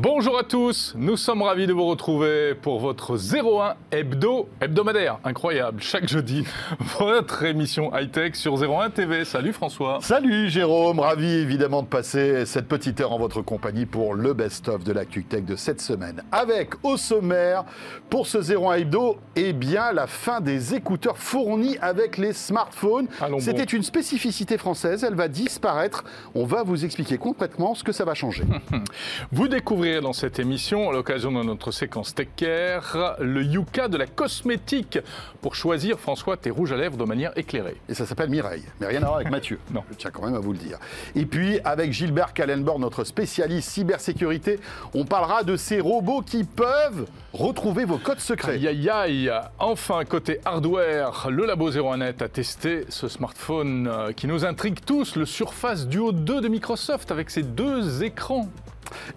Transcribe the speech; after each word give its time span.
Bonjour 0.00 0.38
à 0.38 0.44
tous, 0.44 0.94
nous 0.96 1.16
sommes 1.16 1.42
ravis 1.42 1.66
de 1.66 1.72
vous 1.72 1.84
retrouver 1.84 2.54
pour 2.54 2.78
votre 2.78 3.16
01 3.16 3.74
hebdo 3.90 4.48
hebdomadaire. 4.60 5.18
Incroyable, 5.24 5.82
chaque 5.82 6.06
jeudi, 6.06 6.44
votre 7.00 7.42
émission 7.42 7.90
high-tech 7.92 8.36
sur 8.36 8.62
01 8.62 8.90
TV. 8.90 9.24
Salut 9.24 9.52
François. 9.52 9.98
Salut 10.00 10.50
Jérôme, 10.50 11.00
ravi 11.00 11.26
évidemment 11.26 11.82
de 11.82 11.88
passer 11.88 12.46
cette 12.46 12.68
petite 12.68 13.00
heure 13.00 13.10
en 13.10 13.18
votre 13.18 13.42
compagnie 13.42 13.86
pour 13.86 14.14
le 14.14 14.34
best-of 14.34 14.84
de 14.84 14.92
l'actu 14.92 15.24
tech 15.24 15.42
de 15.42 15.56
cette 15.56 15.80
semaine. 15.80 16.22
Avec 16.30 16.74
au 16.84 16.96
sommaire, 16.96 17.64
pour 18.08 18.28
ce 18.28 18.38
01 18.38 18.74
hebdo, 18.74 19.16
eh 19.34 19.52
bien 19.52 19.90
la 19.90 20.06
fin 20.06 20.40
des 20.40 20.76
écouteurs 20.76 21.18
fournis 21.18 21.76
avec 21.80 22.18
les 22.18 22.34
smartphones. 22.34 23.08
C'était 23.40 23.66
bon. 23.66 23.78
une 23.78 23.82
spécificité 23.82 24.58
française, 24.58 25.02
elle 25.02 25.16
va 25.16 25.26
disparaître. 25.26 26.04
On 26.36 26.44
va 26.44 26.62
vous 26.62 26.84
expliquer 26.84 27.18
concrètement 27.18 27.74
ce 27.74 27.82
que 27.82 27.90
ça 27.90 28.04
va 28.04 28.14
changer. 28.14 28.44
Vous 29.32 29.48
dans 29.96 30.12
cette 30.12 30.38
émission, 30.38 30.90
à 30.90 30.92
l'occasion 30.92 31.32
de 31.32 31.42
notre 31.42 31.70
séquence 31.70 32.14
Tech 32.14 32.28
Care, 32.36 33.16
le 33.20 33.42
Yuka 33.42 33.88
de 33.88 33.96
la 33.96 34.06
cosmétique 34.06 34.98
pour 35.40 35.54
choisir, 35.54 35.98
François, 35.98 36.36
tes 36.36 36.50
rouges 36.50 36.72
à 36.72 36.76
lèvres 36.76 36.96
de 36.96 37.04
manière 37.04 37.32
éclairée. 37.36 37.76
Et 37.88 37.94
ça 37.94 38.04
s'appelle 38.04 38.28
Mireille, 38.28 38.64
mais 38.80 38.86
rien 38.86 39.02
à 39.02 39.06
voir 39.06 39.16
avec 39.16 39.30
Mathieu. 39.30 39.58
Non. 39.72 39.82
Je 39.90 39.96
tiens 39.96 40.10
quand 40.10 40.24
même 40.24 40.34
à 40.34 40.38
vous 40.38 40.52
le 40.52 40.58
dire. 40.58 40.78
Et 41.16 41.24
puis, 41.24 41.58
avec 41.64 41.92
Gilbert 41.92 42.34
Kallenborn, 42.34 42.80
notre 42.80 43.04
spécialiste 43.04 43.70
cybersécurité, 43.70 44.60
on 44.94 45.04
parlera 45.04 45.42
de 45.42 45.56
ces 45.56 45.80
robots 45.80 46.22
qui 46.22 46.44
peuvent 46.44 47.06
retrouver 47.32 47.84
vos 47.84 47.98
codes 47.98 48.20
secrets. 48.20 48.52
Aïe 48.52 48.68
aïe 48.68 48.90
aïe 48.90 49.32
Enfin, 49.58 50.04
côté 50.04 50.40
hardware, 50.44 51.28
le 51.30 51.46
Labo 51.46 51.70
01net 51.70 52.22
a 52.22 52.28
testé 52.28 52.84
ce 52.90 53.08
smartphone 53.08 53.88
euh, 53.88 54.12
qui 54.12 54.26
nous 54.26 54.44
intrigue 54.44 54.80
tous, 54.84 55.16
le 55.16 55.24
Surface 55.24 55.88
Duo 55.88 56.12
2 56.12 56.40
de 56.40 56.48
Microsoft 56.48 57.10
avec 57.10 57.30
ses 57.30 57.42
deux 57.42 58.02
écrans. 58.02 58.48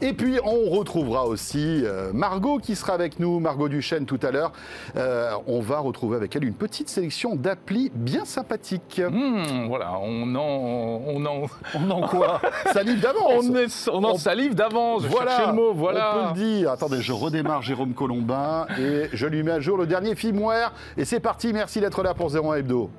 Et 0.02 0.14
puis, 0.14 0.40
on 0.44 0.70
retrouvera 0.70 1.26
aussi 1.26 1.82
euh, 1.86 2.12
Margot 2.14 2.58
qui 2.60 2.76
sera 2.76 2.94
avec 2.94 3.20
nous, 3.20 3.40
Margot 3.40 3.70
Duchesne 3.70 4.06
tout 4.06 4.20
à 4.24 4.32
l'heure. 4.32 4.52
Euh, 4.98 5.32
on 5.48 5.60
va 5.62 5.80
retrouver 5.80 6.18
avec 6.18 6.36
elle 6.36 6.44
une 6.44 6.54
petite 6.54 6.90
sélection 6.90 7.36
d'applis 7.36 7.92
bien 7.94 8.26
sympathiques. 8.26 9.02
Hmm, 9.10 9.68
voilà, 9.68 9.94
on 10.02 10.36
en, 10.36 11.02
on 11.08 11.26
en, 11.26 11.44
On 11.76 11.90
en 11.92 12.08
quoi 12.08 12.42
Salive 12.74 13.00
d'avance 13.00 13.88
on, 13.92 13.98
on 14.00 14.04
en 14.04 14.12
On- 14.14 14.18
salive 14.18 14.56
d'avance. 14.56 15.04
Voilà, 15.06 15.48
le 15.48 15.54
mot, 15.54 15.70
on 15.72 15.74
voilà. 15.74 16.12
peut 16.34 16.40
le 16.40 16.46
dire. 16.60 16.72
Attendez, 16.72 17.02
je 17.02 17.14
redémarre 17.14 17.62
Jérôme 17.62 17.94
Colombin 17.94 18.66
et 18.80 19.10
je 19.14 19.28
lui 19.28 19.44
mets 19.44 19.52
à 19.52 19.60
jour 19.60 19.78
le 19.78 19.86
dernier 19.88 20.16
firmware. 20.16 20.74
Et 20.98 21.06
c'est 21.06 21.20
parti, 21.20 21.54
merci 21.54 21.80
d'être 21.80 22.04
là 22.04 22.14
pour 22.14 22.30
01 22.36 22.56
Hebdo. 22.56 22.90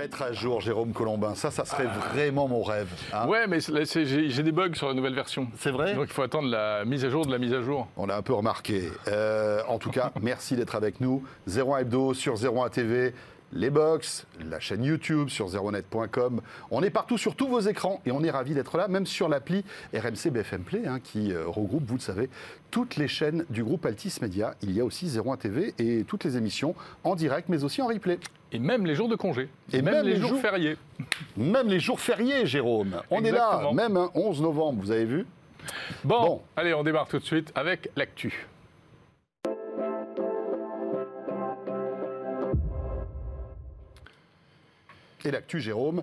Mettre 0.00 0.22
à 0.22 0.32
jour 0.32 0.62
Jérôme 0.62 0.94
Colombin, 0.94 1.34
ça, 1.34 1.50
ça 1.50 1.66
serait 1.66 1.84
vraiment 2.14 2.48
mon 2.48 2.62
rêve. 2.62 2.88
hein. 3.12 3.28
Ouais, 3.28 3.46
mais 3.46 3.58
j'ai 3.60 4.42
des 4.42 4.50
bugs 4.50 4.72
sur 4.72 4.88
la 4.88 4.94
nouvelle 4.94 5.14
version. 5.14 5.46
C'est 5.58 5.70
vrai 5.70 5.94
Donc 5.94 6.06
il 6.08 6.12
faut 6.14 6.22
attendre 6.22 6.48
la 6.48 6.86
mise 6.86 7.04
à 7.04 7.10
jour 7.10 7.26
de 7.26 7.30
la 7.30 7.36
mise 7.36 7.52
à 7.52 7.60
jour. 7.60 7.86
On 7.98 8.06
l'a 8.06 8.16
un 8.16 8.22
peu 8.22 8.32
remarqué. 8.32 8.84
Euh, 9.08 9.60
en 9.68 9.78
tout 9.78 9.90
cas, 9.90 10.10
merci 10.22 10.56
d'être 10.56 10.74
avec 10.74 11.02
nous. 11.02 11.22
01 11.46 11.80
Hebdo 11.80 12.14
sur 12.14 12.36
01 12.42 12.70
TV, 12.70 13.12
les 13.52 13.70
box, 13.70 14.26
la 14.48 14.60
chaîne 14.60 14.84
YouTube 14.84 15.28
sur 15.28 15.48
01net.com. 15.48 16.40
On 16.70 16.82
est 16.82 16.90
partout 16.90 17.18
sur 17.18 17.34
tous 17.34 17.48
vos 17.48 17.60
écrans 17.60 18.00
et 18.06 18.12
on 18.12 18.22
est 18.22 18.30
ravis 18.30 18.54
d'être 18.54 18.76
là, 18.76 18.88
même 18.88 19.06
sur 19.06 19.28
l'appli 19.28 19.64
RMC 19.94 20.30
BFM 20.30 20.62
Play 20.62 20.86
hein, 20.86 21.00
qui 21.02 21.32
euh, 21.32 21.46
regroupe, 21.46 21.84
vous 21.86 21.94
le 21.94 22.00
savez, 22.00 22.30
toutes 22.70 22.96
les 22.96 23.08
chaînes 23.08 23.44
du 23.50 23.64
groupe 23.64 23.84
Altis 23.86 24.14
Media. 24.22 24.54
Il 24.62 24.70
y 24.72 24.80
a 24.80 24.84
aussi 24.84 25.10
01 25.18 25.36
TV 25.36 25.74
et 25.78 26.04
toutes 26.04 26.24
les 26.24 26.36
émissions 26.36 26.74
en 27.04 27.16
direct 27.16 27.48
mais 27.48 27.64
aussi 27.64 27.82
en 27.82 27.88
replay. 27.88 28.18
Et 28.52 28.58
même 28.58 28.86
les 28.86 28.94
jours 28.94 29.08
de 29.08 29.16
congé. 29.16 29.48
Et 29.72 29.82
même, 29.82 29.94
même 29.94 30.06
les 30.06 30.14
les 30.14 30.20
jours 30.20 30.40
fériés. 30.40 30.76
Même 31.36 31.68
les 31.68 31.80
jours 31.80 32.00
fériés, 32.00 32.46
Jérôme. 32.46 33.00
On 33.10 33.24
est 33.24 33.30
là, 33.32 33.70
même 33.72 33.96
un 33.96 34.10
11 34.14 34.42
novembre, 34.42 34.80
vous 34.82 34.90
avez 34.90 35.04
vu? 35.04 35.26
Bon, 36.04 36.22
Bon. 36.24 36.42
allez, 36.56 36.72
on 36.74 36.82
démarre 36.82 37.06
tout 37.06 37.18
de 37.18 37.24
suite 37.24 37.52
avec 37.54 37.90
l'actu. 37.96 38.46
Et 45.24 45.30
l'actu, 45.30 45.60
Jérôme, 45.60 46.02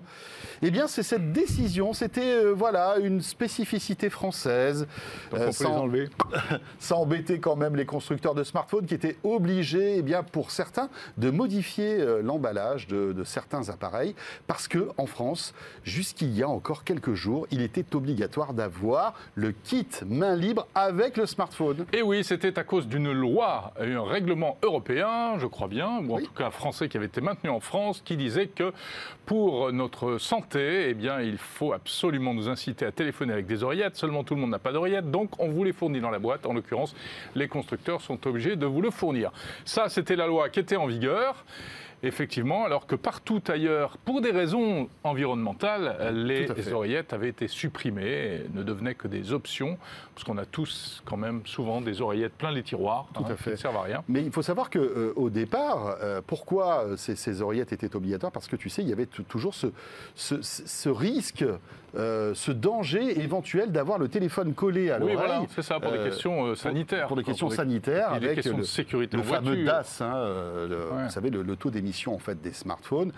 eh 0.62 0.70
bien, 0.70 0.86
c'est 0.86 1.02
cette 1.02 1.32
décision. 1.32 1.92
C'était, 1.92 2.20
euh, 2.44 2.52
voilà, 2.52 2.96
une 2.98 3.20
spécificité 3.20 4.10
française. 4.10 4.86
Donc 5.30 5.40
Euh, 5.40 5.42
on 5.42 5.44
peut 5.44 5.46
les 5.46 5.52
sans- 5.52 5.76
enlever. 5.76 6.08
ça 6.78 6.96
embêtait 6.96 7.38
quand 7.38 7.56
même 7.56 7.74
les 7.76 7.86
constructeurs 7.86 8.34
de 8.34 8.44
smartphones 8.44 8.86
qui 8.86 8.94
étaient 8.94 9.16
obligés, 9.24 9.96
eh 9.98 10.02
bien, 10.02 10.22
pour 10.22 10.50
certains, 10.50 10.88
de 11.16 11.30
modifier 11.30 12.00
euh, 12.00 12.22
l'emballage 12.22 12.86
de, 12.86 13.12
de 13.12 13.24
certains 13.24 13.68
appareils 13.70 14.14
parce 14.46 14.68
que 14.68 14.88
en 14.98 15.06
France, 15.06 15.54
jusqu'il 15.84 16.34
y 16.36 16.42
a 16.42 16.48
encore 16.48 16.84
quelques 16.84 17.14
jours, 17.14 17.46
il 17.50 17.62
était 17.62 17.94
obligatoire 17.94 18.52
d'avoir 18.54 19.14
le 19.34 19.52
kit 19.52 19.86
main 20.06 20.36
libre 20.36 20.66
avec 20.74 21.16
le 21.16 21.26
smartphone. 21.26 21.86
Et 21.92 22.02
oui, 22.02 22.22
c'était 22.24 22.58
à 22.58 22.64
cause 22.64 22.86
d'une 22.86 23.10
loi, 23.12 23.72
un 23.80 24.02
règlement 24.02 24.58
européen, 24.62 25.38
je 25.38 25.46
crois 25.46 25.68
bien, 25.68 25.98
ou 25.98 26.12
en 26.12 26.16
Oui. 26.16 26.22
tout 26.24 26.32
cas 26.32 26.50
français 26.50 26.88
qui 26.88 26.96
avait 26.96 27.06
été 27.06 27.20
maintenu 27.20 27.50
en 27.50 27.60
France, 27.60 28.02
qui 28.04 28.16
disait 28.16 28.46
que 28.48 28.72
pour 29.26 29.72
notre 29.72 30.18
santé, 30.18 30.90
eh 30.90 31.22
il 31.22 31.38
faut 31.38 31.72
absolument 31.72 32.34
nous 32.34 32.48
inciter 32.48 32.86
à 32.86 32.92
téléphoner 32.92 33.32
avec 33.32 33.46
des 33.46 33.62
oreillettes. 33.62 33.96
Seulement, 33.96 34.24
tout 34.24 34.34
le 34.34 34.40
monde 34.40 34.50
n'a 34.50 34.58
pas 34.58 34.72
d'oreillettes, 34.72 35.10
donc 35.10 35.30
on 35.38 35.48
vous 35.48 35.64
les 35.64 35.72
fournit 35.72 36.00
dans 36.00 36.10
la 36.10 36.18
boîte. 36.18 36.46
En 36.46 36.54
l'occurrence, 36.54 36.94
les 37.34 37.48
constructeurs 37.48 38.00
sont 38.00 38.26
obligés 38.26 38.56
de 38.56 38.66
vous 38.66 38.80
le 38.80 38.90
fournir. 38.90 39.30
Ça, 39.64 39.88
c'était 39.88 40.16
la 40.16 40.26
loi 40.26 40.48
qui 40.48 40.60
était 40.60 40.76
en 40.76 40.86
vigueur. 40.86 41.44
Effectivement, 42.04 42.64
alors 42.64 42.86
que 42.86 42.94
partout 42.94 43.42
ailleurs, 43.48 43.96
pour 44.04 44.20
des 44.20 44.30
raisons 44.30 44.88
environnementales, 45.02 45.96
les 46.12 46.48
à 46.48 46.72
oreillettes 46.72 47.12
avaient 47.12 47.28
été 47.28 47.48
supprimées 47.48 48.04
et 48.06 48.46
ne 48.54 48.62
devenaient 48.62 48.94
que 48.94 49.08
des 49.08 49.32
options, 49.32 49.76
parce 50.14 50.22
qu'on 50.24 50.38
a 50.38 50.44
tous 50.44 51.02
quand 51.04 51.16
même 51.16 51.42
souvent 51.44 51.80
des 51.80 52.00
oreillettes 52.00 52.34
plein 52.34 52.52
les 52.52 52.62
tiroirs, 52.62 53.06
Tout 53.14 53.24
à 53.24 53.34
qui 53.34 53.42
fait. 53.42 53.50
ne 53.52 53.56
servent 53.56 53.76
à 53.78 53.82
rien. 53.82 54.04
Mais 54.08 54.22
il 54.22 54.30
faut 54.30 54.42
savoir 54.42 54.70
que 54.70 55.12
au 55.16 55.28
départ, 55.28 55.96
euh, 56.00 56.20
pourquoi 56.24 56.84
euh, 56.84 56.96
ces, 56.96 57.16
ces 57.16 57.42
oreillettes 57.42 57.72
étaient 57.72 57.96
obligatoires? 57.96 58.30
Parce 58.30 58.46
que 58.46 58.54
tu 58.56 58.68
sais, 58.68 58.82
il 58.82 58.88
y 58.88 58.92
avait 58.92 59.06
toujours 59.06 59.54
ce, 59.54 59.66
ce- 60.14 60.40
ce 60.42 60.88
risque, 60.88 61.44
euh, 61.96 62.32
ce 62.34 62.52
danger 62.52 63.20
éventuel 63.20 63.72
d'avoir 63.72 63.98
le 63.98 64.06
téléphone 64.08 64.54
collé 64.54 64.90
à 64.90 64.96
Oui, 64.98 65.12
l'oreille. 65.12 65.16
voilà, 65.16 65.42
c'est 65.52 65.62
ça, 65.62 65.80
pour 65.80 65.90
des 65.90 65.98
euh, 65.98 66.04
questions 66.04 66.44
euh, 66.44 66.48
pour- 66.50 66.56
sanitaires. 66.58 67.06
Pour 67.08 67.16
des 67.16 67.22
quoi, 67.24 67.32
questions 67.32 67.50
sanitaires, 67.50 68.10
des 68.10 68.16
avec 68.26 68.34
questions 68.36 68.56
le, 68.56 68.62
de 68.62 68.66
sécurité 68.66 69.16
le 69.16 69.22
fameux. 69.24 69.64
DAS, 69.64 70.00
hein, 70.00 70.12
euh, 70.16 70.68
le- 70.68 70.76
Ouais. 70.96 71.04
vous 71.04 71.10
savez, 71.10 71.30
le, 71.30 71.42
le 71.42 71.56
taux 71.56 71.70
d'émission 71.70 71.87
en 72.14 72.18
fait 72.18 72.40
des 72.40 72.52
smartphones. 72.52 73.12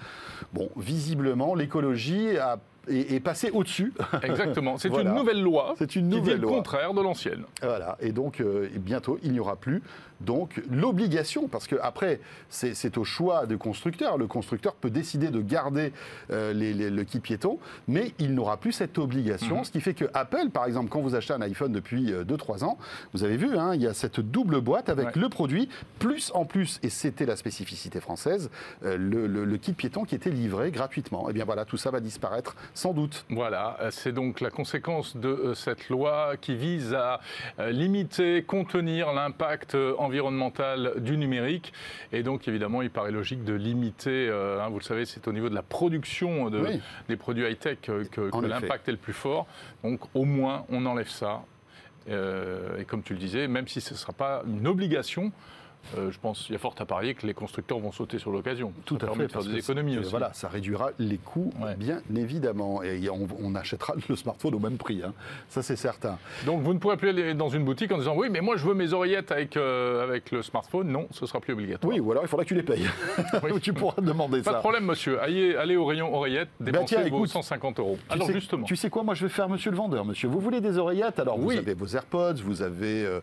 Bon, 0.52 0.70
visiblement, 0.76 1.54
l'écologie 1.54 2.36
a- 2.38 2.58
est, 2.88 3.12
est 3.14 3.20
passée 3.20 3.50
au-dessus. 3.52 3.92
Exactement. 4.22 4.78
C'est 4.78 4.88
Voilà. 4.88 5.10
une 5.10 5.16
nouvelle 5.16 5.42
loi 5.42 5.74
C'est 5.78 5.96
une 5.96 6.10
qui 6.10 6.20
dit 6.20 6.34
le 6.34 6.46
contraire 6.46 6.94
de 6.94 7.00
l'ancienne. 7.02 7.44
Voilà, 7.62 7.96
et 8.00 8.12
donc 8.12 8.40
euh, 8.40 8.68
bientôt 8.76 9.18
il 9.22 9.32
n'y 9.32 9.40
aura 9.40 9.56
plus 9.56 9.82
donc 10.20 10.60
l'obligation, 10.70 11.48
parce 11.48 11.66
que 11.66 11.76
après 11.82 12.20
c'est 12.50 12.98
au 12.98 13.04
choix 13.04 13.46
du 13.46 13.56
constructeur. 13.56 14.18
Le 14.18 14.26
constructeur 14.26 14.74
peut 14.74 14.90
décider 14.90 15.28
de 15.28 15.40
garder 15.40 15.92
euh, 16.30 16.52
les- 16.52 16.74
les- 16.74 16.90
le 16.90 17.04
kit 17.04 17.20
piéton, 17.20 17.58
mais 17.88 18.12
il 18.18 18.34
n'aura 18.34 18.58
plus 18.58 18.72
cette 18.72 18.98
obligation. 18.98 19.58
Mhm. 19.58 19.64
Ce 19.64 19.70
qui 19.70 19.80
fait 19.80 19.94
que 19.94 20.04
Apple, 20.12 20.50
par 20.52 20.66
exemple, 20.66 20.90
quand 20.90 21.00
vous 21.00 21.14
achetez 21.14 21.32
un 21.32 21.40
iPhone 21.40 21.72
depuis 21.72 22.12
2-3 22.26 22.64
ans, 22.64 22.76
vous 23.14 23.24
avez 23.24 23.38
vu, 23.38 23.56
hein, 23.56 23.74
il 23.74 23.80
y 23.80 23.86
a 23.86 23.94
cette 23.94 24.20
double 24.20 24.60
boîte 24.60 24.90
avec 24.90 25.06
Ouais. 25.06 25.12
le 25.22 25.28
produit, 25.30 25.70
plus 25.98 26.30
en 26.34 26.44
plus, 26.44 26.78
et 26.82 26.90
c'était 26.90 27.24
la 27.24 27.36
spécificité 27.36 28.00
française, 28.00 28.50
euh, 28.84 28.98
le, 28.98 29.26
le- 29.26 29.46
le 29.46 29.56
kit 29.56 29.72
piéton 29.72 30.04
qui 30.04 30.14
était 30.14 30.28
livré 30.30 30.70
gratuitement. 30.70 31.30
Et 31.30 31.32
bien 31.32 31.46
voilà, 31.46 31.64
tout 31.64 31.78
ça 31.78 31.90
va 31.90 32.00
disparaître 32.00 32.56
sans 32.74 32.92
doute. 32.92 33.24
Voilà, 33.30 33.76
euh, 33.80 33.90
c'est 33.90 34.12
donc 34.12 34.40
la 34.40 34.50
conséquence 34.50 35.16
de 35.16 35.28
euh, 35.28 35.54
cette 35.54 35.88
loi 35.88 36.34
qui 36.40 36.54
vise 36.54 36.94
à 36.94 37.20
euh, 37.58 37.70
limiter, 37.70 38.42
contenir 38.42 39.12
l'impact 39.12 39.76
environnemental 39.98 40.94
du 40.98 41.16
numérique. 41.16 41.72
Et 42.12 42.22
donc, 42.22 42.48
évidemment, 42.48 42.82
il 42.82 42.90
paraît 42.90 43.12
logique 43.12 43.44
de 43.44 43.54
limiter, 43.54 44.28
hein, 44.30 44.68
vous 44.68 44.78
le 44.78 44.84
savez, 44.84 45.04
c'est 45.04 45.26
au 45.28 45.32
niveau 45.32 45.48
de 45.48 45.54
la 45.54 45.62
production 45.62 46.50
de- 46.50 46.60
Oui. 46.60 46.80
des 47.08 47.16
produits 47.16 47.44
high-tech 47.50 47.78
que, 47.80 48.46
l'impact 48.46 48.88
est 48.88 48.92
le 48.92 48.98
plus 48.98 49.12
fort. 49.12 49.46
Donc, 49.84 50.00
au 50.14 50.24
moins, 50.24 50.64
on 50.70 50.84
enlève 50.86 51.08
ça. 51.08 51.42
Euh, 52.08 52.78
et 52.78 52.84
comme 52.84 53.02
tu 53.02 53.12
le 53.12 53.18
disais, 53.18 53.46
même 53.46 53.68
si 53.68 53.80
ce 53.80 53.92
ne 53.94 53.98
sera 53.98 54.12
pas 54.12 54.42
une 54.46 54.66
obligation, 54.66 55.32
euh, 55.96 56.10
je 56.10 56.18
pense 56.18 56.42
qu'il 56.44 56.52
y 56.52 56.56
a 56.56 56.58
fort 56.58 56.74
à 56.78 56.84
parier 56.84 57.14
que 57.14 57.26
les 57.26 57.34
constructeurs 57.34 57.78
vont 57.78 57.92
sauter 57.92 58.18
sur 58.18 58.30
l'occasion. 58.30 58.72
Tout 58.84 58.98
Ça 59.00 59.06
à 59.08 59.14
fait. 59.14 59.26
de 59.26 59.32
faire 59.32 59.42
des 59.44 59.56
économies 59.58 59.98
aussi. 59.98 60.10
Voilà, 60.10 60.32
ça 60.32 60.48
réduira 60.48 60.90
les 60.98 61.18
coûts, 61.18 61.52
Ouais. 61.60 61.74
bien 61.76 62.00
évidemment. 62.14 62.82
Et 62.82 63.08
on, 63.10 63.26
on 63.42 63.54
achètera 63.54 63.94
le 64.08 64.16
smartphone 64.16 64.54
au 64.54 64.58
même 64.58 64.76
prix, 64.76 65.02
hein. 65.04 65.12
ça 65.48 65.62
c'est 65.62 65.76
certain. 65.76 66.18
Donc 66.46 66.62
vous 66.62 66.72
ne 66.74 66.78
pourrez 66.78 66.96
plus 66.96 67.08
aller 67.08 67.34
dans 67.34 67.48
une 67.48 67.64
boutique 67.64 67.92
en 67.92 67.98
disant 67.98 68.14
oui, 68.16 68.28
mais 68.30 68.40
moi 68.40 68.56
je 68.56 68.64
veux 68.66 68.74
mes 68.74 68.92
oreillettes 68.92 69.32
avec, 69.32 69.56
euh, 69.56 70.02
avec 70.02 70.30
le 70.30 70.42
smartphone. 70.42 70.88
Non, 70.88 71.06
ce 71.10 71.26
sera 71.26 71.40
plus 71.40 71.52
obligatoire. 71.54 71.92
Oui, 71.92 72.00
ou 72.00 72.10
alors 72.12 72.24
il 72.24 72.28
faudra 72.28 72.44
que 72.44 72.48
tu 72.48 72.54
les 72.54 72.62
payes. 72.62 72.86
Oui. 73.42 73.52
tu 73.60 73.72
pourras 73.72 74.00
demander 74.02 74.42
Pas 74.42 74.50
ça. 74.50 74.56
de 74.56 74.60
problème, 74.62 74.84
monsieur. 74.84 75.20
Allez, 75.20 75.54
allez 75.56 75.76
au 75.76 75.84
rayon 75.86 76.14
oreillettes, 76.14 76.48
dépensez 76.60 76.96
tiens, 76.96 77.00
vos 77.02 77.06
écoute, 77.18 77.28
150 77.30 77.78
euros. 77.80 77.98
Tu 78.08 78.14
Alors 78.14 78.26
sais, 78.26 78.32
justement, 78.34 78.64
Tu 78.66 78.76
sais 78.76 78.90
quoi, 78.90 79.02
moi 79.02 79.14
je 79.14 79.24
vais 79.26 79.30
faire 79.32 79.48
monsieur 79.48 79.70
le 79.70 79.76
vendeur, 79.76 80.04
monsieur. 80.04 80.28
Vous 80.28 80.40
voulez 80.40 80.60
des 80.60 80.78
oreillettes? 80.78 81.18
Alors 81.18 81.38
vous 81.38 81.50
avez 81.52 81.74
vos 81.74 81.86
AirPods, 81.86 82.34
vous 82.44 82.62
avez 82.62 83.04
euh, 83.04 83.20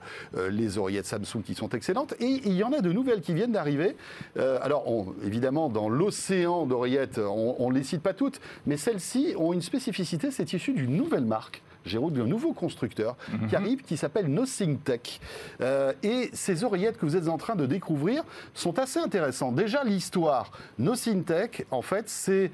les 0.50 0.77
oreillettes 0.77 1.06
Samsung 1.06 1.42
qui 1.45 1.56
sont 1.56 1.69
excellentes. 1.69 2.13
Et 2.19 2.47
il 2.48 2.56
y 2.56 2.64
en 2.64 2.72
a 2.74 2.82
de 2.82 2.92
nouvelles 2.92 3.22
qui 3.22 3.34
viennent 3.34 3.52
d'arriver. 3.52 3.96
Euh, 4.38 4.58
alors 4.62 4.90
on- 4.90 5.14
évidemment, 5.26 5.70
dans 5.70 5.90
l'océan 5.90 6.66
d'oreillettes, 6.66 7.20
on 7.20 7.70
ne 7.70 7.76
les 7.76 7.84
cite 7.84 8.02
pas 8.02 8.14
toutes, 8.14 8.40
mais 8.66 8.78
celles-ci 8.78 9.34
ont 9.38 9.54
une 9.54 9.62
spécificité, 9.62 10.32
c'est 10.32 10.52
issu 10.54 10.74
d'une 10.74 10.96
nouvelle 10.96 11.26
marque. 11.26 11.62
Jérôme, 11.86 12.12
d'un 12.12 12.26
nouveau 12.26 12.52
constructeur 12.52 13.16
qui 13.48 13.56
arrive, 13.56 13.82
qui 13.82 13.96
s'appelle 13.96 14.28
Nothing 14.28 14.78
Tech. 14.80 15.22
Euh, 15.62 15.94
et 16.04 16.30
ces 16.34 16.66
oreillettes 16.66 16.98
que 16.98 17.06
vous 17.06 17.16
êtes 17.16 17.30
en 17.30 17.38
train 17.38 17.56
de 17.56 17.66
découvrir 17.66 18.24
sont 18.54 18.78
assez 18.78 19.00
intéressantes. 19.00 19.56
Déjà, 19.56 19.86
l'histoire, 19.86 20.52
Nothing 20.80 21.24
Tech, 21.24 21.64
en 21.72 21.82
fait, 21.82 22.10
c'est 22.10 22.52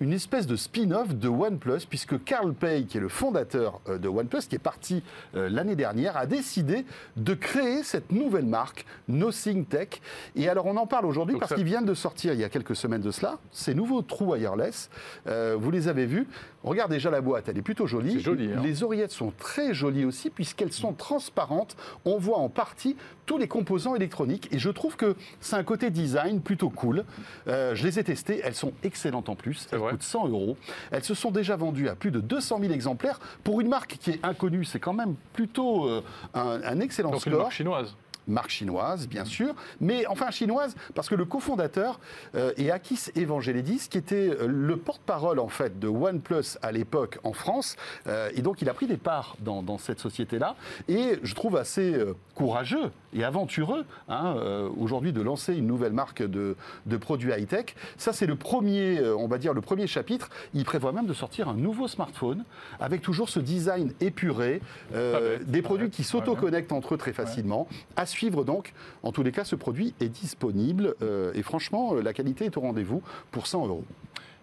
une 0.00 0.12
espèce 0.12 0.46
de 0.46 0.54
spin-off 0.56 1.14
de 1.14 1.28
OnePlus, 1.28 1.86
puisque 1.88 2.22
Carl 2.24 2.54
Pei, 2.54 2.84
qui 2.86 2.98
est 2.98 3.00
le 3.00 3.08
fondateur 3.08 3.80
euh, 3.88 3.98
de 3.98 4.08
OnePlus, 4.08 4.42
qui 4.48 4.54
est 4.54 4.60
parti 4.60 5.02
euh, 5.34 5.48
l'année 5.48 5.74
dernière, 5.74 6.16
a 6.16 6.26
décidé 6.26 6.84
de 7.16 7.34
créer 7.34 7.82
cette 7.82 8.12
nouvelle 8.12 8.46
marque, 8.46 8.86
Nothing 9.08 9.64
Tech. 9.64 9.88
Et 10.36 10.48
alors, 10.48 10.66
on 10.66 10.76
en 10.76 10.86
parle 10.86 11.06
aujourd'hui 11.06 11.36
parce 11.38 11.48
ça- 11.50 11.54
qu'ils 11.56 11.64
viennent 11.64 11.84
de 11.84 11.94
sortir 11.94 12.32
il 12.32 12.40
y 12.40 12.44
a 12.44 12.48
quelques 12.48 12.76
semaines 12.76 13.00
de 13.02 13.10
cela, 13.10 13.38
ces 13.50 13.74
nouveaux 13.74 14.02
trous 14.02 14.26
wireless. 14.34 14.88
Euh, 15.26 15.56
vous 15.58 15.70
les 15.70 15.88
avez 15.88 16.06
vus. 16.06 16.26
Regarde 16.62 16.90
déjà 16.90 17.10
la 17.10 17.20
boîte, 17.20 17.48
elle 17.48 17.58
est 17.58 17.62
plutôt 17.62 17.86
jolie. 17.86 18.14
C'est 18.14 18.20
joli, 18.20 18.52
hein. 18.52 18.60
Les 18.62 18.82
oreillettes 18.82 19.12
sont 19.12 19.32
très 19.36 19.74
jolies 19.74 20.04
aussi, 20.04 20.28
puisqu'elles 20.30 20.72
sont 20.72 20.92
transparentes. 20.92 21.76
On 22.04 22.18
voit 22.18 22.38
en 22.38 22.48
partie 22.48 22.96
tous 23.28 23.38
les 23.38 23.46
composants 23.46 23.94
électroniques. 23.94 24.48
Et 24.50 24.58
je 24.58 24.70
trouve 24.70 24.96
que 24.96 25.14
c'est 25.40 25.54
un 25.54 25.62
côté 25.62 25.90
design 25.90 26.40
plutôt 26.40 26.70
cool. 26.70 27.04
Euh, 27.46 27.74
je 27.74 27.84
les 27.84 27.98
ai 27.98 28.04
testées, 28.04 28.40
elles 28.42 28.54
sont 28.54 28.72
excellentes 28.82 29.28
en 29.28 29.36
plus. 29.36 29.68
Elles 29.70 29.78
vrai. 29.78 29.92
coûtent 29.92 30.02
100 30.02 30.28
euros. 30.28 30.56
Elles 30.90 31.04
se 31.04 31.14
sont 31.14 31.30
déjà 31.30 31.54
vendues 31.54 31.88
à 31.90 31.94
plus 31.94 32.10
de 32.10 32.20
200 32.20 32.58
000 32.60 32.72
exemplaires. 32.72 33.20
Pour 33.44 33.60
une 33.60 33.68
marque 33.68 33.98
qui 34.00 34.12
est 34.12 34.24
inconnue, 34.24 34.64
c'est 34.64 34.80
quand 34.80 34.94
même 34.94 35.14
plutôt 35.34 35.86
euh, 35.86 36.02
un, 36.32 36.60
un 36.64 36.80
excellent 36.80 37.10
donc 37.10 37.26
une 37.26 37.32
score 37.32 37.42
marque 37.42 37.52
chinoise. 37.52 37.94
marque 38.26 38.50
chinoise, 38.50 39.06
bien 39.08 39.26
sûr, 39.26 39.54
mais 39.80 40.06
enfin 40.06 40.30
chinoise, 40.30 40.74
parce 40.94 41.08
que 41.10 41.14
le 41.14 41.26
cofondateur 41.26 42.00
euh, 42.34 42.52
est 42.56 42.70
Akis 42.70 43.10
Evangelidis, 43.14 43.88
qui 43.90 43.98
était 43.98 44.30
le 44.46 44.76
porte-parole 44.78 45.38
en 45.38 45.48
fait 45.48 45.78
de 45.78 45.88
OnePlus 45.88 46.56
à 46.62 46.72
l'époque 46.72 47.18
en 47.24 47.34
France, 47.34 47.76
euh, 48.06 48.30
et 48.34 48.40
donc 48.40 48.62
il 48.62 48.68
a 48.70 48.74
pris 48.74 48.86
des 48.86 48.96
parts 48.96 49.36
dans, 49.40 49.62
dans 49.62 49.76
cette 49.78 50.00
société-là, 50.00 50.56
et 50.88 51.18
je 51.22 51.34
trouve 51.34 51.56
assez 51.56 51.94
courageux 52.34 52.90
et 53.14 53.24
aventureux 53.24 53.84
hein, 54.08 54.34
euh, 54.36 54.68
aujourd'hui 54.78 55.12
de 55.12 55.20
lancer 55.20 55.54
une 55.54 55.66
nouvelle 55.66 55.92
marque 55.92 56.22
de, 56.22 56.56
de 56.86 56.96
produits 56.96 57.32
high-tech. 57.32 57.74
Ça 57.96 58.12
c'est 58.12 58.26
le 58.26 58.36
premier, 58.36 58.98
euh, 58.98 59.16
on 59.16 59.28
va 59.28 59.38
dire 59.38 59.54
le 59.54 59.60
premier 59.60 59.86
chapitre. 59.86 60.30
Il 60.54 60.64
prévoit 60.64 60.92
même 60.92 61.06
de 61.06 61.14
sortir 61.14 61.48
un 61.48 61.54
nouveau 61.54 61.88
smartphone 61.88 62.44
avec 62.80 63.02
toujours 63.02 63.28
ce 63.28 63.40
design 63.40 63.92
épuré, 64.00 64.60
euh, 64.94 65.38
des 65.46 65.62
produits 65.62 65.90
qui 65.90 66.04
s'auto-connectent 66.04 66.72
entre 66.72 66.94
eux 66.94 66.98
très 66.98 67.12
facilement. 67.12 67.68
À 67.96 68.06
suivre 68.06 68.44
donc. 68.44 68.72
En 69.02 69.12
tous 69.12 69.22
les 69.22 69.32
cas, 69.32 69.44
ce 69.44 69.56
produit 69.56 69.94
est 70.00 70.08
disponible 70.08 70.94
et 71.34 71.42
franchement, 71.42 71.94
la 71.94 72.12
qualité 72.12 72.46
est 72.46 72.56
au 72.56 72.60
rendez-vous 72.60 73.02
pour 73.30 73.46
100 73.46 73.66
euros. 73.66 73.84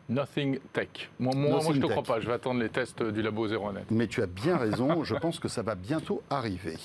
Nothing 0.08 0.60
Tech. 0.72 0.88
Moi, 1.20 1.34
moi, 1.36 1.50
moi, 1.50 1.60
je 1.64 1.70
ne 1.70 1.82
te 1.82 1.88
Tech. 1.88 1.92
crois 1.92 2.04
pas. 2.04 2.20
Je 2.20 2.28
vais 2.28 2.34
attendre 2.34 2.60
les 2.60 2.70
tests 2.70 3.02
du 3.02 3.24
labo 3.24 3.48
01net. 3.48 3.86
Mais 3.90 4.06
tu 4.08 4.22
as 4.22 4.28
bien 4.28 4.56
raison, 4.56 5.04
je 5.04 5.16
pense 5.16 5.40
que 5.40 5.48
ça 5.48 5.64
va 5.64 5.74
bientôt 5.74 6.22
arriver. 6.30 6.78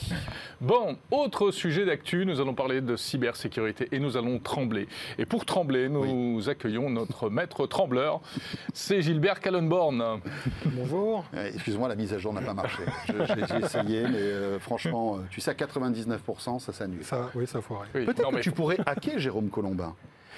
Bon, 0.63 0.97
autre 1.11 1.51
sujet 1.51 1.85
d'actu, 1.85 2.25
nous 2.25 2.41
allons 2.41 2.55
parler 2.55 2.81
de 2.81 2.97
cybersécurité 2.97 3.89
et 3.93 3.99
nous 3.99 4.17
allons 4.17 4.39
trembler. 4.39 4.89
Et 5.19 5.27
pour 5.27 5.45
trembler, 5.45 5.89
nous 5.91 6.49
accueillons 6.49 6.89
notre 6.89 7.29
maître 7.29 7.67
trembleur, 7.67 8.21
c'est 8.73 9.03
Gilbert 9.03 9.41
Callenborn. 9.41 10.21
Bonjour. 10.65 11.25
Euh, 11.35 11.51
Excuse-moi, 11.53 11.89
la 11.89 11.97
mise 11.97 12.15
à 12.15 12.19
jour 12.19 12.33
n'a 12.33 12.41
pas 12.41 12.55
marché. 12.55 12.83
Je- 13.07 13.13
J'ai 13.49 13.65
essayé, 13.65 14.03
mais 14.05 14.17
euh, 14.19 14.59
franchement, 14.59 15.17
euh, 15.17 15.21
tu 15.31 15.41
sais, 15.43 15.51
à 15.51 15.55
99%, 15.55 16.59
ça 16.59 16.73
s'annule. 16.73 17.05
Ça, 17.05 17.29
oui, 17.35 17.47
ça 17.47 17.61
foirait. 17.61 17.89
Oui, 17.95 18.07
Peut-être 18.07 18.31
que 18.31 18.35
mais 18.35 18.41
tu 18.41 18.51
pourrais 18.51 18.79
hacker 18.87 19.19
Jérôme 19.19 19.51
Colombin. 19.51 19.95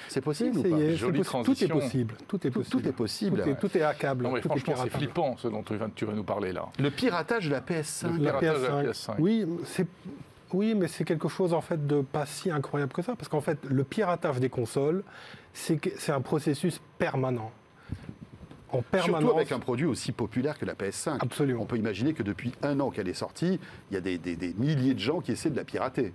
C'est 0.09 0.21
possible 0.21 0.59
ou 0.59 0.63
pas 0.63 0.95
Jolie 0.95 1.21
possi- 1.21 1.45
Tout 1.45 1.53
est 1.53 1.67
transition. 1.67 1.79
possible. 1.79 2.15
Tout 2.29 2.47
est 2.47 2.51
possible. 2.51 2.83
tout 2.83 2.89
est 2.89 2.93
possible, 2.93 3.37
Tout 3.43 3.49
est, 3.49 3.53
ouais. 3.53 3.59
tout 3.59 3.79
est 3.79 3.83
hackable. 3.83 4.25
Non, 4.25 4.33
mais 4.33 4.41
tout 4.41 4.49
est 4.53 4.59
franchement, 4.59 4.85
c'est 4.85 4.91
flippant 4.91 5.37
ce 5.39 5.49
dont 5.49 5.63
tu 5.63 5.77
vas, 5.77 5.89
tu 5.95 6.05
vas 6.05 6.13
nous 6.13 6.25
parler 6.25 6.53
là. 6.53 6.67
Le 6.79 6.91
piratage 6.91 7.47
de 7.47 7.53
la 7.53 7.61
PS5. 7.61 8.19
Le 8.19 8.25
La 8.25 8.33
piratage 8.35 8.63
de 8.63 8.67
la 8.67 8.83
PS5. 8.83 8.91
PS5. 8.91 9.15
Oui, 9.19 9.47
c'est 9.65 9.87
oui, 10.53 10.75
mais 10.75 10.87
c'est 10.89 11.05
quelque 11.05 11.29
chose 11.29 11.55
en 11.55 11.63
fait 11.63 11.87
de 11.87 12.03
pas 12.03 12.27
si 12.27 12.51
incroyable 12.51 12.93
que 12.93 13.01
ça, 13.01 13.15
parce 13.17 13.29
qu'en 13.29 13.41
fait, 13.41 13.59
le 13.69 13.85
piratage 13.85 14.39
des 14.39 14.51
consoles, 14.51 15.03
c'est 15.55 15.81
un 16.11 16.21
processus 16.21 16.79
permanent. 16.99 17.51
En 18.71 18.81
permanence. 18.83 19.21
Surtout 19.21 19.37
avec 19.37 19.53
un 19.53 19.59
produit 19.59 19.85
aussi 19.87 20.13
populaire 20.13 20.59
que 20.59 20.65
la 20.65 20.75
PS5. 20.75 21.19
Absolument. 21.21 21.63
On 21.63 21.67
peut 21.67 21.77
imaginer 21.77 22.15
que 22.15 22.23
depuis 22.23 22.53
un 22.63 22.81
an 22.81 22.91
qu'elle 22.91 23.09
est 23.09 23.13
sortie, 23.15 23.61
il 23.91 23.95
y 23.95 23.97
a 23.99 24.01
des, 24.01 24.17
des- 24.19 24.37
des 24.37 24.55
milliers 24.59 24.95
de 24.95 24.99
gens 24.99 25.21
qui 25.21 25.33
essaient 25.33 25.51
de 25.51 25.57
la 25.57 25.65
pirater. 25.65 26.13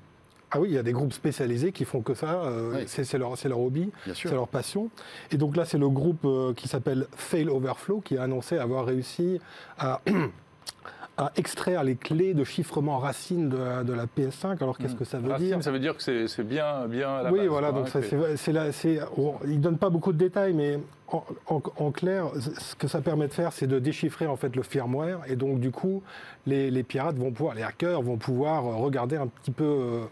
Ah 0.51 0.59
oui, 0.61 0.69
il 0.69 0.75
y 0.75 0.77
a 0.77 0.83
des 0.83 0.93
groupes 0.93 1.11
spécialisés 1.13 1.71
qui 1.73 1.83
font 1.83 2.01
que 2.01 2.13
ça. 2.13 2.41
euh, 2.43 2.71
Oui. 2.77 2.83
c'est 2.87 3.17
leur, 3.17 3.37
c'est 3.37 3.49
leur 3.49 3.59
hobby, 3.59 3.89
c'est 4.13 4.31
leur 4.31 4.47
passion. 4.47 4.89
Et 5.31 5.37
donc 5.37 5.57
là, 5.57 5.65
c'est 5.65 5.77
le 5.77 5.89
groupe 5.89 6.23
euh, 6.25 6.53
qui 6.53 6.67
s'appelle 6.69 7.05
Fail 7.15 7.49
Overflow 7.49 7.99
qui 7.99 8.17
a 8.17 8.23
annoncé 8.23 8.57
avoir 8.57 8.85
réussi 8.85 9.41
à, 9.77 9.99
à 11.17 11.31
extraire 11.35 11.83
les 11.83 11.95
clés 11.95 12.33
de 12.35 12.43
chiffrement 12.43 12.99
racine 12.99 13.49
de, 13.49 13.57
la- 13.57 13.83
de 13.83 13.91
la 13.91 14.05
PS5. 14.05 14.61
Alors 14.61 14.77
qu'est-ce 14.77 14.95
que 14.95 15.03
ça 15.03 15.17
veut 15.17 15.31
Racine, 15.31 15.47
dire 15.47 15.63
ça 15.63 15.71
veut 15.71 15.79
dire 15.79 15.97
que 15.97 16.27
c'est 16.27 16.43
bien, 16.43 16.87
bien 16.87 17.09
à 17.17 17.23
la 17.23 17.31
Oui, 17.31 17.39
base, 17.39 17.47
voilà, 17.47 17.71
donc 17.71 17.87
hein, 17.87 17.89
ça, 17.91 17.99
c'est, 18.37 18.53
là- 18.53 18.71
c'est- 18.71 18.99
on- 19.17 19.35
il 19.45 19.57
ne 19.57 19.61
donne 19.63 19.77
pas 19.79 19.89
beaucoup 19.89 20.13
de 20.13 20.17
détails, 20.17 20.53
mais 20.53 20.79
en, 21.09 21.23
en- 21.47 21.61
en 21.77 21.91
clair, 21.91 22.27
ce 22.59 22.75
que 22.75 22.87
ça 22.87 23.01
permet 23.01 23.27
de 23.27 23.33
faire, 23.33 23.51
c'est 23.51 23.65
de 23.67 23.79
déchiffrer 23.79 24.27
en 24.27 24.35
fait 24.35 24.55
le 24.55 24.61
firmware, 24.61 25.21
et 25.27 25.35
donc 25.35 25.59
du 25.59 25.71
coup, 25.71 26.03
les, 26.45 26.69
les 26.69 26.83
pirates 26.83 27.15
vont 27.17 27.31
pouvoir, 27.31 27.55
les 27.55 27.63
hackers 27.63 28.01
vont 28.03 28.17
pouvoir 28.17 28.65
euh, 28.67 28.75
regarder 28.75 29.15
un 29.17 29.27
petit 29.27 29.51
peu 29.51 29.63
euh, 29.63 30.03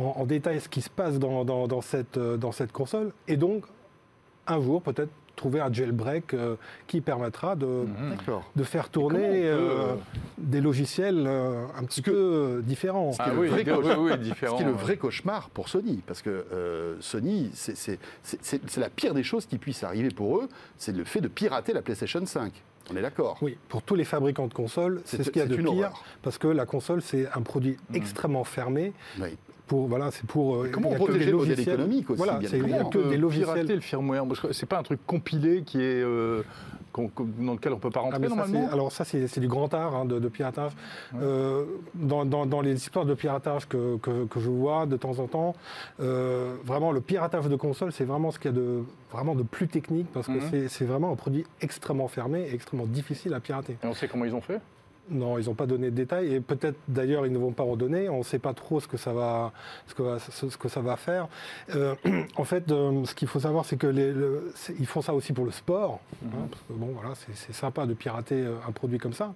en, 0.00 0.14
en 0.18 0.24
détail 0.26 0.60
ce 0.60 0.68
qui 0.68 0.80
se 0.82 0.90
passe 0.90 1.18
dans, 1.18 1.44
dans- 1.44 1.66
dans 1.68 1.80
cette, 1.80 2.16
euh, 2.18 2.36
dans 2.36 2.52
cette 2.52 2.72
console, 2.72 3.12
et 3.26 3.36
donc 3.36 3.64
un 4.46 4.60
jour 4.60 4.82
peut-être 4.82 5.10
trouver 5.36 5.60
un 5.60 5.72
jailbreak 5.72 6.34
euh, 6.34 6.56
qui 6.88 7.00
permettra 7.00 7.54
de, 7.54 7.66
Mhm. 7.66 8.16
De 8.56 8.64
faire 8.64 8.88
tourner 8.88 9.42
peut, 9.42 9.46
euh, 9.46 9.94
des 10.36 10.60
logiciels 10.60 11.26
euh, 11.28 11.64
un 11.78 11.84
petit 11.84 12.02
peu 12.02 12.60
différents. 12.64 13.12
Ah 13.20 13.24
qui 13.24 13.30
est 13.30 13.32
le 13.34 13.38
oui, 13.38 13.48
oui, 13.52 14.10
Ce 14.12 14.16
différent. 14.16 14.56
qui 14.56 14.62
est 14.64 14.66
le 14.66 14.72
ouais. 14.72 14.78
vrai 14.78 14.96
cauchemar 14.96 15.48
pour 15.50 15.68
Sony, 15.68 16.02
parce 16.06 16.22
que 16.22 16.44
euh, 16.52 16.96
Sony, 17.00 17.50
c'est- 17.54 18.00
la 18.78 18.90
pire 18.90 19.14
des 19.14 19.22
choses 19.22 19.46
qui 19.46 19.58
puisse 19.58 19.84
arriver 19.84 20.08
pour 20.08 20.38
eux, 20.38 20.48
c'est 20.76 20.96
le 20.96 21.04
fait 21.04 21.20
de 21.20 21.28
pirater 21.28 21.72
la 21.72 21.82
PlayStation 21.82 22.24
5. 22.26 22.52
On 22.90 22.96
est 22.96 23.02
d'accord 23.02 23.38
Oui, 23.42 23.56
pour 23.68 23.82
tous 23.82 23.94
les 23.94 24.04
fabricants 24.04 24.46
de 24.48 24.54
consoles, 24.54 25.02
C'est- 25.04 25.22
ce 25.22 25.30
qu'il 25.30 25.40
y 25.40 25.44
a 25.44 25.46
de 25.46 25.54
une 25.54 25.62
pire, 25.66 25.72
horreur. 25.72 26.04
parce 26.22 26.38
que 26.38 26.48
la 26.48 26.66
console, 26.66 27.00
c'est 27.02 27.28
un 27.32 27.42
produit 27.42 27.76
extrêmement 27.94 28.44
fermé. 28.44 28.92
Oui. 29.20 29.36
Pour, 29.68 29.86
voilà, 29.86 30.10
c'est 30.10 30.24
pour. 30.26 30.56
euh, 30.56 30.70
comment 30.72 30.88
que 30.90 30.94
protéger 30.96 31.26
le 31.30 31.36
modèle 31.36 31.50
logiciels- 31.50 31.74
économique 31.74 32.10
aussi, 32.10 32.16
Voilà, 32.16 32.38
c'est- 32.40 32.46
il 32.46 32.50
y 32.50 32.54
a 32.54 32.64
évidemment. 32.64 32.88
que 32.90 32.98
Euh, 32.98 33.08
des 33.10 33.16
logiciels. 33.18 33.46
pirater 33.52 33.74
le 33.74 33.80
firmware, 33.82 34.26
parce 34.26 34.40
que 34.40 34.52
c'est 34.54 34.66
pas 34.66 34.78
un 34.78 34.82
truc 34.82 34.98
compilé 35.06 35.62
qui 35.62 35.78
est 35.78 36.02
euh, 36.02 36.42
dans 36.96 37.52
lequel 37.52 37.74
on 37.74 37.78
peut 37.78 37.90
pas 37.90 38.00
Ah, 38.00 38.04
rentrer 38.04 38.28
normalement? 38.28 38.68
alors 38.72 38.90
ça, 38.90 39.04
c'est 39.04 39.38
du 39.38 39.46
grand 39.46 39.72
art 39.74 39.94
hein, 39.94 40.04
de, 40.06 40.18
de 40.18 40.28
piratage. 40.28 40.72
Euh, 41.20 41.64
dans, 41.94 42.24
dans- 42.24 42.46
dans 42.46 42.60
les 42.62 42.74
histoires 42.74 43.04
de 43.04 43.14
piratage 43.14 43.68
que, 43.68 43.98
que- 43.98 44.24
que 44.24 44.40
je 44.40 44.48
vois 44.48 44.86
de 44.86 44.96
temps 44.96 45.18
en 45.20 45.26
temps, 45.28 45.54
euh, 46.00 46.56
vraiment 46.64 46.90
le 46.90 47.00
piratage 47.00 47.46
de 47.46 47.56
console, 47.56 47.92
c'est 47.92 48.04
vraiment 48.04 48.30
ce 48.30 48.38
qu'il 48.38 48.50
y 48.50 48.54
a 48.54 48.56
de 48.56 48.82
vraiment 49.12 49.34
de 49.34 49.42
plus 49.42 49.68
technique 49.68 50.06
parce 50.12 50.26
que 50.26 50.32
Mhm. 50.32 50.68
c'est 50.68 50.84
vraiment 50.84 51.12
un 51.12 51.16
produit 51.16 51.44
extrêmement 51.60 52.08
fermé 52.08 52.48
et 52.50 52.54
extrêmement 52.54 52.86
difficile 52.86 53.32
à 53.34 53.40
pirater. 53.40 53.74
Et 53.84 53.86
on 53.86 53.94
sait 53.94 54.08
comment 54.08 54.24
ils 54.24 54.34
ont 54.34 54.40
fait? 54.40 54.60
Non, 55.10 55.38
ils 55.38 55.46
n'ont 55.46 55.54
pas 55.54 55.66
donné 55.66 55.90
de 55.90 55.96
détails 55.96 56.34
et 56.34 56.40
peut-être 56.40 56.76
d'ailleurs 56.86 57.26
ils 57.26 57.32
ne 57.32 57.38
vont 57.38 57.52
pas 57.52 57.62
en 57.64 57.76
donner. 57.76 58.08
On 58.08 58.18
ne 58.18 58.22
sait 58.24 58.38
pas 58.38 58.52
trop 58.54 58.80
ce 58.80 58.88
que 58.88 58.96
ça 58.96 59.12
va, 59.12 59.52
ce 59.86 59.94
que, 59.94 60.02
va- 60.02 60.18
ce, 60.18 60.48
ce 60.50 60.56
que 60.56 60.68
ça 60.68 60.80
va 60.80 60.96
faire. 60.96 61.28
Euh, 61.74 61.94
en 62.36 62.44
fait, 62.44 62.70
euh, 62.70 63.04
ce 63.04 63.14
qu'il 63.14 63.28
faut 63.28 63.40
savoir, 63.40 63.64
c'est 63.64 63.76
que 63.76 63.86
les, 63.86 64.12
le- 64.12 64.52
c'est- 64.54 64.74
ils 64.78 64.86
font 64.86 65.02
ça 65.02 65.14
aussi 65.14 65.32
pour 65.32 65.44
le 65.44 65.50
sport. 65.50 66.00
hein, 66.24 66.28
parce 66.50 66.62
que 66.62 66.72
bon, 66.72 66.88
voilà, 66.94 67.14
c'est- 67.14 67.52
sympa 67.52 67.86
de 67.86 67.94
pirater 67.94 68.42
euh, 68.42 68.54
un 68.68 68.72
produit 68.72 68.98
comme 68.98 69.12
ça, 69.14 69.32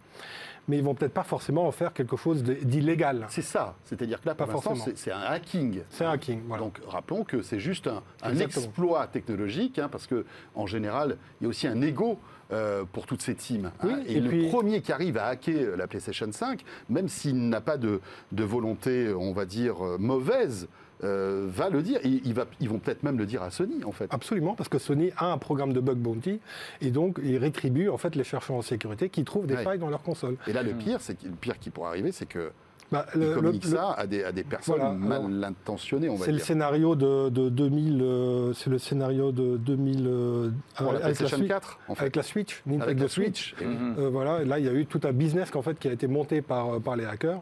mais 0.69 0.77
ils 0.79 0.85
vont 0.85 0.95
peut-être 0.95 1.13
pas 1.15 1.25
forcément 1.25 1.67
en 1.67 1.73
faire 1.73 1.93
quelque 1.93 2.17
chose 2.17 2.43
d'illégal. 2.45 3.27
C'est 3.31 3.43
ça, 3.43 3.75
c'est-à-dire 3.85 4.21
que 4.21 4.29
là, 4.29 4.35
Pas 4.35 4.47
forcément. 4.47 4.85
c'est 4.95 5.11
un 5.13 5.21
hacking. 5.21 5.81
C'est 5.91 6.05
un 6.05 6.11
hacking, 6.11 6.43
voilà. 6.47 6.63
Donc 6.65 6.79
rappelons 6.87 7.25
que 7.25 7.43
c'est 7.43 7.59
juste 7.59 7.89
un, 8.23 8.37
exploit 8.37 9.07
technologique, 9.07 9.79
hein, 9.79 9.89
parce 9.91 10.07
que 10.07 10.25
en 10.55 10.67
général, 10.67 11.17
il 11.41 11.45
y 11.45 11.47
a 11.47 11.49
aussi 11.49 11.67
un 11.67 11.81
ego 11.83 12.19
euh, 12.53 12.85
pour 12.93 13.07
toutes 13.07 13.23
ces 13.23 13.35
teams. 13.35 13.71
hein. 13.83 14.01
Et, 14.07 14.15
et 14.17 14.21
le 14.21 14.29
puis- 14.29 14.49
premier 14.49 14.81
qui 14.83 14.93
arrive 14.93 15.17
à 15.19 15.27
hacker 15.27 15.77
la 15.77 15.87
PlayStation 15.87 16.31
5, 16.31 16.63
même 16.89 17.09
s'il 17.09 17.49
n'a 17.49 17.61
pas 17.61 17.77
de, 17.79 18.01
de 18.33 18.45
volonté, 18.45 19.13
on 19.13 19.33
va 19.33 19.45
dire, 19.47 19.85
euh, 19.85 19.97
mauvaise, 19.99 20.69
euh, 21.05 21.47
va 21.49 21.69
le 21.71 21.83
dire. 21.83 21.99
Et 22.05 22.21
il 22.25 22.35
va, 22.35 22.45
ils 22.61 22.69
vont 22.69 22.79
peut-être 22.79 23.03
même 23.03 23.19
le 23.19 23.27
dire 23.27 23.43
à 23.43 23.51
Sony, 23.51 23.83
en 23.85 23.93
fait. 23.93 24.07
Absolument, 24.11 24.55
parce 24.55 24.69
que 24.69 24.79
Sony 24.79 25.11
a 25.17 25.33
un 25.33 25.39
programme 25.39 25.73
de 25.73 25.81
bug 25.81 25.97
bounty 25.99 26.39
et 26.81 26.91
donc 26.91 27.19
il 27.25 27.39
rétribue 27.39 27.89
en 27.89 27.97
fait 27.99 28.15
les 28.15 28.25
chercheurs 28.25 28.57
en 28.57 28.63
sécurité 28.63 29.09
qui 29.09 29.25
trouvent 29.25 29.47
des 29.47 29.55
Ouais. 29.57 29.65
failles 29.65 29.79
dans 29.79 29.91
leur 29.91 30.03
console. 30.03 30.37
Et 30.47 30.53
là, 30.53 30.63
le 30.63 30.73
pire, 30.75 31.01
c'est 31.01 31.21
le 31.25 31.31
pire 31.31 31.59
qui 31.59 31.71
pourrait 31.71 31.89
arriver, 31.89 32.13
c'est 32.13 32.27
que 32.27 32.53
Bah, 32.93 33.07
le- 33.15 33.35
communique 33.35 33.65
le- 33.65 33.71
ça 33.71 33.93
à 33.93 34.07
des, 34.07 34.23
à 34.23 34.31
des 34.33 34.45
personnes 34.45 34.77
Voilà, 34.77 34.93
mal 34.93 35.43
intentionnées, 35.45 36.09
on 36.11 36.17
va 36.17 36.25
C'est 36.27 36.31
le 36.31 36.37
dire. 36.37 36.47
scénario 36.47 36.95
de, 36.95 37.31
de 37.31 37.49
2000, 37.49 38.01
euh, 38.03 38.53
c'est 38.53 38.71
le 38.71 38.79
scénario 38.79 39.33
de 39.33 39.57
2000 39.57 40.07
euh, 40.07 40.51
Pour 40.77 40.87
la 40.87 40.91
avec, 40.93 41.01
la 41.01 41.07
PlayStation 41.07 41.37
Switch, 41.39 41.49
4, 41.49 41.79
en 41.89 41.95
fait. 41.95 42.01
avec 42.03 42.17
la 42.17 42.23
Switch, 42.23 42.63
Nintendo 42.67 42.85
Avec 42.85 43.01
la 43.01 43.09
Switch. 43.09 43.55
Switch. 43.57 43.67
Mhm. 43.67 43.95
Euh, 43.99 44.09
voilà, 44.11 44.43
et 44.43 44.45
là 44.45 44.59
il 44.59 44.67
y 44.67 44.69
a 44.69 44.73
eu 44.75 44.87
tout 44.87 45.01
un 45.05 45.13
business 45.13 45.51
qu'en 45.51 45.63
fait, 45.63 45.79
qui 45.79 45.89
a 45.89 45.93
été 45.93 46.07
monté 46.07 46.43
par, 46.43 46.75
euh, 46.75 46.79
par 46.81 46.97
les 46.97 47.05
hackers 47.07 47.41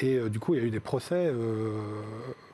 et 0.00 0.16
euh, 0.16 0.28
du 0.28 0.38
coup 0.38 0.54
il 0.54 0.60
y 0.60 0.62
a 0.62 0.66
eu 0.66 0.70
des 0.70 0.80
procès 0.80 1.32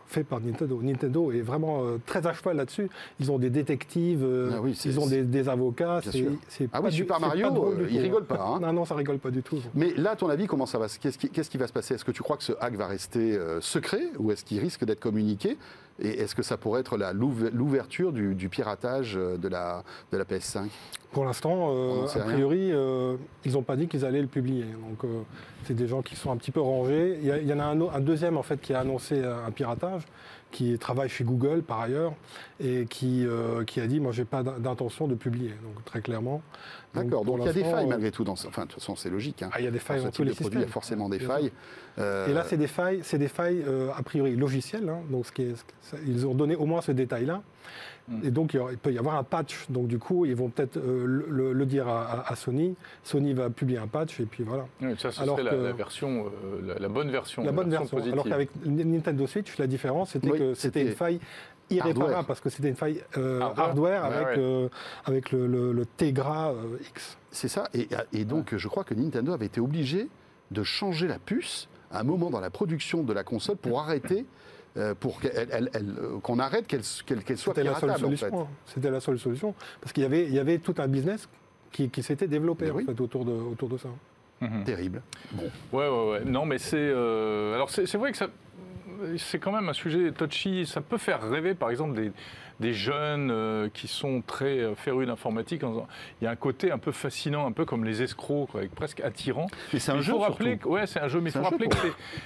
faits 0.08 0.26
par 0.26 0.40
Nintendo. 0.40 0.80
Nintendo 0.82 1.32
est 1.32 1.40
vraiment 1.40 1.82
euh, 1.84 1.98
très 2.06 2.26
à 2.26 2.32
cheval 2.32 2.56
là-dessus. 2.56 2.88
Ils 3.20 3.30
ont 3.30 3.38
des 3.38 3.50
détectives, 3.50 4.22
euh, 4.24 4.50
Ah 4.54 4.60
oui, 4.62 4.78
ils 4.84 5.00
ont 5.00 5.06
des, 5.06 5.22
des 5.22 5.48
avocats. 5.48 6.00
C'est- 6.48 6.68
Ah 6.72 6.80
pas 6.80 6.84
oui, 6.88 6.90
du- 6.90 6.96
Super 6.98 7.20
Mario, 7.20 7.46
euh, 7.46 7.86
il 7.90 7.96
tout, 7.96 8.02
rigole 8.02 8.24
pas, 8.24 8.40
hein. 8.40 8.60
Non, 8.60 8.72
non, 8.72 8.84
ça 8.84 8.94
rigole 8.94 9.18
pas 9.18 9.30
du 9.30 9.42
tout. 9.42 9.58
Mais 9.74 9.92
là, 9.96 10.12
à 10.12 10.16
ton 10.16 10.28
avis, 10.28 10.46
comment 10.46 10.66
ça 10.66 10.78
va 10.78 10.88
se- 10.88 10.98
Qu'est-ce 10.98 11.18
qui, 11.18 11.28
qui 11.30 11.58
va 11.58 11.66
se 11.66 11.72
passer? 11.72 11.94
Est-ce 11.94 12.04
que 12.04 12.12
tu 12.12 12.22
crois 12.22 12.36
que 12.36 12.44
ce 12.44 12.52
hack 12.60 12.74
va 12.74 12.86
rester 12.86 13.36
euh, 13.36 13.60
secret 13.60 14.02
ou 14.18 14.30
est-ce 14.30 14.44
qu'il 14.44 14.58
risque 14.60 14.84
d'être 14.84 15.00
communiqué? 15.00 15.56
Et 16.00 16.08
est-ce 16.20 16.34
que 16.34 16.42
ça 16.42 16.56
pourrait 16.56 16.80
être 16.80 16.96
l'ouverture 17.52 18.12
du, 18.12 18.34
du 18.34 18.48
piratage 18.48 19.16
euh, 19.16 19.36
de 19.38 19.48
la, 19.48 19.82
de 20.12 20.18
la 20.18 20.24
PS5 20.24 20.68
Pour 21.12 21.24
l'instant, 21.24 21.70
euh, 21.72 22.06
a 22.06 22.18
priori, 22.24 22.70
euh, 22.70 23.16
ils 23.46 23.52
n'ont 23.52 23.62
pas 23.62 23.76
dit 23.76 23.88
qu'ils 23.88 24.04
allaient 24.04 24.20
le 24.20 24.26
publier. 24.26 24.64
Donc, 24.64 25.04
euh, 25.04 25.22
c'est 25.64 25.74
des 25.74 25.86
gens 25.88 26.02
qui 26.02 26.14
sont 26.14 26.30
un 26.30 26.36
petit 26.36 26.50
peu 26.50 26.60
rangés. 26.60 27.18
Il 27.22 27.26
y, 27.26 27.30
a- 27.32 27.38
il 27.38 27.46
y 27.48 27.52
en 27.52 27.58
a 27.60 27.64
un, 27.64 27.80
un 27.80 28.00
deuxième 28.00 28.36
en 28.36 28.42
fait 28.42 28.60
qui 28.60 28.74
a 28.74 28.80
annoncé 28.80 29.22
un 29.24 29.50
piratage, 29.50 30.02
qui 30.56 30.78
travaille 30.78 31.10
chez 31.10 31.22
Google 31.22 31.60
par 31.62 31.80
ailleurs, 31.82 32.14
et 32.60 32.86
qui, 32.88 33.26
euh, 33.26 33.62
qui 33.64 33.78
a 33.80 33.86
dit 33.86 34.00
moi, 34.00 34.10
j'ai 34.12 34.24
pas 34.24 34.42
d'in- 34.42 34.58
d'intention 34.58 35.06
de 35.06 35.14
publier. 35.14 35.50
Donc 35.50 35.84
très 35.84 36.00
clairement. 36.00 36.40
D'accord, 36.94 37.26
donc 37.26 37.40
il 37.40 37.44
y 37.46 37.48
a 37.48 37.52
des 37.52 37.62
failles 37.62 37.84
euh, 37.84 37.88
malgré 37.88 38.10
tout. 38.10 38.24
Dans 38.24 38.36
ce- 38.36 38.48
Enfin, 38.48 38.62
de 38.62 38.68
toute 38.68 38.80
façon, 38.80 38.96
c'est 38.96 39.10
logique. 39.10 39.42
hein. 39.42 39.50
ah, 39.52 39.60
il 39.60 39.64
y 39.64 39.68
a 39.68 39.70
des 39.70 39.78
failles 39.78 40.02
dans 40.02 40.10
tous 40.10 40.22
les 40.22 40.30
de 40.30 40.36
produit, 40.36 40.58
il 40.60 40.62
y 40.62 40.64
a 40.64 40.68
forcément 40.68 41.10
des 41.10 41.18
failles. 41.18 41.52
Euh, 41.98 42.26
Et 42.28 42.32
là, 42.32 42.42
c'est 42.44 42.56
des 42.56 42.66
failles, 42.68 43.00
c'est 43.02 43.18
des 43.18 43.28
failles 43.28 43.62
euh, 43.68 43.90
a 43.94 44.02
priori 44.02 44.34
logicielles. 44.34 44.88
hein. 44.88 45.00
donc, 45.10 45.26
ce 45.26 45.32
qui 45.32 45.42
est- 45.42 45.64
ils 46.06 46.26
ont 46.26 46.34
donné 46.34 46.56
au 46.56 46.64
moins 46.64 46.80
ce 46.80 46.92
détail-là. 46.92 47.36
Mm. 47.36 47.42
Et 48.22 48.30
donc, 48.30 48.54
il, 48.54 48.76
peut 48.78 48.92
y 48.92 48.98
avoir 48.98 49.16
un 49.16 49.24
patch. 49.24 49.66
Donc, 49.68 49.88
du 49.88 49.98
coup, 49.98 50.24
ils 50.26 50.36
vont 50.36 50.48
peut-être 50.48 50.76
euh, 50.76 51.24
le, 51.28 51.66
dire 51.66 51.88
à, 51.88 52.34
Sony. 52.36 52.76
Sony 53.02 53.32
va 53.34 53.50
publier 53.50 53.78
un 53.78 53.88
patch 53.88 54.20
et 54.20 54.26
puis 54.26 54.44
voilà. 54.44 54.66
Oui, 54.80 54.94
ça, 54.98 55.10
ce 55.10 55.22
Alors 55.22 55.36
serait 55.36 55.44
la, 55.44 55.50
que- 55.56 55.62
la 55.64 55.72
version, 55.72 56.26
euh, 56.26 56.60
la, 56.66 56.74
la 56.78 56.88
bonne 56.88 57.10
version. 57.10 57.42
la 57.42 57.50
bonne 57.52 57.70
version. 57.70 57.98
Alors 57.98 58.24
qu'avec 58.24 58.50
Nintendo 58.64 59.26
Switch, 59.26 59.58
la 59.58 59.66
différence, 59.66 60.10
c'était 60.12 60.30
Oui, 60.30 60.38
que 60.38 60.54
c'était 60.54 60.82
une 60.82 60.92
faille 60.92 61.18
irréparable 61.68 62.02
hardware. 62.12 62.26
parce 62.26 62.40
que 62.40 62.48
c'était 62.48 62.68
une 62.68 62.76
faille 62.76 63.02
euh, 63.16 63.40
Hardware. 63.40 63.66
hardware, 63.66 64.02
Ouais, 64.08 64.14
avec, 64.16 64.36
ouais. 64.36 64.42
euh, 64.42 64.68
avec 65.04 65.32
le, 65.32 65.46
le- 65.48 65.72
le 65.72 65.84
Tegra 65.86 66.52
euh, 66.52 66.78
X. 66.90 67.18
C'est 67.32 67.48
ça. 67.48 67.68
Et, 67.74 67.88
et 68.12 68.24
donc, 68.24 68.54
je 68.56 68.68
crois 68.68 68.84
que 68.84 68.94
Nintendo 68.94 69.32
avait 69.32 69.46
été 69.46 69.60
obligé 69.60 70.08
de 70.52 70.62
changer 70.62 71.08
la 71.08 71.18
puce 71.18 71.68
à 71.90 72.00
un 72.00 72.04
moment 72.04 72.30
dans 72.30 72.38
la 72.40 72.50
production 72.50 73.02
de 73.02 73.12
la 73.12 73.24
console 73.24 73.56
pour 73.56 73.80
arrêter, 73.80 74.26
pour 74.94 75.20
qu'elle- 75.20 75.48
elle- 75.50 75.70
elle- 75.72 75.94
euh, 75.98 76.18
qu'on 76.20 76.38
arrête 76.38 76.66
qu'elle 76.66 76.82
qu'elle- 77.06 77.24
qu'elle 77.24 77.38
soit 77.38 77.54
C'était 77.54 77.64
la 77.64 77.74
seule 77.74 77.80
piratable, 77.90 78.04
en 78.04 78.08
solution. 78.08 78.30
fait. 78.30 78.36
hein. 78.36 78.46
C'était 78.66 78.90
la 78.90 79.00
seule 79.00 79.18
solution 79.18 79.54
parce 79.80 79.92
qu'il 79.92 80.02
y 80.02 80.06
avait, 80.06 80.24
il 80.26 80.34
y 80.34 80.38
avait 80.38 80.58
tout 80.58 80.74
un 80.78 80.88
business 80.88 81.28
qui, 81.72 81.88
qui 81.90 82.02
s'était 82.02 82.26
développé 82.28 82.70
en 82.70 82.78
fait, 82.78 83.00
autour, 83.00 83.24
de, 83.24 83.32
autour 83.32 83.68
de 83.68 83.78
ça. 83.78 83.88
Mhm. 84.40 84.64
Terrible. 84.64 85.02
Bon. 85.32 85.44
Ouais, 85.72 85.88
ouais, 85.88 86.10
ouais. 86.10 86.24
Non, 86.26 86.44
mais 86.44 86.58
c'est. 86.58 86.76
euh, 86.76 87.54
alors, 87.54 87.70
c'est 87.70 87.86
c'est 87.86 87.96
vrai 87.96 88.12
que 88.12 88.18
ça. 88.18 88.28
C'est 89.18 89.38
quand 89.38 89.52
même 89.52 89.68
un 89.68 89.72
sujet 89.72 90.10
touchy. 90.12 90.66
Ça 90.66 90.80
peut 90.80 90.98
faire 90.98 91.20
rêver, 91.28 91.54
par 91.54 91.70
exemple, 91.70 91.94
des, 91.94 92.12
des 92.60 92.72
jeunes 92.72 93.30
euh, 93.30 93.68
qui 93.72 93.86
sont 93.86 94.22
très 94.26 94.60
euh, 94.60 94.74
férus 94.74 95.06
d'informatique. 95.06 95.62
Il 96.20 96.24
y 96.24 96.26
a 96.26 96.30
un 96.30 96.36
côté 96.36 96.70
un 96.72 96.78
peu 96.78 96.90
fascinant, 96.92 97.46
un 97.46 97.52
peu 97.52 97.64
comme 97.66 97.84
les 97.84 98.02
escrocs, 98.02 98.48
quoi, 98.50 98.62
presque 98.74 99.00
attirant. 99.00 99.46
Et 99.74 99.78
c'est 99.78 99.92
un 99.92 100.00
jeu 100.00 100.14
rappeler, 100.14 100.56
que- 100.56 100.66
ouais, 100.68 100.86
c'est 100.86 101.00
un 101.00 101.08
jeu, 101.08 101.20
mais 101.20 101.30
il 101.30 101.32
faut 101.34 101.42
rappeler 101.42 101.68
que 101.68 101.76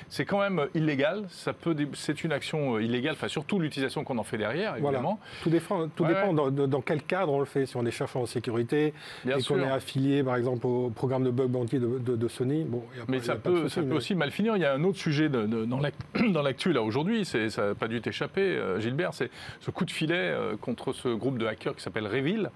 c'est- 0.09 0.25
quand 0.25 0.39
même 0.41 0.67
illégal. 0.75 1.25
Ça 1.31 1.53
peut, 1.53 1.75
dé- 1.75 1.89
c'est 1.95 2.23
une 2.23 2.31
action 2.33 2.77
euh, 2.77 2.83
illégale. 2.83 3.15
Enfin, 3.15 3.27
surtout 3.29 3.59
l'utilisation 3.59 4.05
qu'on 4.05 4.19
en 4.19 4.23
fait 4.25 4.39
derrière, 4.39 4.77
Voilà. 4.79 4.99
évidemment. 4.99 5.19
Tout, 5.43 5.51
dépend, 5.51 5.89
tout 5.89 6.05
Ouais, 6.05 6.11
dépend 6.11 6.33
ouais. 6.35 6.67
Dans, 6.69 6.81
quel 6.81 7.03
cadre 7.03 7.33
on 7.33 7.41
le 7.41 7.45
fait. 7.47 7.67
Si 7.67 7.77
on 7.77 7.85
est 7.85 7.91
chercheur 7.91 8.23
en 8.23 8.27
sécurité 8.27 8.95
Bien 9.25 9.39
et 9.39 9.43
qu'on 9.43 9.59
est 9.59 9.69
affilié, 9.71 10.23
par 10.23 10.37
exemple, 10.37 10.67
au 10.67 10.91
programme 10.91 11.25
de 11.25 11.31
bug 11.31 11.49
bounty 11.51 11.79
de, 11.81 11.99
de- 11.99 12.17
de 12.17 12.29
Sony, 12.29 12.63
bon, 12.65 12.85
y 12.97 13.01
a 13.01 13.05
pas- 13.05 13.07
Mais 13.09 13.19
y 13.19 13.23
ça 13.23 13.33
a 13.33 13.37
pas 13.37 13.51
de 13.51 13.63
peut, 13.63 13.69
ça 13.69 13.83
peut 13.83 13.95
aussi 13.95 14.15
mal 14.15 14.31
finir. 14.31 14.57
Il 14.57 14.63
y 14.63 14.65
a 14.65 14.73
un 14.75 14.85
autre 14.85 14.99
sujet 14.99 15.29
de- 15.29 15.47
dans 15.65 15.81
l'ac- 15.81 15.95
dans 16.33 16.43
l'actu 16.61 16.73
là 16.75 16.83
aujourd'hui, 16.83 17.25
ça 17.25 17.39
n'a 17.69 17.75
pas 17.75 17.89
dû 17.89 18.01
t'échapper, 18.03 18.43
euh, 18.43 18.81
Gilbert, 18.81 19.15
c'est 19.15 19.31
ce 19.61 19.71
coup 19.71 19.85
de 19.87 19.91
filet 19.91 20.15
euh, 20.17 20.57
contre 20.61 20.93
ce 20.93 21.09
groupe 21.09 21.39
de 21.39 21.47
hackers 21.47 21.75
qui 21.75 21.83
s'appelle 21.83 22.07
Reveal. 22.07 22.51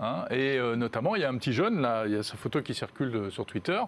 hein. 0.00 0.24
et 0.30 0.58
euh, 0.58 0.74
notamment, 0.74 1.14
il 1.16 1.22
y 1.22 1.24
a 1.24 1.28
un 1.28 1.36
petit 1.36 1.52
jeune, 1.52 1.80
là, 1.82 2.04
il 2.06 2.12
y 2.12 2.16
a 2.16 2.22
sa 2.22 2.36
photo 2.36 2.62
qui 2.62 2.72
circule 2.74 3.30
sur 3.30 3.44
Twitter. 3.44 3.78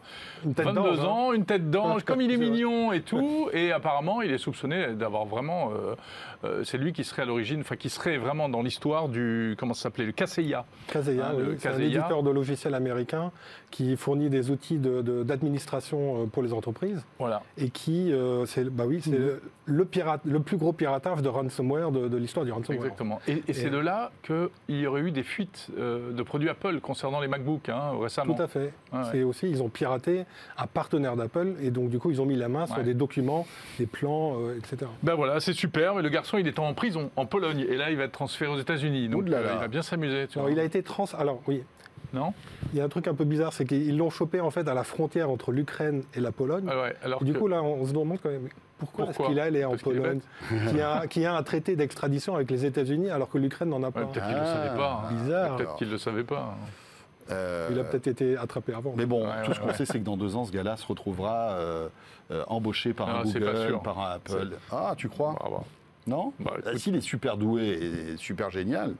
Une 0.45 0.53
tête 0.55 0.67
22 0.67 0.81
d'ange, 0.81 0.99
hein. 1.01 1.05
ans, 1.05 1.33
une 1.33 1.45
tête 1.47 1.71
d'ange, 1.71 2.05
comme 2.05 2.21
il 2.21 2.31
est 2.31 2.37
mignon 2.51 2.93
et 2.93 3.01
tout. 3.01 3.49
Et 3.55 3.73
apparemment, 3.73 4.21
il 4.23 4.31
est 4.33 4.39
soupçonné 4.39 4.89
d'avoir 4.95 5.25
vraiment. 5.25 5.73
euh, 5.73 5.95
euh, 6.45 6.63
c'est 6.63 6.77
lui 6.77 6.93
qui 6.93 7.05
serait 7.05 7.23
à 7.23 7.25
l'origine, 7.25 7.61
enfin, 7.61 7.77
qui 7.77 7.89
serait 7.89 8.19
vraiment 8.19 8.51
dans 8.51 8.61
l'histoire 8.63 9.09
du. 9.09 9.57
Comment 9.59 9.73
ça 9.73 9.85
s'appelait 9.85 10.05
Le 10.05 10.13
Kaseya. 10.13 10.67
Kaseya, 10.89 11.33
oui, 11.35 11.43
le 11.43 11.57
c'est 11.59 11.69
un 11.69 11.71
Kaseya. 11.73 11.87
éditeur 11.89 12.23
de 12.23 12.31
logiciels 12.31 12.75
américain 12.75 13.33
qui 13.75 13.97
fournit 13.97 14.31
des 14.31 14.53
outils 14.53 14.79
de- 14.79 15.03
de- 15.03 15.25
d'administration 15.25 16.23
euh, 16.23 16.27
pour 16.27 16.45
les 16.45 16.53
entreprises 16.53 17.05
Voilà. 17.19 17.43
et 17.59 17.71
qui, 17.71 18.13
euh, 18.13 18.47
c'est 18.47 18.65
bah 18.71 18.85
oui, 18.87 19.01
c'est 19.03 19.11
Mhm. 19.11 19.41
le, 19.67 19.85
pirate, 19.85 20.21
le 20.25 20.39
plus 20.39 20.57
gros 20.59 20.73
piratage 20.73 21.23
de 21.23 21.29
ransomware 21.29 21.91
de, 21.91 22.07
de 22.07 22.17
l'histoire 22.17 22.45
du 22.47 22.53
ransomware. 22.53 22.85
Exactement. 22.85 23.21
Et, 23.27 23.43
et 23.49 23.53
c'est 23.53 23.71
de 23.71 23.79
là 23.79 24.13
qu'il 24.23 24.49
y 24.81 24.87
aurait 24.87 25.01
eu 25.01 25.11
des 25.11 25.25
fuites 25.25 25.69
euh, 25.77 26.13
de 26.13 26.23
produits 26.23 26.49
Apple 26.49 26.79
concernant 26.81 27.19
les 27.21 27.27
MacBooks 27.27 27.69
hein, 27.69 27.91
récemment. 28.01 28.35
Tout 28.35 28.43
à 28.43 28.47
fait. 28.47 28.73
Ouais. 28.93 29.01
C'est 29.11 29.23
aussi, 29.25 29.51
ils 29.51 29.61
ont 29.61 29.69
piraté 29.69 30.25
un 30.57 30.67
partenaire 30.69 31.17
d'Apple 31.17 31.55
et 31.61 31.71
donc 31.73 31.89
du 31.91 31.99
coup 31.99 32.13
ils 32.13 32.21
ont 32.23 32.27
mis 32.27 32.37
la 32.37 32.49
main 32.49 32.67
sur 32.67 32.79
Ouais. 32.79 32.85
des 32.85 32.95
documents, 32.95 33.45
des 33.81 33.87
plans, 33.87 34.37
euh, 34.39 34.57
etc. 34.57 34.89
Ben 35.03 35.15
voilà, 35.17 35.41
c'est 35.41 35.53
super. 35.53 35.97
Mais 35.97 36.03
le 36.03 36.11
garçon, 36.11 36.39
il 36.39 36.47
est 36.47 36.61
en 36.61 36.73
prison 36.75 37.11
en 37.17 37.27
Pologne 37.27 37.67
et 37.69 37.77
là, 37.77 37.91
il 37.91 37.97
va 37.97 38.05
être 38.05 38.13
transféré 38.13 38.53
aux 38.53 38.59
États-Unis. 38.61 39.09
Donc, 39.09 39.29
là 39.29 39.41
il 39.55 39.59
va 39.59 39.67
bien 39.69 39.83
s'amuser. 39.83 40.29
Alors 40.37 40.49
il 40.51 40.61
a 40.61 40.65
été 40.65 40.85
trans. 40.85 41.07
Alors 41.19 41.41
oui, 41.49 41.65
Non 42.15 42.33
il 42.73 42.79
y 42.79 42.81
a 42.81 42.85
un 42.85 42.89
truc 42.89 43.07
un 43.09 43.15
peu 43.15 43.25
bizarre, 43.25 43.53
c'est 43.53 43.65
qu'ils 43.67 43.97
l'ont 43.97 44.11
chopé 44.11 44.41
en 44.41 44.51
fait 44.51 44.67
à 44.69 44.75
la 44.75 44.83
frontière 44.85 45.29
entre 45.31 45.53
l'Ukraine 45.53 46.03
et 46.15 46.21
la 46.21 46.33
Pologne. 46.33 46.65
Ah 46.71 46.81
ouais, 46.83 46.97
alors 47.05 47.21
Et 47.23 47.25
du 47.27 47.33
que- 47.35 47.39
coup 47.39 47.49
là, 47.49 47.63
on 47.63 47.85
se 47.85 47.93
demande 47.93 48.19
quand 48.23 48.31
même 48.31 48.49
pourquoi, 48.79 49.05
Pourquoi 49.07 49.25
est-ce 49.27 49.31
qu'il 49.31 49.39
est 49.39 49.43
allé 49.43 49.65
en 49.65 49.77
Pologne, 49.77 50.21
qui 50.71 50.81
a, 50.81 51.07
qui 51.07 51.25
a 51.27 51.35
un 51.37 51.43
traité 51.43 51.77
d'extradition 51.77 52.35
avec 52.35 52.51
les 52.51 52.65
États-Unis 52.65 53.11
alors 53.11 53.29
que 53.29 53.39
l'Ukraine 53.39 53.69
n'en 53.69 53.83
a 53.83 53.91
pas. 53.91 54.01
Ouais, 54.01 54.07
peut-être 54.13 54.27
qu'il 54.27 54.35
ne 54.35 54.41
le 54.41 54.47
Ah, 54.47 54.55
savait 54.65 54.77
pas. 54.77 55.05
hein. 55.09 55.15
bizarre. 55.15 55.57
Peut-être 55.57 55.77
qu'il 55.77 55.87
ne 55.89 55.93
le 55.93 55.99
savait 55.99 56.25
pas. 56.25 56.55
Euh, 57.31 57.69
Il 57.71 57.79
a 57.81 57.85
peut-être 57.85 58.07
été 58.09 58.37
attrapé 58.37 58.75
avant. 58.75 58.93
Mais 58.97 59.07
bon, 59.07 59.25
Ouais, 59.25 59.31
tout 59.45 59.51
ouais, 59.51 59.55
ce 59.55 59.61
qu'on 59.61 59.67
ouais. 59.69 59.75
sait, 59.75 59.87
c'est 59.87 59.99
que 59.99 60.05
dans 60.05 60.17
deux 60.17 60.37
ans, 60.37 60.45
ce 60.45 60.53
gars-là 60.53 60.77
se 60.77 60.87
retrouvera 60.87 61.53
euh, 61.53 61.89
euh, 62.31 62.45
embauché 62.49 62.93
par 62.93 63.09
Ah, 63.09 63.21
un 63.21 63.23
pas 63.23 63.29
Google, 63.39 63.67
sûr. 63.69 63.83
par 63.83 63.99
un 63.99 64.11
Apple. 64.17 64.51
Ah, 64.71 64.95
tu 64.97 65.09
crois? 65.09 65.35
Ah, 65.41 65.47
bah. 65.51 65.63
Non 66.07 66.33
Bah. 66.41 66.53
Euh, 66.67 66.77
S'il 66.77 66.95
est 66.97 67.01
super 67.01 67.37
doué 67.37 67.63
et 68.13 68.17
super 68.17 68.51
génial, 68.51 68.95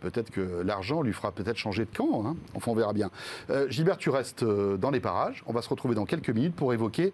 peut-être 0.00 0.30
que 0.30 0.62
l'argent 0.62 1.02
lui 1.02 1.12
fera 1.12 1.32
peut-être 1.32 1.56
changer 1.56 1.84
de 1.84 1.96
camp. 1.96 2.24
hein. 2.26 2.36
Enfin, 2.54 2.70
on 2.72 2.74
verra 2.74 2.92
bien. 2.92 3.10
Euh, 3.50 3.68
Gilbert, 3.68 3.96
tu 3.96 4.10
restes 4.10 4.42
euh, 4.42 4.76
dans 4.76 4.90
les 4.90 5.00
parages. 5.00 5.42
On 5.46 5.52
va 5.52 5.62
se 5.62 5.68
retrouver 5.68 5.94
dans 5.94 6.04
quelques 6.04 6.30
minutes 6.30 6.54
pour 6.54 6.72
évoquer 6.72 7.12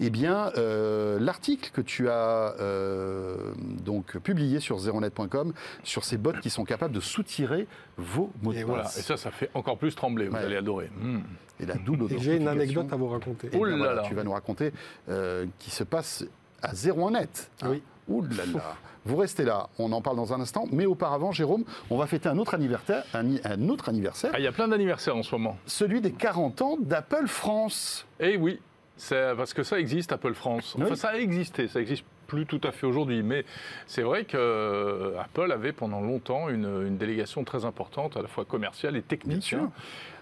eh 0.00 0.10
bien, 0.10 0.50
euh, 0.56 1.18
l'article 1.18 1.70
que 1.72 1.80
tu 1.80 2.08
as 2.08 2.54
euh, 2.60 3.52
donc 3.84 4.18
publié 4.18 4.60
sur 4.60 4.78
zeronet.com 4.78 5.52
sur 5.82 6.04
ces 6.04 6.16
bots 6.18 6.32
qui 6.42 6.50
sont 6.50 6.64
capables 6.64 6.94
de 6.94 7.00
soutirer 7.00 7.66
vos 7.96 8.30
mots 8.42 8.52
de 8.52 8.58
Et 8.58 8.60
passe. 8.62 8.68
Voilà. 8.68 8.84
Et 8.84 9.02
ça, 9.02 9.16
ça 9.16 9.30
fait 9.30 9.50
encore 9.54 9.78
plus 9.78 9.94
trembler. 9.94 10.28
Vous 10.28 10.34
Ouais. 10.36 10.42
allez 10.42 10.56
adorer. 10.56 10.90
Hmm. 11.00 11.20
Et 11.60 11.64
la 11.64 11.76
double 11.76 12.06
j'ai 12.18 12.36
une 12.36 12.48
anecdote 12.48 12.92
à 12.92 12.96
vous 12.96 13.08
raconter. 13.08 13.48
Oh 13.54 13.64
là 13.64 13.76
voilà, 13.76 13.94
là. 13.94 14.02
Tu 14.02 14.14
vas 14.14 14.24
nous 14.24 14.32
raconter 14.32 14.72
euh, 15.08 15.46
qui 15.58 15.70
se 15.70 15.84
passe 15.84 16.24
à 16.62 16.74
01net. 16.74 17.48
hein. 17.62 17.68
Oui. 17.70 17.82
Ouh 18.08 18.22
là 18.22 18.44
là. 18.54 18.60
Vous 19.04 19.16
restez 19.16 19.44
là, 19.44 19.68
on 19.78 19.92
en 19.92 20.00
parle 20.00 20.16
dans 20.16 20.32
un 20.32 20.40
instant. 20.40 20.64
Mais 20.72 20.84
auparavant, 20.86 21.30
Jérôme, 21.32 21.64
on 21.90 21.96
va 21.96 22.06
fêter 22.06 22.28
un 22.28 22.38
autre 22.38 22.54
anniversaire, 22.54 23.04
un, 23.14 23.26
i- 23.28 23.40
un 23.44 23.68
autre 23.68 23.88
anniversaire, 23.88 24.30
Ah, 24.34 24.38
il 24.40 24.44
y 24.44 24.48
a 24.48 24.52
plein 24.52 24.68
d'anniversaires 24.68 25.16
en 25.16 25.22
ce 25.22 25.34
moment. 25.34 25.56
celui 25.66 26.00
des 26.00 26.12
40 26.12 26.62
ans 26.62 26.76
d'Apple 26.80 27.26
France. 27.28 28.06
Eh 28.18 28.36
oui, 28.36 28.60
c'est 28.96 29.34
parce 29.36 29.54
que 29.54 29.62
ça 29.62 29.78
existe, 29.78 30.12
Apple 30.12 30.34
France. 30.34 30.74
Enfin, 30.76 30.88
Oui. 30.90 30.96
ça 30.96 31.08
a 31.10 31.16
existé, 31.18 31.68
ça 31.68 31.80
existe 31.80 32.04
plus 32.26 32.46
tout 32.46 32.60
à 32.64 32.72
fait 32.72 32.86
aujourd'hui, 32.88 33.22
mais 33.22 33.44
c'est 33.86 34.02
vrai 34.02 34.24
que 34.24 34.36
euh, 34.36 35.20
Apple 35.20 35.52
avait 35.52 35.70
pendant 35.72 36.00
longtemps 36.00 36.48
une, 36.48 36.64
une 36.86 36.96
délégation 36.96 37.44
très 37.44 37.64
importante, 37.64 38.16
à 38.16 38.22
la 38.22 38.26
fois 38.28 38.44
commerciale 38.44 38.96
et 38.96 39.02
technique. 39.02 39.38
Bien 39.38 39.46
sûr. 39.46 39.58
hein. 39.62 39.70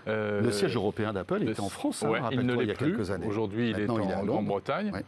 Euh, 0.09 0.43
Le 0.43 0.53
siège 0.53 0.77
européen 0.77 1.15
d'Apple 1.15 1.39
le- 1.39 1.51
était 1.53 1.61
en 1.63 1.71
France, 1.71 2.03
hein, 2.03 2.11
Ouais, 2.11 2.19
il 2.31 2.41
ne 2.41 2.53
rappelle-toi, 2.53 2.63
il 2.63 2.63
y 2.65 2.67
l'est 2.67 2.73
a 2.73 2.77
plus. 2.77 2.91
quelques 2.97 3.11
années. 3.11 3.27
Aujourd'hui, 3.27 3.71
il 3.71 3.81
est 3.81 3.89
en. 3.89 4.25
Grande-Bretagne. 4.27 4.91
Ouais. 4.93 5.05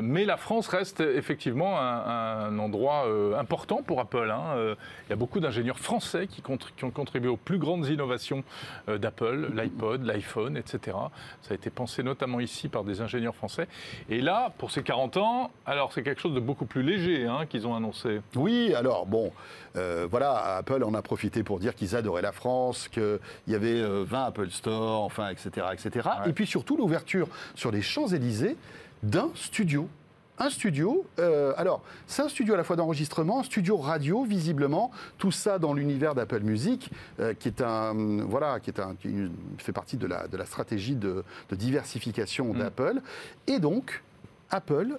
Mais 0.00 0.24
la 0.24 0.38
France 0.38 0.68
reste 0.68 1.00
effectivement 1.00 1.78
un, 1.78 2.46
un 2.46 2.58
endroit 2.58 3.04
euh, 3.06 3.38
important 3.38 3.82
pour 3.82 4.00
Apple. 4.00 4.30
hein. 4.30 4.54
Euh, 4.56 4.74
Il 5.06 5.10
y 5.10 5.12
a 5.12 5.16
beaucoup 5.16 5.38
d'ingénieurs 5.38 5.78
français 5.78 6.26
qui, 6.28 6.42
ont 6.82 6.90
contribué 6.90 7.28
aux 7.28 7.36
plus 7.36 7.58
grandes 7.58 7.86
innovations 7.88 8.42
euh, 8.88 8.96
d'Apple, 8.96 9.50
l'iPod, 9.54 10.04
l'iPhone, 10.04 10.56
etc. 10.56 10.96
Ça 11.42 11.52
a 11.52 11.54
été 11.54 11.68
pensé 11.68 12.02
notamment 12.02 12.40
ici 12.40 12.68
par 12.68 12.84
des 12.84 13.02
ingénieurs 13.02 13.34
français. 13.34 13.68
Et 14.08 14.22
là, 14.22 14.52
pour 14.56 14.70
ces 14.70 14.82
40 14.82 15.18
ans, 15.18 15.50
alors 15.66 15.92
c'est 15.92 16.02
quelque 16.02 16.22
chose 16.22 16.34
de 16.34 16.40
beaucoup 16.40 16.64
plus 16.64 16.82
léger 16.82 17.26
hein, 17.26 17.44
qu'ils 17.46 17.66
ont 17.66 17.74
annoncé. 17.76 18.22
Oui, 18.34 18.74
alors 18.74 19.04
bon, 19.04 19.30
voilà, 19.74 20.56
Apple 20.56 20.82
en 20.84 20.94
a 20.94 21.02
profité 21.02 21.42
pour 21.42 21.58
dire 21.58 21.74
qu'ils 21.74 21.96
adoraient 21.96 22.22
la 22.22 22.32
France, 22.32 22.88
qu'il 22.88 23.18
y 23.46 23.54
avait 23.54 23.80
euh, 23.80 24.04
20 24.06 24.24
Apple 24.24 24.50
Store, 24.50 25.02
enfin, 25.02 25.28
etc. 25.28 25.66
etc. 25.72 26.08
Ouais. 26.24 26.30
Et 26.30 26.32
puis 26.32 26.46
surtout 26.46 26.76
l'ouverture 26.76 27.28
sur 27.54 27.70
les 27.70 27.82
Champs-Élysées 27.82 28.56
d'un 29.02 29.30
studio. 29.34 29.88
Un 30.38 30.48
studio, 30.50 31.04
euh, 31.18 31.52
alors 31.56 31.82
c'est 32.06 32.22
un 32.22 32.28
studio 32.28 32.54
à 32.54 32.56
la 32.56 32.64
fois 32.64 32.74
d'enregistrement, 32.74 33.40
un 33.40 33.42
studio 33.44 33.76
radio 33.76 34.24
visiblement, 34.24 34.90
tout 35.18 35.30
ça 35.30 35.58
dans 35.58 35.74
l'univers 35.74 36.14
d'Apple 36.14 36.40
Music, 36.40 36.90
euh, 37.20 37.34
qui 37.34 37.48
est 37.48 37.60
un 37.60 37.94
voilà, 38.24 38.58
qui 38.58 38.70
est 38.70 38.80
un 38.80 38.94
qui 38.96 39.30
fait 39.58 39.72
partie 39.72 39.98
de 39.98 40.06
la 40.06 40.26
de 40.28 40.36
la 40.36 40.46
stratégie 40.46 40.96
de, 40.96 41.22
de 41.50 41.54
diversification 41.56 42.54
d'Apple. 42.54 43.02
Et 43.46 43.58
donc 43.60 44.02
Apple 44.50 44.96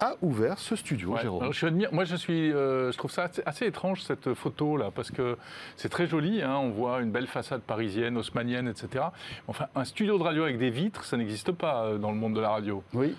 a 0.00 0.16
ouvert 0.20 0.58
ce 0.58 0.74
studio, 0.74 1.10
Ouais. 1.14 1.22
Jérôme. 1.22 1.42
Alors, 1.42 1.52
je 1.52 1.64
admire- 1.64 1.92
moi, 1.94 2.04
je, 2.04 2.16
suis, 2.16 2.52
euh, 2.52 2.90
je 2.90 2.98
trouve 2.98 3.12
ça 3.12 3.22
assez, 3.22 3.40
assez 3.46 3.66
étrange, 3.66 4.02
cette 4.02 4.34
photo-là, 4.34 4.90
parce 4.92 5.12
que 5.12 5.38
c'est 5.76 5.88
très 5.90 6.08
joli. 6.08 6.42
hein, 6.42 6.56
on 6.56 6.70
voit 6.70 7.00
une 7.02 7.12
belle 7.12 7.28
façade 7.28 7.60
parisienne, 7.60 8.16
haussmannienne, 8.16 8.66
etc. 8.66 9.04
Enfin, 9.46 9.66
un 9.76 9.84
studio 9.84 10.18
de 10.18 10.22
radio 10.24 10.42
avec 10.42 10.58
des 10.58 10.70
vitres, 10.70 11.04
ça 11.04 11.16
n'existe 11.16 11.52
pas 11.52 11.96
dans 11.98 12.10
le 12.10 12.16
monde 12.16 12.34
de 12.34 12.40
la 12.40 12.50
radio. 12.50 12.82
Oui. 12.94 13.14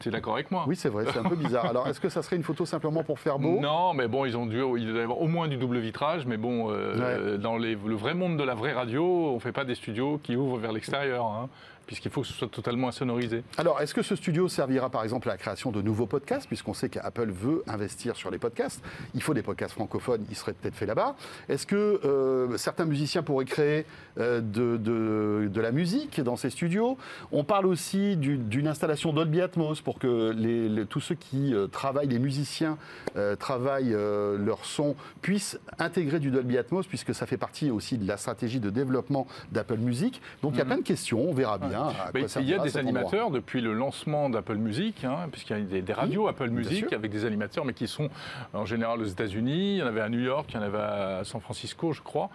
Tu 0.00 0.08
es 0.08 0.12
d'accord 0.12 0.34
avec 0.34 0.50
moi? 0.50 0.64
Oui, 0.68 0.76
c'est 0.76 0.88
vrai, 0.88 1.04
c'est 1.12 1.18
un 1.18 1.24
peu 1.24 1.34
bizarre. 1.36 1.64
Alors, 1.70 1.88
est-ce 1.88 2.00
que 2.00 2.08
ça 2.08 2.22
serait 2.22 2.36
une 2.36 2.42
photo 2.44 2.64
simplement 2.64 3.02
pour 3.02 3.18
faire 3.18 3.38
beau? 3.38 3.58
Non, 3.60 3.94
mais 3.94 4.06
bon, 4.06 4.24
ils 4.24 4.36
ont 4.36 4.46
dû, 4.46 4.58
il 4.78 4.88
doit 4.92 5.00
y 5.00 5.02
avoir 5.02 5.20
au 5.20 5.26
moins 5.26 5.48
du 5.48 5.56
double 5.56 5.78
vitrage, 5.78 6.24
mais 6.26 6.36
bon, 6.36 6.68
euh, 6.70 7.36
dans 7.36 7.56
les- 7.56 7.74
le 7.74 7.94
vrai 7.94 8.14
monde 8.14 8.36
de 8.36 8.44
la 8.44 8.54
vraie 8.54 8.72
radio, 8.72 9.04
on 9.04 9.34
ne 9.34 9.40
fait 9.40 9.52
pas 9.52 9.64
des 9.64 9.74
studios 9.74 10.20
qui 10.22 10.36
ouvrent 10.36 10.58
vers 10.58 10.72
l'extérieur, 10.72 11.24
hein, 11.26 11.48
puisqu'il 11.86 12.10
faut 12.10 12.22
que 12.22 12.26
ce 12.26 12.32
soit 12.32 12.48
totalement 12.48 12.88
insonorisé. 12.88 13.44
Alors, 13.58 13.80
est-ce 13.80 13.94
que 13.94 14.02
ce 14.02 14.16
studio 14.16 14.48
servira 14.48 14.90
par 14.90 15.02
exemple 15.04 15.28
à 15.28 15.32
la 15.32 15.38
création 15.38 15.70
de 15.70 15.82
nouveaux 15.82 16.06
podcasts, 16.06 16.46
puisqu'on 16.46 16.74
sait 16.74 16.88
qu'Apple 16.88 17.30
veut 17.30 17.62
investir 17.66 18.16
sur 18.16 18.30
les 18.30 18.38
podcasts? 18.38 18.82
Il 19.14 19.22
faut 19.22 19.34
des 19.34 19.42
podcasts 19.42 19.74
francophones, 19.74 20.24
ils 20.30 20.36
seraient 20.36 20.52
peut-être 20.52 20.74
faits 20.74 20.88
là-bas. 20.88 21.16
Est-ce 21.48 21.66
que 21.66 22.00
euh, 22.04 22.56
certains 22.56 22.84
musiciens 22.86 23.22
pourraient 23.22 23.44
créer 23.44 23.86
euh, 24.18 24.40
de, 24.40 24.76
de- 24.76 25.48
de 25.48 25.60
la 25.60 25.72
musique 25.72 26.20
dans 26.20 26.36
ces 26.36 26.50
studios? 26.50 26.98
On 27.32 27.44
parle 27.44 27.66
aussi 27.66 28.16
du- 28.16 28.36
d'une 28.38 28.66
installation 28.68 29.12
Dolby 29.12 29.40
Atmos 29.40 29.80
pour 29.80 29.98
que 29.98 30.30
les- 30.36 30.68
les- 30.68 30.86
tous 30.86 31.00
ceux 31.00 31.14
qui 31.14 31.54
euh, 31.54 31.66
travaillent, 31.66 32.08
les 32.08 32.18
musiciens 32.18 32.78
travaillent 33.38 33.96
leur 33.96 34.64
son, 34.64 34.94
puissent 35.22 35.58
intégrer 35.78 36.20
du 36.20 36.30
Dolby 36.30 36.58
Atmos, 36.58 36.86
puisque 36.86 37.14
ça 37.14 37.26
fait 37.26 37.36
partie 37.38 37.70
aussi 37.70 37.96
de 37.98 38.06
la 38.06 38.16
stratégie 38.16 38.60
de 38.60 38.70
développement 38.70 39.26
d'Apple 39.52 39.78
Music. 39.78 40.20
Donc 40.42 40.52
il 40.54 40.58
y 40.58 40.60
a 40.60 40.64
plein 40.64 40.76
de 40.78 40.82
questions, 40.82 41.20
on 41.28 41.32
verra 41.34 41.58
bien. 41.58 41.75
Il 42.14 42.48
y 42.48 42.54
a 42.54 42.58
des 42.58 42.76
endroit. 42.76 42.80
animateurs 42.80 43.30
depuis 43.30 43.60
le 43.60 43.72
lancement 43.72 44.30
d'Apple 44.30 44.56
Music, 44.56 45.04
hein, 45.04 45.28
puisqu'il 45.30 45.56
y 45.56 45.60
a 45.60 45.62
des, 45.62 45.82
des 45.82 45.92
radios 45.92 46.28
Apple 46.28 46.50
Music 46.50 46.92
avec 46.92 47.10
des 47.10 47.24
animateurs, 47.24 47.64
mais 47.64 47.72
qui 47.72 47.86
sont 47.88 48.08
en 48.52 48.64
général 48.64 49.00
aux 49.00 49.06
États-Unis. 49.06 49.74
Il 49.74 49.78
y 49.78 49.82
en 49.82 49.86
avait 49.86 50.00
à 50.00 50.08
New 50.08 50.20
York, 50.20 50.46
il 50.50 50.56
y 50.56 50.58
en 50.58 50.62
avait 50.62 50.78
à 50.78 51.20
San 51.24 51.40
Francisco, 51.40 51.92
je 51.92 52.02
crois, 52.02 52.30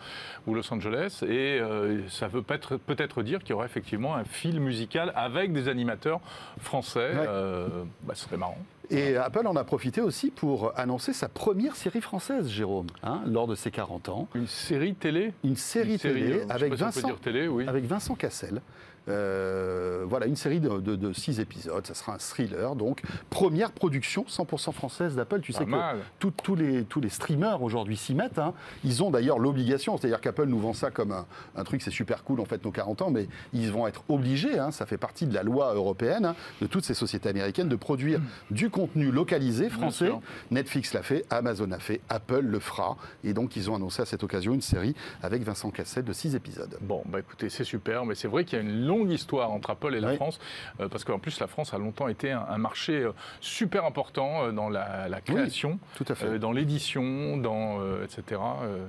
ou 0.48 0.53
Los 0.53 0.71
Angeles. 0.74 1.21
Et 1.24 1.60
euh, 1.60 2.07
ça 2.10 2.27
veut 2.27 2.41
peut-être 2.41 3.24
dire 3.24 3.39
qu'il 3.39 3.51
y 3.51 3.53
aurait 3.53 3.65
effectivement 3.65 4.15
un 4.15 4.24
fil 4.24 4.60
musical 4.60 5.12
avec 5.15 5.53
des 5.53 5.67
animateurs 5.67 6.21
français. 6.60 7.12
Ouais. 7.12 7.25
Euh, 7.27 7.83
bah, 8.03 8.13
ce 8.15 8.25
serait 8.25 8.38
marrant. 8.38 8.57
Et 8.91 9.15
Apple 9.15 9.48
en 9.48 9.55
a 9.55 9.63
profité 9.63 10.01
aussi 10.01 10.31
pour 10.31 10.77
annoncer 10.77 11.13
sa 11.13 11.29
première 11.29 11.77
série 11.77 12.01
française, 12.01 12.50
Jérôme, 12.50 12.88
hein, 13.03 13.21
lors 13.25 13.48
de 13.48 13.55
ses 13.55 13.71
40 13.71 14.10
ans. 14.10 14.27
Une 14.36 14.48
série 14.48 14.95
télé 14.95 15.31
Une 15.45 15.55
série 15.55 15.93
Une 15.93 16.00
télé 16.00 16.33
euh, 16.41 16.45
avec, 16.50 16.74
Vincent, 16.74 17.07
dire 17.07 17.19
télé, 17.19 17.48
oui. 17.48 17.65
avec 17.67 17.86
Vincent 17.86 18.15
Cassel. 18.15 18.62
Euh, 19.08 20.03
voilà, 20.08 20.25
une 20.27 20.36
série 20.36 20.60
de, 20.60 20.79
de- 20.79 20.96
de 20.96 21.13
six 21.13 21.39
épisodes, 21.39 21.86
ça 21.86 21.93
sera 21.93 22.13
un 22.13 22.17
thriller, 22.17 22.75
donc 22.75 23.01
première 23.29 23.72
production 23.72 24.25
100% 24.29 24.72
française 24.74 25.15
d'Apple. 25.15 25.41
Tu 25.41 25.53
Pas 25.53 25.60
sais 25.60 25.65
mal. 25.65 25.98
que 26.20 26.27
tous, 26.27 26.55
les, 26.55 26.84
tous 26.84 27.01
les 27.01 27.10
streamers 27.10 27.62
aujourd'hui 27.63 27.98
s'y 27.98 28.13
mettent. 28.13 28.39
hein. 28.39 28.53
Ils 28.84 29.01
ont 29.03 29.10
d'ailleurs 29.10 29.39
l'obligation, 29.39 29.98
c'est-à-dire 29.98 30.22
qu'Apple 30.22 30.46
nous 30.46 30.60
vend 30.60 30.74
ça 30.74 30.91
comme 30.91 31.12
un, 31.12 31.25
un 31.55 31.63
truc, 31.63 31.81
c'est 31.81 31.91
super 31.91 32.24
cool 32.24 32.39
en 32.39 32.46
fait 32.46 32.63
nos 32.63 32.72
40 32.72 33.01
ans, 33.01 33.10
mais 33.12 33.27
ils 33.53 33.72
vont 33.72 33.88
être 33.88 34.03
obligés, 34.10 34.60
hein, 34.60 34.72
ça 34.72 34.86
fait 34.86 34.98
partie 34.98 35.25
de 35.25 35.34
la 35.34 35.43
loi 35.43 35.74
européenne, 35.74 36.25
hein, 36.25 36.36
de 36.62 36.67
toutes 36.67 36.86
ces 36.86 36.93
sociétés 36.93 37.29
américaines, 37.29 37.70
de 37.70 37.75
produire 37.75 38.20
du 38.51 38.70
contenu 38.70 39.12
localisé 39.12 39.70
français. 39.70 40.12
Netflix 40.51 40.93
l'a 40.93 41.01
fait, 41.03 41.25
Amazon 41.29 41.72
a 41.72 41.79
fait, 41.79 42.01
Apple 42.10 42.41
le 42.41 42.60
fera. 42.60 42.98
Et 43.24 43.34
donc 43.34 43.55
ils 43.55 43.70
ont 43.70 43.75
annoncé 43.75 44.01
à 44.01 44.05
cette 44.05 44.24
occasion 44.24 44.53
une 44.53 44.62
série 44.62 44.96
avec 45.24 45.43
Vincent 45.43 45.72
Cassel 45.72 46.03
de 46.03 46.13
six 46.13 46.36
épisodes. 46.36 46.77
Bon, 46.81 47.01
bah 47.08 47.20
écoutez, 47.20 47.50
c'est 47.50 47.63
super, 47.63 48.05
mais 48.05 48.15
c'est 48.15 48.27
vrai 48.27 48.46
qu'il 48.46 48.58
y 48.60 48.62
a 48.62 48.63
une 48.63 48.86
longue 48.91 49.10
histoire 49.12 49.51
entre 49.51 49.69
Apple 49.71 49.95
et 49.95 50.00
la 50.01 50.10
Oui. 50.10 50.15
France, 50.17 50.39
euh, 50.79 50.88
parce 50.89 51.03
qu'en 51.05 51.17
plus 51.19 51.39
la 51.39 51.48
France 51.48 51.74
a 51.74 51.77
longtemps 51.77 52.07
été 52.10 52.31
un, 52.31 52.45
un 52.50 52.57
marché 52.57 52.93
euh, 53.03 53.12
super 53.39 53.86
important 53.86 54.43
euh, 54.43 54.51
dans 54.51 54.69
la, 54.69 55.07
la 55.07 55.21
création, 55.21 55.79
Tout 55.95 56.05
à 56.10 56.15
fait. 56.15 56.25
euh, 56.25 56.39
dans 56.39 56.51
l'édition, 56.51 57.38
dans 57.38 57.79
euh, 57.81 58.03
etc. 58.05 58.41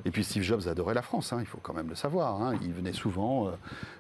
Et 0.04 0.10
puis 0.10 0.24
Steve 0.24 0.42
Jobs 0.42 0.66
adorait 0.66 0.94
la 0.94 1.02
France, 1.02 1.32
hein, 1.32 1.38
il 1.40 1.46
faut 1.46 1.58
quand 1.62 1.74
même 1.74 1.88
le 1.88 1.94
savoir. 1.94 2.42
hein. 2.42 2.54
Il 2.62 2.72
venait 2.72 2.92
souvent 2.92 3.50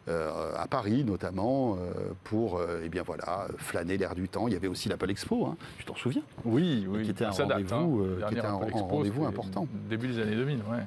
à 0.08 0.66
Paris, 0.68 1.04
notamment, 1.04 1.76
pour 2.24 2.60
eh 2.84 2.88
bien 2.88 3.02
voilà, 3.04 3.46
flâner 3.58 3.96
l'air 3.96 4.14
du 4.16 4.28
temps. 4.28 4.48
Il 4.48 4.54
y 4.54 4.56
avait 4.56 4.66
aussi 4.68 4.88
l'Apple 4.88 5.10
Expo, 5.10 5.46
hein, 5.46 5.56
tu 5.78 5.84
t'en 5.84 5.94
souviens? 5.94 6.22
Oui, 6.44 6.86
oui, 6.88 7.04
qui 7.04 7.10
était 7.10 7.24
un 7.24 7.30
rendez-vous, 7.30 8.06
qui 8.28 8.34
était 8.34 8.46
un- 8.46 8.52
rendez-vous 8.54 9.24
important. 9.26 9.66
Début 9.88 10.08
des 10.08 10.18
années 10.20 10.34
2000, 10.36 10.58
ouais. 10.70 10.78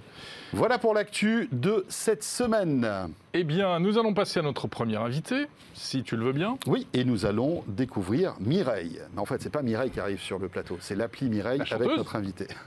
Voilà 0.54 0.78
pour 0.78 0.94
l'actu 0.94 1.50
de 1.52 1.86
cette 1.90 2.24
semaine. 2.24 2.88
Eh 3.34 3.44
bien, 3.44 3.80
nous 3.80 3.98
allons 3.98 4.14
passer 4.14 4.40
à 4.40 4.44
notre 4.44 4.68
premier 4.68 4.96
invité, 4.96 5.48
si 5.74 6.04
tu 6.04 6.16
le 6.16 6.26
veux 6.26 6.34
bien. 6.34 6.58
Oui, 6.68 6.88
et 6.94 7.04
nous 7.04 7.26
allons 7.26 7.64
découvrir 7.68 8.36
Mireille. 8.40 9.02
Mais 9.14 9.22
en 9.22 9.26
fait, 9.26 9.42
c'est 9.42 9.50
pas 9.50 9.62
Mireille 9.62 9.92
qui 9.92 10.00
arrive 10.00 10.20
sur 10.20 10.40
le 10.40 10.48
plateau, 10.48 10.78
c'est 10.80 10.96
l'appli 10.96 11.30
Mireille 11.30 11.62
La 11.70 11.76
avec 11.76 11.90
notre 11.90 12.16
invité. 12.16 12.48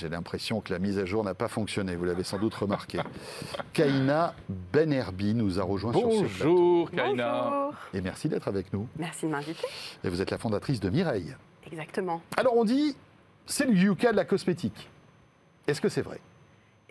J'ai 0.00 0.08
l'impression 0.08 0.62
que 0.62 0.72
la 0.72 0.78
mise 0.78 0.98
à 0.98 1.04
jour 1.04 1.22
n'a 1.24 1.34
pas 1.34 1.48
fonctionné, 1.48 1.94
vous 1.94 2.06
l'avez 2.06 2.24
sans 2.24 2.38
doute 2.38 2.54
remarqué. 2.54 3.00
Kaina 3.74 4.34
Benerbi 4.72 5.34
nous 5.34 5.60
a 5.60 5.62
rejoint 5.62 5.92
sur 5.92 6.00
ce 6.00 6.06
plateau. 6.06 6.22
Bonjour, 6.22 6.90
Kaina. 6.90 7.50
Bonjour. 7.50 7.74
Et 7.92 8.00
merci 8.00 8.30
d'être 8.30 8.48
avec 8.48 8.72
nous. 8.72 8.88
Merci 8.98 9.26
de 9.26 9.30
m'inviter. 9.30 9.66
Et 10.02 10.08
vous 10.08 10.22
êtes 10.22 10.30
la 10.30 10.38
fondatrice 10.38 10.80
de 10.80 10.88
Mireille. 10.88 11.34
Exactement. 11.72 12.22
Alors 12.36 12.56
on 12.56 12.64
dit, 12.64 12.96
c'est 13.46 13.66
le 13.66 13.74
Yuka 13.74 14.12
de 14.12 14.16
la 14.16 14.24
cosmétique. 14.24 14.88
Est-ce 15.66 15.80
que 15.80 15.88
c'est 15.88 16.02
vrai? 16.02 16.20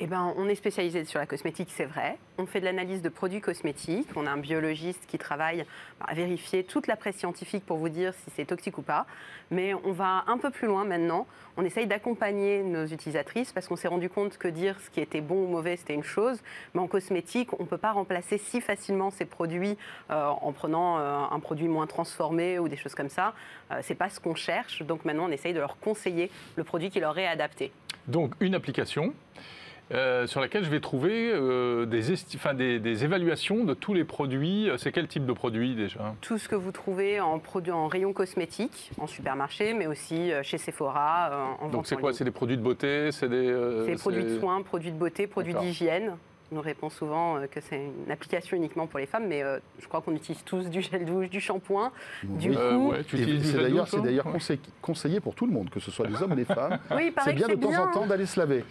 Eh 0.02 0.08
ben, 0.08 0.34
on 0.38 0.48
est 0.48 0.56
spécialisé 0.56 1.04
sur 1.04 1.20
la 1.20 1.26
cosmétique, 1.26 1.68
c'est 1.76 1.84
vrai. 1.84 2.18
On 2.38 2.46
fait 2.46 2.62
de 2.62 2.66
l'analyse 2.66 3.02
de 3.02 3.10
produits 3.10 3.42
cosmétiques. 3.42 4.08
On 4.16 4.26
a 4.28 4.32
un 4.32 4.38
biologiste 4.38 5.06
qui 5.08 5.18
travaille 5.18 5.66
à 6.00 6.14
vérifier 6.14 6.64
toute 6.64 6.88
la 6.88 6.96
presse 6.96 7.18
scientifique 7.18 7.66
pour 7.66 7.76
vous 7.76 7.90
dire 7.90 8.14
si 8.14 8.32
c'est 8.34 8.46
toxique 8.46 8.78
ou 8.78 8.82
pas. 8.82 9.06
Mais 9.52 9.74
on 9.74 9.92
va 9.92 10.24
un 10.28 10.38
peu 10.38 10.52
plus 10.52 10.68
loin 10.68 10.86
maintenant. 10.86 11.28
On 11.58 11.66
essaye 11.66 11.86
d'accompagner 11.86 12.64
nos 12.64 12.86
utilisatrices 12.86 13.52
parce 13.52 13.68
qu'on 13.68 13.76
s'est 13.76 13.90
rendu 13.90 14.10
compte 14.10 14.38
que 14.38 14.48
dire 14.48 14.80
ce 14.80 14.90
qui 14.90 15.02
était 15.02 15.20
bon 15.20 15.44
ou 15.44 15.48
mauvais, 15.48 15.76
c'était 15.76 15.96
une 15.96 16.04
chose. 16.04 16.40
Mais 16.74 16.80
en 16.80 16.88
cosmétique, 16.88 17.50
on 17.60 17.64
ne 17.64 17.68
peut 17.68 17.78
pas 17.78 17.92
remplacer 17.92 18.38
si 18.38 18.62
facilement 18.62 19.12
ces 19.12 19.26
produits 19.26 19.78
euh, 20.12 20.28
en 20.28 20.54
prenant 20.54 20.98
euh, 20.98 21.20
un 21.30 21.40
produit 21.42 21.68
moins 21.68 21.88
transformé 21.88 22.58
ou 22.58 22.70
des 22.70 22.78
choses 22.78 22.96
comme 22.96 23.10
ça. 23.10 23.34
Euh, 23.72 23.80
c'est 23.82 23.96
pas 23.96 24.10
ce 24.10 24.22
qu'on 24.22 24.36
cherche. 24.36 24.82
Donc 24.84 25.04
maintenant, 25.04 25.26
on 25.28 25.32
essaye 25.32 25.54
de 25.54 25.60
leur 25.60 25.78
conseiller 25.78 26.32
le 26.56 26.64
produit 26.64 26.90
qui 26.90 27.02
leur 27.02 27.18
est 27.18 27.28
adapté. 27.28 27.74
Donc, 28.08 28.34
une 28.40 28.56
application 28.56 29.14
euh, 29.92 30.28
sur 30.28 30.42
laquelle 30.42 30.64
je 30.64 30.70
vais 30.70 30.80
trouver 30.80 31.32
euh, 31.34 31.86
des, 31.86 32.02
des, 32.56 32.80
des 32.80 33.04
évaluations 33.04 33.64
de 33.64 33.74
tous 33.74 33.94
les 33.94 34.04
produits. 34.04 34.70
Euh, 34.70 34.78
C'est 34.78 34.92
quel 34.92 35.08
type 35.08 35.26
de 35.26 35.34
produit 35.34 35.76
déjà? 35.76 36.16
Tout 36.22 36.38
ce 36.38 36.48
que 36.48 36.56
vous 36.56 36.72
trouvez 36.72 37.20
en, 37.20 37.40
produits, 37.40 37.72
en 37.72 37.88
rayon 37.88 38.14
cosmétique, 38.14 38.92
en 39.00 39.08
supermarché, 39.08 39.74
mais 39.74 39.88
aussi 39.88 40.32
chez 40.44 40.58
Sephora, 40.58 41.56
en 41.60 41.64
vente 41.66 41.72
Donc, 41.72 41.88
c'est 41.88 41.96
en 41.96 42.00
quoi. 42.00 42.14
C'est 42.14 42.24
des 42.24 42.32
produits 42.32 42.58
de 42.58 42.62
beauté? 42.62 43.12
C'est 43.12 43.30
des. 43.30 43.54
C'est 43.86 44.00
produits 44.00 44.24
de 44.24 44.40
soins, 44.40 44.62
produits 44.62 44.92
de 44.92 44.98
beauté, 44.98 45.28
produits 45.28 45.54
d'hygiène. 45.54 46.14
On 46.52 46.56
nous 46.56 46.62
répond 46.62 46.90
souvent 46.90 47.38
euh, 47.38 47.46
que 47.46 47.60
c'est 47.62 47.76
une 47.78 48.12
application 48.12 48.58
uniquement 48.58 48.88
pour 48.88 48.98
les 49.00 49.06
femmes, 49.06 49.28
mais 49.28 49.44
euh, 49.44 49.60
je 49.80 49.88
crois 49.88 50.02
qu'on 50.02 50.16
utilise 50.16 50.44
tous 50.44 50.68
du 50.70 50.82
gel 50.82 51.06
douche, 51.06 51.30
du 51.30 51.40
shampoing. 51.40 51.92
Du. 52.24 52.52
Euh, 52.56 52.72
coup, 52.76 52.90
ouais, 52.92 53.02
C'est 53.86 54.02
d'ailleurs, 54.02 54.28
c'est 54.40 54.60
conseillé 54.82 55.20
pour 55.20 55.36
tout 55.36 55.46
le 55.46 55.52
monde, 55.54 55.70
que 55.70 55.80
ce 55.80 55.92
soit 55.92 56.08
des 56.08 56.22
hommes 56.22 56.32
ou 56.32 56.36
des 56.36 56.46
femmes. 56.46 56.80
oui, 56.96 57.14
C'est 57.24 57.34
bien 57.34 57.48
de 57.50 57.54
temps 57.56 57.74
en 57.84 57.92
temps 57.92 58.08
d'aller 58.08 58.26
se 58.26 58.40
laver. 58.40 58.64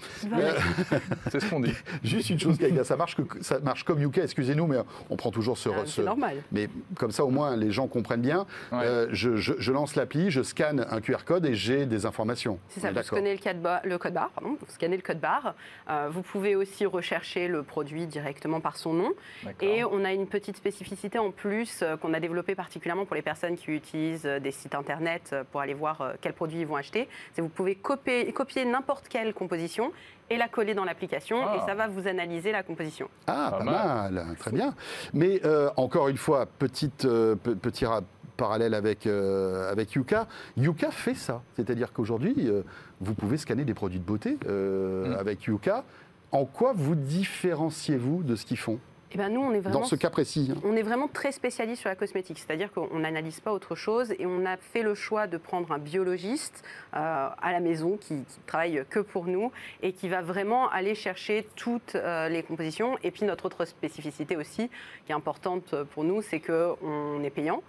C'est 1.30 1.40
ce 1.40 1.48
qu'on 1.50 1.60
dit. 1.60 1.72
Juste 2.02 2.30
une 2.30 2.40
chose, 2.40 2.58
Kaïda, 2.58 2.82
ça 2.82 2.96
marche, 2.96 3.14
que, 3.16 3.22
ça 3.42 3.60
marche 3.60 3.84
comme 3.84 4.02
UK, 4.02 4.18
excusez-nous, 4.18 4.66
mais 4.66 4.78
on 5.08 5.16
prend 5.16 5.30
toujours 5.30 5.56
ce... 5.56 5.68
Ah, 5.68 5.82
ce- 5.84 5.96
C'est 5.96 6.02
normal. 6.02 6.38
mais 6.50 6.68
comme 6.96 7.12
ça, 7.12 7.24
au 7.24 7.30
moins, 7.30 7.56
les 7.56 7.70
gens 7.70 7.86
comprennent 7.86 8.22
bien. 8.22 8.46
Ouais. 8.72 8.78
Euh, 8.82 9.06
je, 9.12 9.36
je- 9.36 9.54
je 9.58 9.72
lance 9.72 9.94
l'appli, 9.94 10.30
je 10.32 10.42
scanne 10.42 10.84
un 10.90 11.00
QR 11.00 11.24
code 11.24 11.46
et 11.46 11.54
j'ai 11.54 11.86
des 11.86 12.06
informations. 12.06 12.58
C'est 12.70 12.80
ça, 12.80 12.90
vous 12.90 13.02
scannez 13.02 13.32
le 13.34 13.40
code, 13.40 13.62
barre, 13.62 13.80
le 13.84 13.98
code 13.98 14.14
barre, 14.14 14.30
pardon, 14.30 14.56
vous 14.60 14.66
scannez 14.68 14.96
le 14.96 15.02
code 15.02 15.20
barre. 15.20 15.54
Euh, 15.88 16.08
vous 16.10 16.22
pouvez 16.22 16.56
aussi 16.56 16.84
rechercher 16.86 17.46
le 17.46 17.62
produit 17.68 18.06
directement 18.06 18.60
par 18.60 18.76
son 18.76 18.92
nom. 18.92 19.12
Et 19.60 19.84
on 19.84 20.04
a 20.04 20.12
une 20.12 20.26
petite 20.26 20.56
spécificité 20.56 21.18
en 21.20 21.30
plus 21.30 21.82
euh, 21.82 21.96
qu'on 21.96 22.12
a 22.14 22.18
développée 22.20 22.56
particulièrement 22.56 23.04
pour 23.06 23.14
les 23.14 23.22
personnes 23.22 23.56
qui 23.56 23.70
utilisent 23.70 24.26
euh, 24.26 24.40
des 24.40 24.50
sites 24.50 24.74
internet 24.74 25.30
euh, 25.32 25.44
pour 25.52 25.60
aller 25.60 25.74
voir 25.74 26.00
euh, 26.00 26.12
quels 26.20 26.32
produits 26.32 26.60
ils 26.62 26.66
vont 26.66 26.74
acheter. 26.76 27.08
C'est 27.34 27.42
vous 27.42 27.48
pouvez 27.48 27.76
copier, 27.76 28.32
copier 28.32 28.64
n'importe 28.64 29.08
quelle 29.08 29.32
composition 29.34 29.92
et 30.30 30.36
la 30.36 30.48
coller 30.48 30.74
dans 30.74 30.84
l'application 30.84 31.38
Ah. 31.46 31.56
et 31.56 31.66
ça 31.66 31.74
va 31.74 31.86
vous 31.86 32.08
analyser 32.08 32.50
la 32.50 32.62
composition. 32.64 33.08
Ah, 33.28 33.48
Pas 33.52 33.58
pas, 33.58 33.64
mal. 33.64 34.12
mal. 34.12 34.36
très 34.38 34.50
bien. 34.50 34.74
Mais 35.12 35.40
euh, 35.44 35.70
encore 35.76 36.08
une 36.08 36.16
fois, 36.18 36.46
petite, 36.46 37.04
euh, 37.04 37.36
pe- 37.36 37.54
petit 37.54 37.86
ra- 37.86 38.02
parallèle 38.36 38.74
avec, 38.74 39.06
euh, 39.06 39.70
avec 39.72 39.92
Yuka. 39.92 40.28
Yuka 40.56 40.90
fait 40.90 41.14
ça. 41.14 41.42
C'est-à-dire 41.56 41.92
qu'aujourd'hui, 41.92 42.34
euh, 42.38 42.62
vous 43.00 43.14
pouvez 43.14 43.36
scanner 43.36 43.64
des 43.64 43.74
produits 43.74 43.98
de 43.98 44.04
beauté 44.04 44.38
euh, 44.46 45.08
Mm. 45.08 45.18
avec 45.18 45.44
Yuka. 45.44 45.84
En 46.32 46.44
quoi 46.44 46.72
vous 46.74 46.94
différenciez-vous 46.94 48.22
de 48.22 48.36
ce 48.36 48.44
qu'ils 48.44 48.58
font 48.58 48.78
Et 49.12 49.16
ben 49.16 49.30
nous, 49.30 49.40
on 49.40 49.52
est 49.52 49.60
vraiment 49.60 49.80
dans 49.80 49.86
ce 49.86 49.96
cas 49.96 50.10
précis 50.10 50.52
hein 50.52 50.60
On 50.62 50.76
est 50.76 50.82
vraiment 50.82 51.08
très 51.08 51.32
spécialiste 51.32 51.80
sur 51.80 51.88
la 51.88 51.96
cosmétique, 51.96 52.38
c'est-à-dire 52.38 52.70
qu'on 52.70 52.98
n'analyse 52.98 53.40
pas 53.40 53.52
autre 53.52 53.74
chose 53.74 54.12
et 54.18 54.26
on 54.26 54.44
a 54.44 54.58
fait 54.58 54.82
le 54.82 54.94
choix 54.94 55.26
de 55.26 55.38
prendre 55.38 55.72
un 55.72 55.78
biologiste 55.78 56.62
euh, 56.94 57.28
à 57.40 57.52
la 57.52 57.60
maison 57.60 57.96
qui, 57.96 58.24
qui 58.24 58.40
travaille 58.46 58.84
que 58.90 59.00
pour 59.00 59.24
nous 59.24 59.50
et 59.82 59.92
qui 59.92 60.10
va 60.10 60.20
vraiment 60.20 60.68
aller 60.68 60.94
chercher 60.94 61.48
toutes 61.56 61.94
euh, 61.94 62.28
les 62.28 62.42
compositions. 62.42 62.98
Et 63.02 63.10
puis 63.10 63.24
notre 63.24 63.46
autre 63.46 63.64
spécificité 63.64 64.36
aussi, 64.36 64.68
qui 65.06 65.12
est 65.12 65.14
importante 65.14 65.74
pour 65.94 66.04
nous, 66.04 66.20
c'est 66.20 66.40
qu'on 66.40 67.22
est 67.24 67.30
payant. 67.30 67.62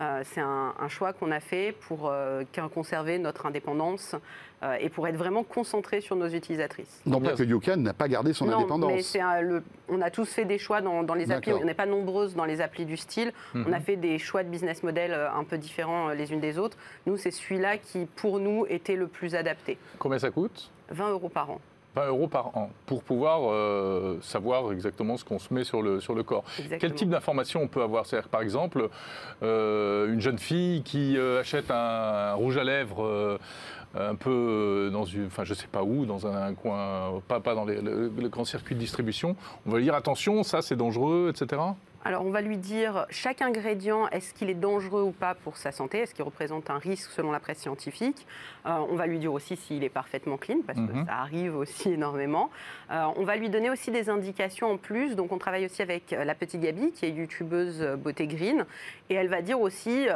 Euh, 0.00 0.22
c'est 0.24 0.40
un, 0.40 0.74
un 0.80 0.88
choix 0.88 1.12
qu'on 1.12 1.30
a 1.30 1.38
fait 1.40 1.76
pour 1.86 2.08
euh, 2.10 2.42
conserver 2.74 3.18
notre 3.18 3.44
indépendance 3.46 4.16
euh, 4.62 4.74
et 4.80 4.88
pour 4.88 5.06
être 5.06 5.16
vraiment 5.16 5.44
concentré 5.44 6.00
sur 6.00 6.16
nos 6.16 6.28
utilisatrices. 6.28 7.00
Non 7.04 7.20
pas 7.20 7.32
que 7.34 7.42
Yuka 7.42 7.76
n'a 7.76 7.92
pas 7.92 8.08
gardé 8.08 8.32
son 8.32 8.46
non, 8.46 8.56
indépendance. 8.58 8.90
mais 8.92 9.02
c'est 9.02 9.20
un- 9.20 9.42
le- 9.42 9.62
on 9.88 10.00
a 10.00 10.10
tous 10.10 10.24
fait 10.32 10.46
des 10.46 10.58
choix 10.58 10.80
dans, 10.80 11.02
dans 11.02 11.14
les 11.14 11.30
applis. 11.30 11.52
On 11.52 11.64
n'est 11.64 11.74
pas 11.74 11.86
nombreuses 11.86 12.34
dans 12.34 12.46
les 12.46 12.60
applis 12.62 12.86
du 12.86 12.96
style. 12.96 13.32
Mhm. 13.54 13.66
On 13.68 13.72
a 13.72 13.80
fait 13.80 13.96
des 13.96 14.18
choix 14.18 14.42
de 14.42 14.48
business 14.48 14.82
model 14.82 15.12
un 15.12 15.44
peu 15.44 15.58
différents 15.58 16.08
les 16.08 16.32
unes 16.32 16.40
des 16.40 16.58
autres. 16.58 16.78
Nous, 17.06 17.16
c'est 17.18 17.30
celui-là 17.30 17.76
qui, 17.76 18.06
pour 18.16 18.40
nous, 18.40 18.64
était 18.70 18.96
le 18.96 19.08
plus 19.08 19.34
adapté. 19.34 19.76
Combien 19.98 20.18
ça 20.18 20.30
coûte? 20.30 20.70
20 20.90 21.10
euros 21.10 21.28
par 21.28 21.50
an. 21.50 21.60
20 21.94 22.06
euros 22.08 22.26
par 22.28 22.56
an 22.56 22.70
pour 22.86 23.02
pouvoir 23.02 23.40
euh, 23.50 24.18
savoir 24.22 24.72
exactement 24.72 25.16
ce 25.16 25.24
qu'on 25.24 25.38
se 25.38 25.52
met 25.52 25.64
sur 25.64 25.82
le, 25.82 26.00
sur 26.00 26.14
le 26.14 26.22
corps. 26.22 26.44
Exactement. 26.58 26.78
Quel 26.80 26.94
type 26.94 27.10
d'informations 27.10 27.60
on 27.62 27.68
peut 27.68 27.82
avoir? 27.82 28.06
C'est-à-dire, 28.06 28.28
par 28.28 28.40
exemple, 28.42 28.88
euh, 29.42 30.12
une 30.12 30.20
jeune 30.20 30.38
fille 30.38 30.82
qui 30.82 31.16
euh, 31.18 31.40
achète 31.40 31.70
un, 31.70 31.74
un 31.74 32.34
rouge 32.34 32.56
à 32.56 32.64
lèvres 32.64 33.38
un 33.94 34.14
peu 34.14 34.88
dans 34.90 35.04
une, 35.04 35.26
enfin 35.26 35.44
je 35.44 35.52
sais 35.52 35.66
pas 35.70 35.82
où, 35.82 36.06
dans 36.06 36.26
un 36.26 36.54
coin, 36.54 37.20
pas, 37.28 37.40
pas 37.40 37.54
dans 37.54 37.66
les- 37.66 37.80
le, 37.82 38.10
le 38.16 38.28
grand 38.30 38.46
circuit 38.46 38.74
de 38.74 38.80
distribution. 38.80 39.36
On 39.66 39.70
va 39.70 39.76
lui 39.76 39.84
dire 39.84 39.94
attention, 39.94 40.42
ça 40.44 40.62
c'est 40.62 40.76
dangereux, 40.76 41.30
etc. 41.34 41.60
Alors, 42.04 42.26
on 42.26 42.30
va 42.30 42.40
lui 42.40 42.56
dire 42.56 43.06
chaque 43.10 43.42
ingrédient, 43.42 44.08
est-ce 44.08 44.34
qu'il 44.34 44.50
est 44.50 44.54
dangereux 44.54 45.02
ou 45.02 45.12
pas 45.12 45.34
pour 45.34 45.56
sa 45.56 45.70
santé? 45.70 45.98
Est-ce 45.98 46.14
qu'il 46.14 46.24
représente 46.24 46.68
un 46.68 46.78
risque 46.78 47.10
selon 47.12 47.30
la 47.30 47.38
presse 47.38 47.58
scientifique? 47.58 48.26
Euh, 48.66 48.70
On 48.90 48.96
va 48.96 49.06
lui 49.06 49.20
dire 49.20 49.32
aussi 49.32 49.54
s'il 49.56 49.84
est 49.84 49.88
parfaitement 49.88 50.36
clean, 50.36 50.62
parce 50.66 50.78
que 50.80 50.92
Mhm. 50.92 51.06
ça 51.06 51.14
arrive 51.14 51.56
aussi 51.56 51.90
énormément. 51.92 52.50
Euh, 52.90 53.04
on 53.16 53.22
va 53.24 53.36
lui 53.36 53.50
donner 53.50 53.70
aussi 53.70 53.92
des 53.92 54.10
indications 54.10 54.72
en 54.72 54.78
plus. 54.78 55.14
Donc, 55.14 55.30
on 55.30 55.38
travaille 55.38 55.64
aussi 55.66 55.80
avec 55.80 56.12
euh, 56.12 56.24
la 56.24 56.34
petite 56.34 56.60
Gabi, 56.60 56.90
qui 56.90 57.06
est 57.06 57.10
youtubeuse 57.10 57.80
beauté 57.98 58.26
green. 58.26 58.66
Et 59.08 59.14
elle 59.14 59.28
va 59.28 59.40
dire 59.40 59.60
aussi. 59.60 60.08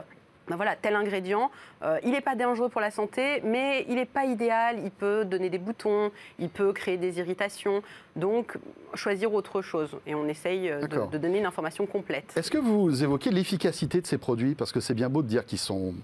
Ben 0.49 0.57
voilà, 0.57 0.77
tel 0.77 0.95
ingrédient, 0.95 1.51
euh, 1.83 1.99
il 2.05 2.13
n'est 2.13 2.21
pas 2.21 2.37
dangereux 2.37 2.69
pour 2.69 2.81
la 2.81 2.91
santé, 2.91 3.41
mais 3.43 3.85
il 3.89 3.97
n'est 3.97 4.05
pas 4.07 4.25
idéal, 4.25 4.79
il 4.85 4.91
peut 4.91 5.25
donner 5.25 5.51
des 5.51 5.59
boutons, 5.59 6.13
il 6.39 6.49
peut 6.49 6.73
créer 6.73 6.97
des 6.97 7.19
irritations, 7.19 7.83
donc 8.15 8.57
choisir 8.95 9.35
autre 9.35 9.61
chose. 9.63 9.99
Et 10.07 10.15
on 10.15 10.27
essaye 10.29 10.71
euh, 10.71 10.87
de, 10.87 11.11
de 11.11 11.19
donner 11.19 11.39
une 11.39 11.47
information 11.47 11.87
complète. 11.87 12.33
Est-ce 12.37 12.51
que 12.51 12.59
vous 12.59 13.03
évoquez 13.03 13.31
l'efficacité 13.31 14.01
de 14.01 14.07
ces 14.07 14.19
produits? 14.19 14.55
Parce 14.55 14.73
que 14.73 14.81
c'est 14.81 14.95
bien 14.95 15.09
beau 15.09 15.23
de 15.23 15.29
dire 15.29 15.45
qu'ils 15.45 15.59
sont 15.59 15.95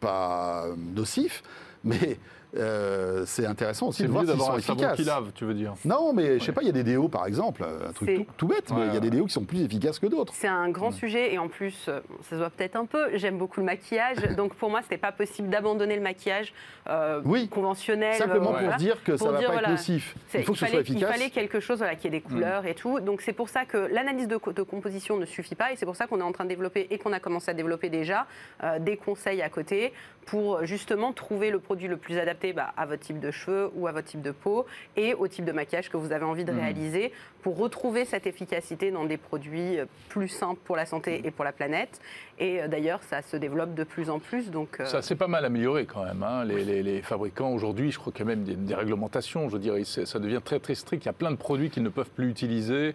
pas 0.00 0.66
nocifs, 0.76 1.42
mais 1.84 2.18
euh, 2.56 3.24
c'est 3.26 3.46
intéressant 3.46 3.88
aussi 3.88 4.02
de 4.02 4.08
voir 4.08 4.22
s'ils 4.24 4.30
d'avoir 4.32 4.52
sont 4.52 4.58
efficaces. 4.74 4.96
qui 4.96 5.04
lave, 5.04 5.32
tu 5.34 5.44
veux 5.44 5.54
dire 5.54 5.74
Non, 5.84 6.12
mais 6.12 6.38
je 6.38 6.44
sais 6.44 6.52
pas, 6.52 6.62
il 6.62 6.66
y 6.66 6.70
a 6.70 6.72
des 6.72 6.82
déos 6.84 7.08
par 7.08 7.26
exemple, 7.26 7.64
un 7.64 7.92
truc 7.92 8.14
tout, 8.16 8.26
tout 8.36 8.46
bête, 8.48 8.70
mais 8.70 8.76
Ouais, 8.82 8.86
il 8.88 8.94
y 8.94 8.96
a 8.96 9.00
des 9.00 9.06
ouais. 9.08 9.10
déos 9.16 9.26
qui 9.26 9.32
sont 9.32 9.44
plus 9.44 9.62
efficaces 9.62 9.98
que 9.98 10.06
d'autres. 10.06 10.32
C'est 10.36 10.48
un 10.48 10.68
grand 10.68 10.90
sujet 10.90 11.32
et 11.32 11.38
en 11.38 11.48
plus, 11.48 11.86
euh, 11.88 12.00
ça 12.22 12.30
se 12.30 12.34
voit 12.36 12.50
peut-être 12.50 12.76
un 12.76 12.84
peu, 12.86 13.16
j'aime 13.16 13.38
beaucoup 13.38 13.60
le 13.60 13.66
maquillage, 13.66 14.16
donc 14.36 14.54
pour 14.54 14.68
moi, 14.70 14.80
ce 14.80 14.86
n'était 14.86 14.98
pas 14.98 15.12
possible 15.12 15.48
d'abandonner 15.48 15.96
le 15.96 16.02
maquillage 16.02 16.52
euh, 16.88 17.22
Oui. 17.24 17.48
conventionnel. 17.48 18.14
Simplement 18.14 18.50
euh, 18.50 18.52
pour 18.52 18.60
voilà. 18.60 18.76
dire 18.76 19.02
que 19.04 19.16
ça 19.16 19.24
Pour 19.24 19.32
va 19.32 19.38
dire, 19.38 19.50
pas 19.52 19.60
être 19.62 19.70
nocif. 19.70 20.14
Il 20.34 20.42
faut 20.44 20.52
que 20.52 20.58
ce 20.58 20.64
fallait, 20.64 20.72
soit 20.72 20.80
efficace. 20.82 21.10
Il 21.10 21.12
fallait 21.18 21.30
quelque 21.30 21.60
chose 21.60 21.78
voilà, 21.78 21.94
qui 21.94 22.06
ait 22.06 22.10
des 22.10 22.20
couleurs 22.20 22.66
et 22.66 22.74
tout. 22.74 23.00
Donc 23.00 23.20
c'est 23.22 23.32
pour 23.32 23.48
ça 23.48 23.64
que 23.64 23.78
l'analyse 23.78 24.28
de, 24.28 24.36
co- 24.36 24.52
de 24.52 24.62
composition 24.62 25.16
ne 25.16 25.24
suffit 25.26 25.54
pas 25.54 25.72
et 25.72 25.76
c'est 25.76 25.86
pour 25.86 25.96
ça 25.96 26.06
qu'on 26.06 26.18
est 26.20 26.24
en 26.24 26.32
train 26.32 26.44
de 26.44 26.48
développer 26.50 26.86
et 26.90 26.98
qu'on 26.98 27.12
a 27.12 27.20
commencé 27.20 27.50
à 27.50 27.54
développer 27.54 27.88
déjà 27.88 28.26
euh, 28.62 28.78
des 28.78 28.96
conseils 28.96 29.40
à 29.42 29.48
côté 29.48 29.92
pour 30.26 30.64
justement 30.66 31.12
trouver 31.12 31.50
le 31.50 31.58
produit 31.58 31.88
le 31.88 31.96
plus 31.96 32.18
adapté 32.18 32.41
bah, 32.52 32.72
à 32.76 32.86
votre 32.86 33.02
type 33.02 33.20
de 33.20 33.30
cheveux 33.30 33.70
ou 33.76 33.86
à 33.86 33.92
votre 33.92 34.08
type 34.08 34.22
de 34.22 34.32
peau 34.32 34.66
et 34.96 35.14
au 35.14 35.28
type 35.28 35.44
de 35.44 35.52
maquillage 35.52 35.88
que 35.88 35.96
vous 35.96 36.10
avez 36.10 36.24
envie 36.24 36.44
de 36.44 36.50
Mhm. 36.50 36.58
réaliser 36.58 37.12
pour 37.42 37.56
retrouver 37.56 38.04
cette 38.04 38.26
efficacité 38.26 38.90
dans 38.90 39.04
des 39.04 39.16
produits 39.16 39.78
euh, 39.78 39.84
plus 40.08 40.26
simples 40.28 40.60
pour 40.64 40.74
la 40.74 40.84
santé 40.86 41.22
et 41.24 41.30
pour 41.30 41.44
la 41.44 41.52
planète. 41.52 42.00
Et 42.40 42.60
euh, 42.62 42.66
d'ailleurs, 42.68 43.00
ça 43.04 43.22
se 43.22 43.36
développe 43.36 43.74
de 43.74 43.84
plus 43.84 44.10
en 44.10 44.18
plus. 44.18 44.50
Donc, 44.50 44.80
euh, 44.80 44.86
Ça 44.86 45.02
s'est 45.02 45.14
pas 45.14 45.28
mal 45.28 45.44
amélioré 45.44 45.86
quand 45.86 46.02
même. 46.04 46.24
hein. 46.24 46.44
Les, 46.44 46.64
les- 46.64 46.82
les 46.82 47.02
fabricants 47.02 47.50
aujourd'hui, 47.52 47.92
je 47.92 47.98
crois 48.00 48.12
qu'il 48.12 48.26
y 48.26 48.28
a 48.28 48.34
même 48.34 48.42
des, 48.44 48.56
des 48.56 48.74
réglementations. 48.74 49.48
Je 49.48 49.52
veux 49.52 49.60
dire, 49.60 49.74
ça 49.86 50.18
devient 50.18 50.40
très 50.44 50.58
très 50.58 50.74
strict. 50.74 51.04
Il 51.04 51.06
y 51.06 51.10
a 51.10 51.12
plein 51.12 51.30
de 51.30 51.36
produits 51.36 51.70
qu'ils 51.70 51.82
ne 51.84 51.88
peuvent 51.90 52.10
plus 52.10 52.28
utiliser, 52.30 52.94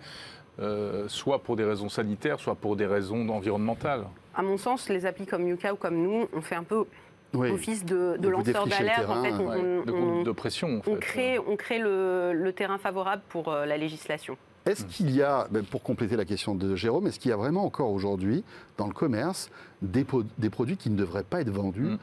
euh, 0.60 1.08
soit 1.08 1.44
pour 1.44 1.56
des 1.56 1.64
raisons 1.64 1.90
sanitaires, 1.90 2.40
soit 2.40 2.56
pour 2.56 2.76
des 2.76 2.86
raisons 2.88 3.28
environnementales. 3.30 4.06
à 4.36 4.42
mon 4.44 4.58
sens, 4.58 4.90
les 4.90 5.06
applis 5.06 5.26
comme 5.26 5.48
Yuka 5.48 5.74
ou 5.74 5.78
comme 5.78 5.98
nous, 6.02 6.28
on 6.34 6.42
fait 6.42 6.56
un 6.56 6.64
peu 6.64 6.86
Oui. 7.34 7.52
office 7.52 7.84
de, 7.86 8.18
lanceur 8.28 8.68
d'alerte. 8.68 9.10
En 9.10 9.22
fait, 9.24 9.30
terrain, 9.30 9.40
on, 9.42 9.48
Ouais, 9.50 9.58
on- 9.58 9.86
de 9.86 9.92
on- 9.92 10.12
groupe 10.14 10.26
de 10.26 10.32
pression. 10.32 10.82
En 10.88 10.92
on 10.92 10.96
crée, 10.96 11.40
on 11.40 11.56
crée 11.56 11.80
le, 11.80 12.34
le 12.34 12.54
terrain 12.54 12.78
favorable 12.78 13.22
pour 13.30 13.50
euh, 13.50 13.66
la 13.66 13.78
législation. 13.78 14.38
Est-ce 14.66 14.84
qu'il 14.86 15.12
y 15.12 15.22
a, 15.22 15.48
ben, 15.50 15.64
pour 15.64 15.82
compléter 15.82 16.18
la 16.18 16.26
question 16.26 16.54
de 16.54 16.76
Jérôme, 16.76 17.08
est-ce 17.08 17.20
qu'il 17.20 17.30
y 17.30 17.34
a 17.34 17.38
vraiment 17.38 17.64
encore 17.64 17.92
aujourd'hui 17.92 18.44
dans 18.78 18.88
le 18.88 18.94
commerce 18.94 19.50
des, 19.82 20.04
produits 20.04 20.76
qui 20.78 20.90
ne 20.90 20.98
devraient 20.98 21.24
pas 21.24 21.40
être 21.42 21.50
vendus 21.52 21.82
Mm. 21.82 21.98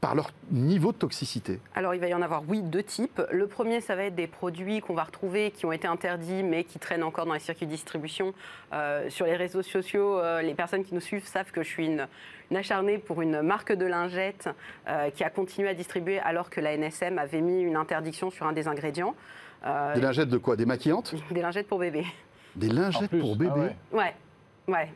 Par 0.00 0.14
leur 0.14 0.30
niveau 0.50 0.92
de 0.92 0.96
toxicité 0.96 1.60
Alors, 1.74 1.94
il 1.94 2.00
va 2.00 2.08
y 2.08 2.14
en 2.14 2.22
avoir, 2.22 2.42
oui, 2.48 2.62
deux 2.62 2.82
types. 2.82 3.20
Le 3.30 3.46
premier, 3.46 3.80
ça 3.80 3.94
va 3.96 4.04
être 4.04 4.14
des 4.14 4.26
produits 4.26 4.80
qu'on 4.80 4.94
va 4.94 5.04
retrouver 5.04 5.50
qui 5.50 5.66
ont 5.66 5.72
été 5.72 5.86
interdits, 5.86 6.42
mais 6.42 6.64
qui 6.64 6.78
traînent 6.78 7.02
encore 7.02 7.26
dans 7.26 7.34
les 7.34 7.40
circuits 7.40 7.66
de 7.66 7.70
distribution. 7.70 8.32
Euh, 8.72 9.10
sur 9.10 9.26
les 9.26 9.36
réseaux 9.36 9.62
sociaux, 9.62 10.18
euh, 10.18 10.40
les 10.42 10.54
personnes 10.54 10.84
qui 10.84 10.94
nous 10.94 11.00
suivent 11.00 11.26
savent 11.26 11.50
que 11.52 11.62
je 11.62 11.68
suis 11.68 11.86
une, 11.86 12.06
une 12.50 12.56
acharnée 12.56 12.98
pour 12.98 13.20
une 13.20 13.42
marque 13.42 13.72
de 13.72 13.84
lingettes 13.84 14.48
euh, 14.88 15.10
qui 15.10 15.22
a 15.22 15.30
continué 15.30 15.68
à 15.68 15.74
distribuer 15.74 16.18
alors 16.20 16.50
que 16.50 16.60
la 16.60 16.76
NSM 16.76 17.18
avait 17.18 17.42
mis 17.42 17.60
une 17.60 17.76
interdiction 17.76 18.30
sur 18.30 18.46
un 18.46 18.52
des 18.52 18.68
ingrédients. 18.68 19.14
Euh, 19.66 19.94
Des 19.94 20.00
lingettes 20.00 20.30
de 20.30 20.38
quoi? 20.38 20.56
Des 20.56 20.66
maquillantes? 20.66 21.14
Des 21.30 21.42
lingettes 21.42 21.68
pour 21.68 21.78
bébé. 21.78 22.06
Des 22.56 22.68
lingettes 22.68 23.10
plus, 23.10 23.20
pour 23.20 23.32
ah 23.34 23.38
bébé 23.38 23.60
ouais. 23.60 23.76
Ouais, 23.92 24.14
ouais. 24.68 24.92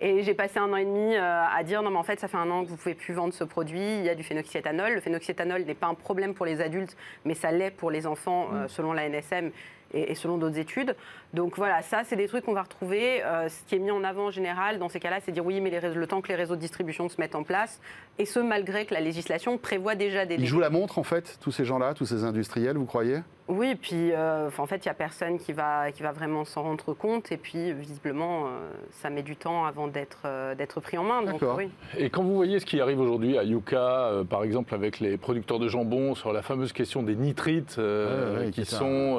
Et 0.00 0.22
j'ai 0.22 0.34
passé 0.34 0.58
un 0.58 0.72
an 0.72 0.76
et 0.76 0.84
demi 0.84 1.14
euh, 1.14 1.44
à 1.46 1.62
dire 1.62 1.82
non 1.82 1.90
mais 1.90 1.98
en 1.98 2.02
fait 2.02 2.18
ça 2.18 2.28
fait 2.28 2.36
un 2.36 2.50
an 2.50 2.64
que 2.64 2.68
vous 2.68 2.76
pouvez 2.76 2.94
plus 2.94 3.14
vendre 3.14 3.32
ce 3.32 3.44
produit, 3.44 3.98
il 3.98 4.04
y 4.04 4.08
a 4.08 4.14
du 4.14 4.24
phénoxyéthanol. 4.24 4.94
Le 4.94 5.00
phénoxyéthanol 5.00 5.62
n'est 5.62 5.74
pas 5.74 5.86
un 5.86 5.94
problème 5.94 6.34
pour 6.34 6.46
les 6.46 6.60
adultes, 6.60 6.96
mais 7.24 7.34
ça 7.34 7.52
l'est 7.52 7.70
pour 7.70 7.90
les 7.90 8.06
enfants 8.06 8.48
euh, 8.52 8.68
selon 8.68 8.92
la 8.92 9.08
NSM 9.08 9.50
et, 9.92 10.12
et 10.12 10.14
selon 10.14 10.38
d'autres 10.38 10.58
études. 10.58 10.96
Donc 11.34 11.56
voilà, 11.56 11.82
ça 11.82 12.02
c'est 12.04 12.16
des 12.16 12.28
trucs 12.28 12.44
qu'on 12.44 12.52
va 12.54 12.62
retrouver. 12.62 13.22
Euh, 13.24 13.48
ce 13.48 13.62
qui 13.68 13.74
est 13.74 13.78
mis 13.78 13.90
en 13.90 14.04
avant 14.04 14.26
en 14.26 14.30
général 14.30 14.78
dans 14.78 14.88
ces 14.88 15.00
cas-là, 15.00 15.18
c'est 15.20 15.32
dire 15.32 15.44
oui 15.44 15.60
mais 15.60 15.70
les 15.70 15.78
réseaux- 15.78 15.98
le 15.98 16.06
temps 16.06 16.20
que 16.20 16.28
les 16.28 16.36
réseaux 16.36 16.56
de 16.56 16.60
distribution 16.60 17.08
se 17.08 17.20
mettent 17.20 17.34
en 17.34 17.42
place, 17.42 17.80
et 18.18 18.24
ce 18.24 18.38
malgré 18.38 18.86
que 18.86 18.94
la 18.94 19.00
législation 19.00 19.58
prévoit 19.58 19.94
déjà 19.96 20.26
des 20.26 20.36
Ils 20.36 20.46
jouent 20.46 20.60
la 20.60 20.70
montre 20.70 20.98
en 20.98 21.02
fait, 21.02 21.38
tous 21.42 21.50
ces 21.50 21.64
gens-là, 21.64 21.94
tous 21.94 22.06
ces 22.06 22.24
industriels, 22.24 22.76
vous 22.76 22.86
croyez? 22.86 23.18
Oui, 23.46 23.72
et 23.72 23.74
puis 23.74 24.10
euh, 24.12 24.48
en 24.56 24.64
fait, 24.64 24.76
il 24.76 24.88
n'y 24.88 24.90
a 24.90 24.94
personne 24.94 25.38
qui 25.38 25.52
va, 25.52 25.92
qui 25.92 26.02
va 26.02 26.12
vraiment 26.12 26.46
s'en 26.46 26.62
rendre 26.62 26.94
compte. 26.94 27.30
Et 27.30 27.36
puis, 27.36 27.74
visiblement, 27.74 28.46
euh, 28.46 28.70
ça 29.02 29.10
met 29.10 29.22
du 29.22 29.36
temps 29.36 29.66
avant 29.66 29.86
d'être 29.86 30.20
euh, 30.24 30.54
d'être 30.54 30.80
pris 30.80 30.96
en 30.96 31.02
main. 31.02 31.20
Donc, 31.20 31.40
D'accord. 31.40 31.56
oui. 31.58 31.68
Et 31.98 32.08
quand 32.08 32.22
vous 32.22 32.34
voyez 32.34 32.58
ce 32.58 32.64
qui 32.64 32.80
arrive 32.80 33.00
aujourd'hui 33.00 33.36
à 33.36 33.44
Yuka, 33.44 33.76
euh, 33.76 34.24
par 34.24 34.44
exemple 34.44 34.74
avec 34.74 34.98
les 34.98 35.18
producteurs 35.18 35.58
de 35.58 35.68
jambon, 35.68 36.14
sur 36.14 36.32
la 36.32 36.40
fameuse 36.40 36.72
question 36.72 37.02
des 37.02 37.16
nitrites 37.16 37.76
euh, 37.78 38.38
Ouais, 38.38 38.44
ouais, 38.46 38.50
qui 38.50 38.64
sont 38.64 39.16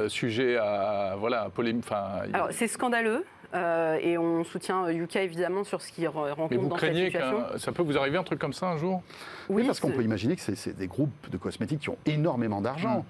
euh, 0.00 0.08
sujets 0.08 0.56
à 0.56 1.14
voilà, 1.18 1.42
à 1.42 1.48
polémique. 1.50 1.84
Enfin, 1.86 2.22
il- 2.28 2.34
Alors, 2.34 2.48
c'est 2.52 2.68
scandaleux. 2.68 3.24
euh, 3.54 3.98
et 4.00 4.16
on 4.16 4.44
soutient 4.44 4.84
euh, 4.84 4.92
Yuka 4.92 5.22
évidemment 5.22 5.64
sur 5.64 5.80
ce 5.82 5.90
qu'il 5.90 6.04
re- 6.06 6.12
mais 6.26 6.30
rencontre 6.30 6.54
vous 6.60 6.68
dans 6.68 6.76
cette 6.76 6.90
craignez 6.90 7.06
situation. 7.06 7.42
que 7.52 7.58
ça 7.58 7.72
peut 7.72 7.82
vous 7.82 7.98
arriver 7.98 8.16
un 8.16 8.22
truc 8.22 8.38
comme 8.38 8.52
ça 8.52 8.66
un 8.68 8.76
jour? 8.78 9.02
Oui, 9.48 9.64
parce 9.66 9.80
qu'on 9.80 9.90
peut 9.90 10.04
imaginer 10.04 10.36
que 10.36 10.42
c'est- 10.42 10.54
c'est 10.54 10.76
des 10.76 10.86
groupes 10.86 11.28
de 11.30 11.36
cosmétiques 11.36 11.80
qui 11.80 11.88
ont 11.90 11.98
énormément 12.06 12.60
d'argent. 12.60 13.04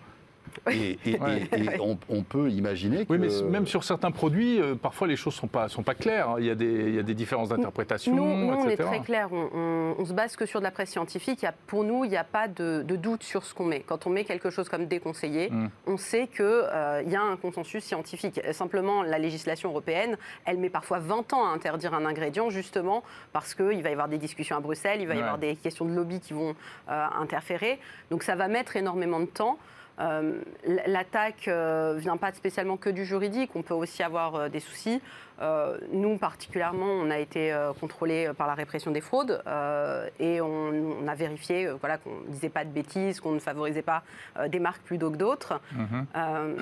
Et, 0.70 0.98
et- 1.06 1.18
Ouais. 1.20 1.48
et- 1.52 1.64
et 1.76 1.80
on, 1.80 1.98
on 2.08 2.22
peut 2.22 2.50
imaginer 2.50 3.04
que. 3.06 3.12
Oui, 3.12 3.18
mais 3.18 3.28
même 3.50 3.66
sur 3.66 3.84
certains 3.84 4.10
produits, 4.10 4.60
euh, 4.60 4.74
parfois 4.74 5.06
les 5.06 5.16
choses 5.16 5.34
ne 5.34 5.40
sont 5.40 5.46
pas, 5.48 5.68
sont 5.68 5.82
pas 5.82 5.94
claires. 5.94 6.36
Il 6.38 6.44
y 6.46 6.50
a 6.50 6.54
des, 6.54 6.66
il 6.66 6.94
y 6.94 6.98
a 6.98 7.02
des 7.02 7.14
différences 7.14 7.48
d'interprétation, 7.48 8.14
Nous, 8.14 8.24
nous, 8.24 8.52
on 8.54 8.68
est 8.68 8.76
très 8.76 9.00
clair. 9.00 9.28
On, 9.32 9.48
on- 9.54 9.94
on 9.98 10.04
se 10.04 10.12
base 10.12 10.36
que 10.36 10.46
sur 10.46 10.60
de 10.60 10.64
la 10.64 10.70
presse 10.70 10.90
scientifique. 10.90 11.42
Il 11.42 11.44
y 11.44 11.48
a- 11.48 11.54
pour 11.66 11.84
nous, 11.84 12.04
il 12.04 12.10
n'y 12.10 12.16
a 12.16 12.24
pas 12.24 12.48
de, 12.48 12.82
de 12.82 12.96
doute 12.96 13.22
sur 13.22 13.44
ce 13.44 13.54
qu'on 13.54 13.64
met. 13.64 13.80
Quand 13.80 14.06
on 14.06 14.10
met 14.10 14.24
quelque 14.24 14.50
chose 14.50 14.68
comme 14.68 14.86
déconseillé, 14.86 15.50
Mm. 15.50 15.68
on 15.86 15.96
sait 15.96 16.26
qu'il 16.28 16.44
y 16.44 17.16
a 17.16 17.22
un 17.22 17.36
consensus 17.36 17.84
scientifique. 17.84 18.40
Euh, 18.44 18.52
Simplement, 18.52 19.02
la 19.02 19.18
législation 19.18 19.70
européenne, 19.70 20.16
elle 20.44 20.58
met 20.58 20.70
parfois 20.70 20.98
20 20.98 21.32
ans 21.32 21.44
à 21.46 21.48
interdire 21.50 21.94
un 21.94 22.04
ingrédient, 22.04 22.50
justement 22.50 23.02
parce 23.32 23.54
qu'il 23.54 23.82
va 23.82 23.88
y 23.88 23.92
avoir 23.92 24.08
des 24.08 24.18
discussions 24.18 24.56
à 24.56 24.60
Bruxelles, 24.60 25.00
il 25.00 25.06
va 25.08 25.14
y 25.14 25.16
Ouais. 25.18 25.22
avoir 25.22 25.38
des 25.38 25.56
questions 25.56 25.84
de 25.84 25.94
lobby 25.94 26.20
qui 26.20 26.32
vont 26.34 26.54
euh, 26.90 27.06
interférer. 27.20 27.78
Donc 28.10 28.22
ça 28.22 28.34
va 28.36 28.48
mettre 28.48 28.76
énormément 28.76 29.20
de 29.20 29.24
temps. 29.26 29.58
Euh, 30.00 30.40
L'attaque 30.86 31.46
ne 31.46 31.98
vient 31.98 32.16
pas 32.16 32.32
spécialement 32.32 32.76
que 32.76 32.90
du 32.90 33.04
juridique, 33.04 33.50
on 33.54 33.62
peut 33.62 33.74
aussi 33.74 34.02
avoir 34.02 34.34
euh, 34.34 34.48
des 34.48 34.60
soucis. 34.60 35.00
Euh, 35.40 35.78
nous, 35.92 36.18
particulièrement, 36.18 36.86
on 36.86 37.10
a 37.10 37.18
été 37.18 37.52
euh, 37.52 37.72
contrôlés 37.72 38.30
par 38.36 38.46
la 38.46 38.54
répression 38.54 38.90
des 38.90 39.00
fraudes 39.00 39.42
euh, 39.46 40.06
et 40.18 40.40
on, 40.40 40.72
on 41.02 41.08
a 41.08 41.14
vérifié 41.14 41.66
euh, 41.66 41.74
voilà, 41.80 41.98
qu'on 41.98 42.10
ne 42.26 42.28
disait 42.32 42.48
pas 42.50 42.64
de 42.64 42.70
bêtises, 42.70 43.20
qu'on 43.20 43.32
ne 43.32 43.38
favorisait 43.38 43.82
pas 43.82 44.02
euh, 44.38 44.48
des 44.48 44.58
marques 44.60 44.82
plutôt 44.82 45.10
que 45.10 45.16
d'autres. 45.16 45.60
Mhm. 45.72 46.06
Euh, 46.16 46.54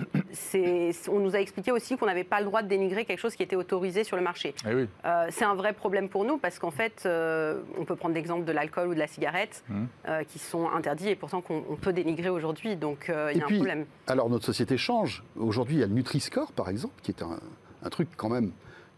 on 1.10 1.18
nous 1.18 1.34
a 1.34 1.40
expliqué 1.40 1.72
aussi 1.72 1.96
qu'on 1.96 2.06
n'avait 2.06 2.24
pas 2.24 2.38
le 2.40 2.46
droit 2.46 2.62
de 2.62 2.68
dénigrer 2.68 3.04
quelque 3.04 3.18
chose 3.18 3.34
qui 3.34 3.42
était 3.42 3.56
autorisé 3.56 4.04
sur 4.04 4.16
le 4.16 4.22
marché. 4.22 4.54
Eh 4.68 4.74
oui. 4.74 4.88
Euh, 5.04 5.26
c'est 5.30 5.44
un 5.44 5.54
vrai 5.54 5.72
problème 5.72 6.08
pour 6.08 6.24
nous 6.24 6.38
parce 6.38 6.58
qu'en 6.58 6.70
fait, 6.70 7.02
euh, 7.06 7.60
on 7.78 7.84
peut 7.84 7.96
prendre 7.96 8.14
l'exemple 8.14 8.44
de 8.44 8.52
l'alcool 8.52 8.88
ou 8.88 8.94
de 8.94 8.98
la 8.98 9.06
cigarette 9.08 9.64
Mhm. 9.68 9.88
euh, 10.08 10.22
qui 10.24 10.38
sont 10.38 10.70
interdits 10.70 11.08
et 11.08 11.16
pourtant 11.16 11.40
qu'on 11.40 11.64
on 11.68 11.76
peut 11.76 11.92
dénigrer 11.92 12.28
aujourd'hui. 12.28 12.76
Donc 12.76 13.10
euh, 13.10 13.30
il 13.32 13.38
y 13.38 13.42
a 13.42 13.46
puis, 13.46 13.56
un 13.56 13.58
problème. 13.58 13.86
alors 14.06 14.28
notre 14.30 14.44
société 14.44 14.76
change. 14.76 15.22
Aujourd'hui, 15.36 15.76
il 15.76 15.80
y 15.80 15.82
a 15.82 15.86
le 15.86 15.92
Nutri-Score, 15.92 16.52
par 16.52 16.68
exemple, 16.68 16.94
qui 17.02 17.10
est 17.10 17.22
un, 17.22 17.38
un 17.84 17.88
truc 17.90 18.08
quand 18.16 18.28
même 18.28 18.50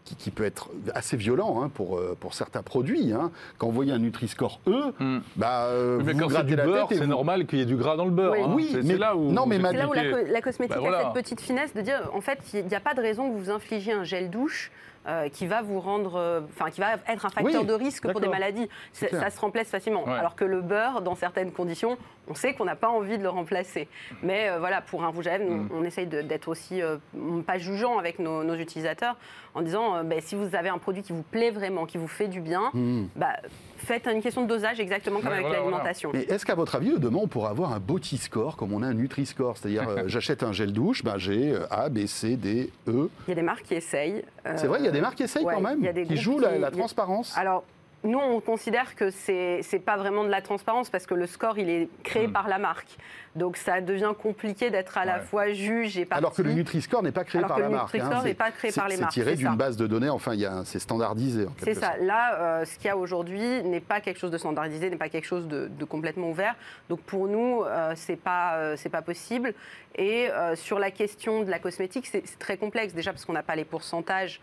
qui, 0.03 0.15
qui 0.15 0.31
peut 0.31 0.43
être 0.45 0.69
assez 0.95 1.15
violent 1.15 1.61
hein, 1.61 1.69
pour, 1.71 1.97
euh, 1.99 2.17
pour 2.19 2.33
certains 2.33 2.63
produits. 2.63 3.13
hein. 3.13 3.29
Quand 3.59 3.67
vous 3.67 3.73
voyez 3.73 3.91
un 3.91 3.99
Nutri-Score 3.99 4.59
E, 4.67 4.93
Mm. 4.99 5.19
bah, 5.35 5.65
euh, 5.65 6.01
mais 6.03 6.13
vous 6.13 6.27
grattez 6.27 6.47
du 6.49 6.55
la 6.55 6.65
beurre, 6.65 6.87
tête 6.87 6.97
c'est 6.97 7.03
vous- 7.03 7.09
normal 7.11 7.45
qu'il 7.45 7.59
y 7.59 7.61
ait 7.61 7.65
du 7.65 7.75
gras 7.75 7.95
dans 7.97 8.05
le 8.05 8.11
beurre. 8.11 8.31
Oui. 8.33 8.39
hein. 8.43 8.51
Oui, 8.55 8.67
C'est- 8.71 8.77
mais- 8.81 8.93
c'est 8.93 8.97
là 8.97 9.15
où. 9.15 9.31
non, 9.31 9.45
mais 9.45 9.59
ma- 9.59 9.71
là 9.71 9.87
où 9.87 9.93
la, 9.93 10.01
expliquez- 10.03 10.25
co- 10.27 10.33
la 10.33 10.41
cosmétique 10.41 10.75
Bah, 10.75 10.81
voilà. 10.81 10.97
a 10.97 11.03
cette 11.03 11.13
petite 11.13 11.39
finesse 11.41 11.73
de 11.75 11.81
dire, 11.81 12.09
en 12.15 12.21
fait, 12.21 12.39
il 12.55 12.65
n'y 12.65 12.73
a 12.75 12.79
pas 12.79 12.95
de 12.95 13.01
raison 13.01 13.31
que 13.31 13.37
vous 13.37 13.51
infligiez 13.51 13.93
un 13.93 14.03
gel 14.03 14.31
douche 14.31 14.71
euh, 15.07 15.29
qui 15.29 15.47
va 15.47 15.61
vous 15.61 15.79
rendre, 15.79 16.15
euh, 16.15 16.41
enfin, 16.49 16.69
qui 16.69 16.79
va 16.79 16.93
être 17.07 17.25
un 17.25 17.29
facteur 17.29 17.61
Oui, 17.61 17.65
de 17.65 17.73
risque 17.73 18.09
pour 18.11 18.21
des 18.21 18.27
maladies. 18.27 18.69
Ça 18.93 19.29
se 19.29 19.39
remplace 19.39 19.67
facilement. 19.69 20.03
Ouais. 20.05 20.13
Alors 20.13 20.35
que 20.35 20.45
le 20.45 20.61
beurre, 20.61 21.01
dans 21.01 21.15
certaines 21.15 21.51
conditions, 21.51 21.97
on 22.27 22.35
sait 22.35 22.53
qu'on 22.53 22.65
n'a 22.65 22.75
pas 22.75 22.89
envie 22.89 23.17
de 23.17 23.23
le 23.23 23.29
remplacer. 23.29 23.87
Mais 24.21 24.49
euh, 24.49 24.59
voilà, 24.59 24.81
pour 24.81 25.03
un 25.03 25.07
rouge 25.07 25.27
à 25.27 25.37
lèvres, 25.37 25.51
Mm. 25.51 25.69
on 25.73 25.83
essaye 25.83 26.05
d'être 26.07 26.47
aussi 26.47 26.81
euh, 26.81 26.97
pas 27.45 27.57
jugeant 27.57 27.97
avec 27.97 28.19
nos, 28.19 28.43
nos 28.43 28.55
utilisateurs 28.55 29.15
en 29.53 29.61
disant, 29.61 29.95
euh, 29.97 30.03
ben, 30.03 30.19
si 30.21 30.35
vous 30.35 30.55
avez 30.55 30.69
un 30.69 30.77
produit 30.77 31.01
qui 31.03 31.11
vous 31.13 31.23
plaît 31.23 31.51
vraiment, 31.51 31.85
qui 31.85 31.97
vous 31.97 32.07
fait 32.07 32.27
du 32.27 32.39
bien, 32.41 32.69
Mm. 32.73 33.07
bah, 33.15 33.33
faites 33.77 34.07
une 34.07 34.21
question 34.21 34.43
de 34.43 34.47
dosage 34.47 34.79
exactement 34.79 35.17
comme 35.19 35.27
Ouais, 35.27 35.33
avec 35.35 35.45
voilà, 35.47 35.61
voilà. 35.61 35.77
l'alimentation. 35.77 36.11
Mais 36.13 36.21
est-ce 36.23 36.45
qu'à 36.45 36.55
votre 36.55 36.75
avis, 36.75 36.97
demain, 36.99 37.19
on 37.21 37.27
pourra 37.27 37.49
avoir 37.49 37.73
un 37.73 37.79
body 37.79 38.17
score 38.17 38.55
comme 38.55 38.71
on 38.73 38.81
a 38.83 38.87
un 38.87 38.93
Nutri-Score 38.93 39.57
C'est-à-dire, 39.57 39.87
euh, 39.89 40.03
j'achète 40.07 40.43
un 40.43 40.51
gel 40.53 40.71
douche, 40.71 41.03
ben, 41.03 41.17
j'ai 41.17 41.51
euh, 41.51 41.65
A, 41.69 41.89
B, 41.89 42.05
C, 42.05 42.35
D, 42.37 42.71
E. 42.87 43.09
Il 43.27 43.29
y 43.29 43.31
a 43.33 43.35
des 43.35 43.41
marques 43.41 43.63
qui 43.63 43.73
essayent. 43.75 44.23
C'est 44.55 44.67
vrai, 44.67 44.79
il 44.79 44.85
y 44.85 44.87
a 44.87 44.91
des 44.91 45.01
marques 45.01 45.15
qui 45.17 45.23
essayent 45.23 45.43
ouais, 45.45 45.53
quand 45.53 45.61
même, 45.61 45.79
il 45.79 45.85
y 45.85 45.89
a 45.89 45.93
des 45.93 46.05
qui 46.05 46.17
jouent 46.17 46.39
la, 46.39 46.53
qui- 46.53 46.59
la 46.59 46.69
il 46.69 46.71
y 46.71 46.75
a- 46.75 46.77
transparence. 46.79 47.37
Alors, 47.37 47.63
nous, 48.03 48.17
on 48.17 48.39
considère 48.39 48.95
que 48.95 49.11
c'est 49.11 49.61
n'est 49.73 49.79
pas 49.79 49.95
vraiment 49.95 50.23
de 50.23 50.29
la 50.29 50.41
transparence 50.41 50.89
parce 50.89 51.05
que 51.05 51.13
le 51.13 51.27
score, 51.27 51.59
il 51.59 51.69
est 51.69 51.87
créé 52.03 52.27
Mm. 52.27 52.31
par 52.33 52.47
la 52.47 52.57
marque. 52.57 52.97
Donc, 53.35 53.55
ça 53.57 53.79
devient 53.81 54.11
compliqué 54.21 54.69
d'être 54.69 54.97
à 54.97 55.05
la 55.05 55.19
fois 55.19 55.53
juge 55.53 55.97
et 55.97 56.05
partie. 56.05 56.19
Alors 56.21 56.33
que 56.33 56.41
le 56.41 56.51
Nutri-Score 56.51 57.01
n'est 57.01 57.11
pas 57.13 57.23
créé 57.23 57.39
Alors 57.39 57.47
par 57.49 57.57
que 57.57 57.61
la 57.61 57.67
le 57.69 57.75
marque. 57.75 57.93
Nutri-Score 57.93 58.21
c'est- 58.21 58.27
n'est 58.27 58.33
pas 58.33 58.51
créé 58.51 58.71
par 58.71 58.87
les 58.89 58.97
marques, 58.97 59.13
C'est 59.13 59.21
tiré 59.21 59.35
d'une 59.35 59.55
base 59.55 59.77
de 59.77 59.87
données, 59.87 60.09
enfin, 60.09 60.33
c'est 60.65 60.79
standardisé. 60.79 61.45
en 61.45 61.51
C'est 61.63 61.73
ça. 61.73 61.95
Là, 62.01 62.35
euh, 62.39 62.65
ce 62.65 62.75
qu'il 62.77 62.87
y 62.87 62.89
a 62.89 62.97
aujourd'hui 62.97 63.63
n'est 63.63 63.79
pas 63.79 64.01
quelque 64.01 64.19
chose 64.19 64.31
de 64.31 64.37
standardisé, 64.37 64.89
n'est 64.89 64.95
pas 64.97 65.09
quelque 65.09 65.25
chose 65.27 65.47
de, 65.47 65.67
de 65.67 65.85
complètement 65.85 66.29
ouvert. 66.29 66.55
Donc 66.89 66.99
pour 67.01 67.27
nous, 67.27 67.63
euh, 67.63 67.93
c'est 67.95 68.15
pas 68.17 68.55
euh, 68.55 68.75
c'est 68.77 68.89
pas 68.89 69.01
possible. 69.01 69.53
Et 69.95 70.29
euh, 70.29 70.55
sur 70.55 70.79
la 70.79 70.89
question 70.89 71.43
de 71.43 71.49
la 71.51 71.59
cosmétique, 71.59 72.07
c'est 72.07 72.23
très 72.39 72.55
complexe 72.57 72.93
déjà 72.93 73.11
parce 73.11 73.25
qu'on 73.25 73.33
n'a 73.33 73.43
pas 73.43 73.55
les 73.55 73.65
pourcentages. 73.65 74.39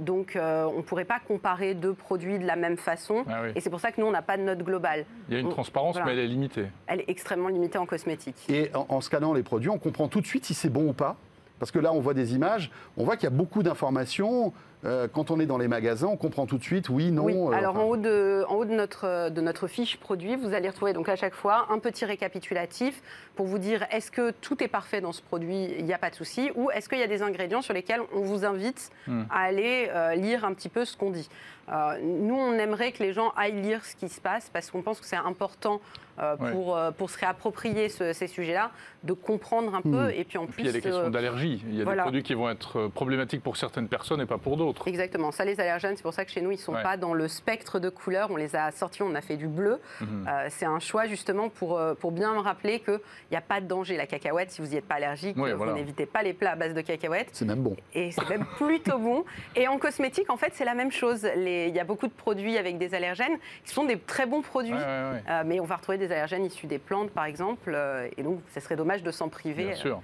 Donc 0.00 0.38
on 0.40 0.76
ne 0.78 0.82
pourrait 0.82 1.04
pas 1.04 1.18
comparer 1.28 1.74
deux 1.74 1.92
produits 1.92 2.38
de 2.38 2.46
la 2.46 2.56
même 2.56 2.78
façon. 2.78 3.24
Ah 3.28 3.40
oui. 3.42 3.50
Et 3.54 3.60
c'est 3.60 3.68
pour 3.68 3.80
ça 3.80 3.92
que 3.92 4.00
nous, 4.00 4.06
on 4.06 4.10
n'a 4.10 4.22
pas 4.22 4.38
de 4.38 4.42
note 4.42 4.60
globale. 4.62 5.04
Il 5.28 5.34
y 5.34 5.36
a 5.36 5.40
une 5.40 5.48
On- 5.48 5.50
transparence, 5.50 5.96
voilà. 5.96 6.06
mais 6.06 6.12
elle 6.14 6.24
est 6.24 6.28
limitée. 6.28 6.66
Elle 6.86 7.00
est 7.00 7.10
extrêmement 7.10 7.48
limitée 7.48 7.76
en 7.76 7.84
cosmétique. 7.84 8.15
Et 8.48 8.70
en, 8.74 9.00
scannant 9.00 9.32
les 9.32 9.42
produits, 9.42 9.70
on 9.70 9.78
comprend 9.78 10.08
tout 10.08 10.20
de 10.20 10.26
suite 10.26 10.44
si 10.44 10.54
c'est 10.54 10.68
bon 10.68 10.88
ou 10.88 10.92
pas. 10.92 11.16
Parce 11.58 11.70
que 11.70 11.78
là, 11.78 11.92
on 11.92 12.00
voit 12.00 12.14
des 12.14 12.34
images, 12.34 12.70
on 12.96 13.04
voit 13.04 13.16
qu'il 13.16 13.24
y 13.24 13.32
a 13.32 13.36
beaucoup 13.36 13.62
d'informations. 13.62 14.52
Euh, 14.84 15.08
quand 15.12 15.30
on 15.30 15.40
est 15.40 15.46
dans 15.46 15.58
les 15.58 15.68
magasins, 15.68 16.06
on 16.06 16.16
comprend 16.16 16.46
tout 16.46 16.58
de 16.58 16.62
suite, 16.62 16.88
oui, 16.90 17.10
non. 17.10 17.24
Oui, 17.24 17.34
euh, 17.34 17.50
alors 17.50 17.72
enfin, 17.74 17.80
en 17.84 17.88
haut, 17.88 17.96
de, 17.96 18.44
en 18.48 18.56
haut 18.56 18.64
de, 18.64 18.74
notre, 18.74 19.30
de 19.30 19.40
notre 19.40 19.66
fiche 19.66 19.96
produit, 19.96 20.36
vous 20.36 20.52
allez 20.52 20.68
retrouver 20.68 20.92
donc 20.92 21.08
à 21.08 21.16
chaque 21.16 21.34
fois 21.34 21.66
un 21.70 21.78
petit 21.78 22.04
récapitulatif 22.04 23.00
pour 23.34 23.46
vous 23.46 23.58
dire 23.58 23.84
est-ce 23.90 24.10
que 24.10 24.30
tout 24.30 24.62
est 24.62 24.68
parfait 24.68 25.00
dans 25.00 25.12
ce 25.12 25.22
produit, 25.22 25.70
il 25.78 25.84
n'y 25.86 25.94
a 25.94 25.98
pas 25.98 26.10
de 26.10 26.14
souci, 26.14 26.50
ou 26.54 26.70
est-ce 26.70 26.88
qu'il 26.88 26.98
y 26.98 27.02
a 27.02 27.06
des 27.08 27.22
ingrédients 27.22 27.62
sur 27.62 27.74
lesquels 27.74 28.00
on 28.14 28.20
vous 28.20 28.44
invite 28.44 28.90
Hmm. 29.06 29.22
à 29.30 29.40
aller 29.42 29.88
euh, 29.94 30.14
lire 30.16 30.44
un 30.44 30.52
petit 30.52 30.68
peu 30.68 30.84
ce 30.84 30.96
qu'on 30.96 31.10
dit. 31.10 31.28
Euh, 31.72 31.98
nous, 32.02 32.34
on 32.36 32.52
aimerait 32.54 32.92
que 32.92 33.02
les 33.02 33.12
gens 33.12 33.32
aillent 33.36 33.60
lire 33.60 33.84
ce 33.84 33.94
qui 33.96 34.08
se 34.08 34.20
passe 34.20 34.50
parce 34.52 34.70
qu'on 34.70 34.82
pense 34.82 35.00
que 35.00 35.06
c'est 35.06 35.16
important 35.16 35.80
euh, 36.18 36.34
Ouais. 36.40 36.50
pour, 36.52 36.76
euh, 36.76 36.90
pour 36.92 37.10
se 37.10 37.18
réapproprier 37.18 37.88
ce- 37.90 38.12
ces 38.14 38.26
sujets-là, 38.26 38.70
de 39.04 39.12
comprendre 39.12 39.74
un 39.74 39.82
peu, 39.82 40.10
et 40.14 40.24
puis 40.24 40.38
en 40.38 40.44
Et 40.44 40.46
plus... 40.46 40.52
puis 40.54 40.62
il 40.62 40.66
y 40.66 40.70
a 40.70 40.72
des 40.72 40.80
questions 40.80 41.02
euh, 41.06 41.10
d'allergie. 41.10 41.62
Il 41.68 41.76
y 41.76 41.80
a 41.82 41.84
voilà. 41.84 42.02
des 42.02 42.06
produits 42.06 42.22
qui 42.22 42.32
vont 42.34 42.48
être 42.48 42.88
problématiques 42.88 43.42
pour 43.42 43.56
certaines 43.58 43.86
personnes 43.88 44.20
et 44.22 44.26
pas 44.26 44.38
pour 44.38 44.56
d'autres. 44.56 44.65
Exactement. 44.86 45.32
Ça, 45.32 45.44
les 45.44 45.60
allergènes, 45.60 45.96
c'est 45.96 46.02
pour 46.02 46.14
ça 46.14 46.24
que 46.24 46.30
chez 46.30 46.40
nous, 46.40 46.50
ils 46.50 46.56
ne 46.56 46.60
sont 46.60 46.74
Ouais. 46.74 46.82
pas 46.82 46.96
dans 46.96 47.14
le 47.14 47.28
spectre 47.28 47.78
de 47.78 47.88
couleurs. 47.88 48.30
On 48.30 48.36
les 48.36 48.54
a 48.56 48.70
sortis, 48.70 49.02
on 49.02 49.14
a 49.14 49.20
fait 49.20 49.36
du 49.36 49.48
bleu. 49.48 49.80
Mhm. 50.00 50.26
Euh, 50.28 50.46
c'est 50.50 50.66
un 50.66 50.78
choix 50.80 51.06
justement 51.06 51.48
pour, 51.48 51.78
euh, 51.78 51.94
pour 51.94 52.12
bien 52.12 52.32
me 52.34 52.40
rappeler 52.40 52.80
qu'il 52.80 53.00
n'y 53.30 53.36
a 53.36 53.40
pas 53.40 53.60
de 53.60 53.66
danger. 53.66 53.96
La 53.96 54.06
cacahuète, 54.06 54.50
si 54.50 54.60
vous 54.62 54.68
n'y 54.68 54.76
êtes 54.76 54.84
pas 54.86 54.96
allergique, 54.96 55.36
voilà. 55.36 55.54
vous 55.54 55.72
n'évitez 55.72 56.06
pas 56.06 56.22
les 56.22 56.32
plats 56.32 56.52
à 56.52 56.56
base 56.56 56.74
de 56.74 56.80
cacahuètes. 56.80 57.28
C'est 57.32 57.44
même 57.44 57.62
bon. 57.62 57.76
Et 57.94 58.10
c'est 58.12 58.28
même 58.28 58.44
plutôt 58.56 58.98
bon. 58.98 59.24
Et 59.54 59.68
en 59.68 59.78
cosmétique, 59.78 60.30
en 60.30 60.36
fait, 60.36 60.52
c'est 60.54 60.64
la 60.64 60.74
même 60.74 60.92
chose. 60.92 61.26
Il 61.36 61.74
y 61.74 61.80
a 61.80 61.84
beaucoup 61.84 62.06
de 62.06 62.12
produits 62.12 62.58
avec 62.58 62.78
des 62.78 62.94
allergènes 62.94 63.36
qui 63.64 63.72
sont 63.72 63.84
des 63.84 63.98
très 63.98 64.26
bons 64.26 64.42
produits. 64.42 64.72
Ouais, 64.72 64.78
ouais, 64.78 65.10
ouais. 65.14 65.22
Euh, 65.30 65.42
mais 65.46 65.60
on 65.60 65.64
va 65.64 65.76
retrouver 65.76 65.98
des 65.98 66.10
allergènes 66.12 66.44
issus 66.44 66.66
des 66.66 66.78
plantes, 66.78 67.10
par 67.10 67.24
exemple. 67.26 67.72
euh, 67.74 68.08
et 68.16 68.22
donc, 68.22 68.40
ce 68.54 68.60
serait 68.60 68.76
dommage 68.76 69.02
de 69.02 69.10
s'en 69.10 69.28
priver. 69.28 69.64
Bien 69.66 69.74
sûr. 69.74 70.00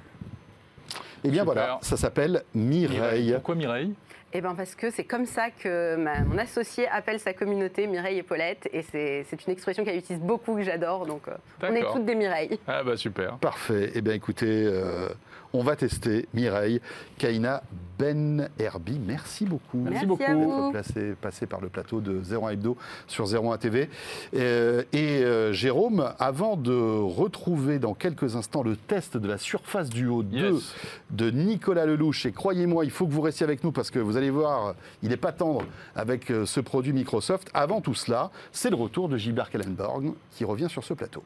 Eh 1.25 1.29
bien 1.31 1.43
Super. 1.43 1.45
voilà, 1.45 1.79
ça 1.83 1.97
s'appelle 1.97 2.43
Mireille. 2.55 3.33
Pourquoi 3.35 3.55
Mireille? 3.55 3.95
Eh 4.35 4.41
ben 4.41 4.55
parce 4.55 4.75
que 4.75 4.91
c'est 4.91 5.05
comme 5.05 5.27
ça 5.27 5.51
que 5.51 5.97
ma- 5.97 6.21
mon 6.21 6.39
associé 6.39 6.89
appelle 6.89 7.21
sa 7.21 7.35
communauté 7.35 7.87
Mireille 7.87 8.19
et 8.19 8.23
Paulette. 8.23 8.69
Et 8.73 8.83
c'est 8.83 9.25
c'est 9.29 9.47
une 9.47 9.53
expression 9.53 9.85
qu'elle 9.85 9.99
utilise 9.99 10.23
beaucoup, 10.23 10.55
que 10.57 10.63
j'adore. 10.63 11.07
Donc, 11.07 11.29
euh, 11.29 11.33
on 11.63 11.75
est 11.75 11.83
toutes 11.93 12.05
des 12.07 12.15
Mireilles. 12.15 12.59
Ah 12.67 12.83
bah 12.83 12.97
super. 12.97 13.37
Parfait. 13.39 13.93
Eh 13.95 14.01
bien 14.01 14.15
écoutez, 14.15 14.47
euh, 14.67 15.09
on 15.53 15.63
va 15.63 15.77
tester 15.77 16.29
Mireille. 16.35 16.81
Kaina 17.19 17.63
Ben 17.99 18.49
Herbi, 18.59 18.99
merci 18.99 19.45
beaucoup. 19.45 19.79
Merci 19.79 20.07
beaucoup. 20.07 20.23
d'être 20.25 20.71
placé, 20.73 21.13
passé 21.21 21.47
par 21.47 21.61
le 21.61 21.69
plateau 21.69 22.01
de 22.01 22.21
01 22.21 22.51
Hebdo 22.51 22.77
sur 23.07 23.27
01 23.33 23.59
TV. 23.59 23.89
Euh, 24.35 24.83
et 24.93 25.23
euh, 25.23 25.53
Jérôme, 25.53 26.13
avant 26.19 26.57
de 26.57 26.73
retrouver 26.73 27.79
dans 27.79 27.95
quelques 27.95 28.35
instants 28.35 28.63
le 28.63 28.77
test 28.77 29.17
de 29.17 29.29
la 29.29 29.39
surface 29.39 29.89
du 29.89 30.07
haut 30.09 30.23
2 30.23 30.53
Yes. 30.55 30.75
de 31.11 31.31
Nicolas 31.31 31.87
Lelouch, 31.87 32.27
et 32.27 32.33
croyez-moi, 32.33 32.85
il 32.85 32.91
faut 32.91 33.07
que 33.07 33.13
vous 33.13 33.21
restiez 33.21 33.45
avec 33.45 33.63
nous 33.63 33.71
parce 33.73 33.91
que 33.91 33.99
vous 33.99 34.17
allez 34.17 34.31
voir, 34.31 34.75
il 35.03 35.11
n'est 35.11 35.17
pas 35.17 35.33
tendre 35.33 35.63
avec 35.95 36.31
euh, 36.31 36.47
ce 36.47 36.61
produit 36.61 36.93
Microsoft. 36.93 37.49
Avant 37.55 37.81
tout 37.81 37.95
cela, 37.95 38.31
c'est 38.51 38.71
le 38.71 38.77
retour 38.77 39.09
de 39.09 39.17
Gilbert 39.17 39.51
Kellenborg 39.51 40.13
qui 40.33 40.45
revient 40.45 40.69
sur 40.69 40.83
ce 40.83 40.95
plateau. 40.95 41.23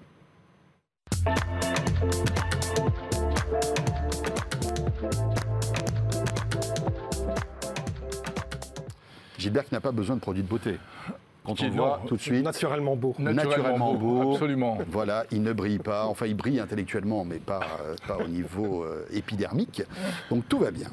Gilbert 9.46 9.64
qui 9.64 9.74
n'a 9.74 9.80
pas 9.80 9.92
besoin 9.92 10.16
de 10.16 10.20
produits 10.20 10.42
de 10.42 10.48
beauté. 10.48 10.76
Quand 11.44 11.62
on 11.62 11.68
voit 11.70 12.00
tout 12.09 12.16
de 12.16 12.20
suite, 12.20 12.42
Naturellement 12.42 12.96
beau. 12.96 13.14
Naturellement 13.20 13.94
beau. 13.94 14.32
Absolument. 14.32 14.78
voilà, 14.88 15.24
il 15.30 15.42
ne 15.42 15.52
brille 15.52 15.78
pas. 15.78 16.06
Enfin, 16.06 16.26
il 16.26 16.35
brille 16.35 16.59
intellectuellement, 16.59 17.24
mais 17.24 17.37
pas, 17.37 17.61
euh, 17.82 17.94
pas 18.09 18.16
au 18.16 18.26
niveau 18.26 18.82
euh, 18.82 19.06
épidermique. 19.12 19.82
Donc 20.30 20.48
tout 20.48 20.59
va 20.59 20.72
bien. 20.72 20.88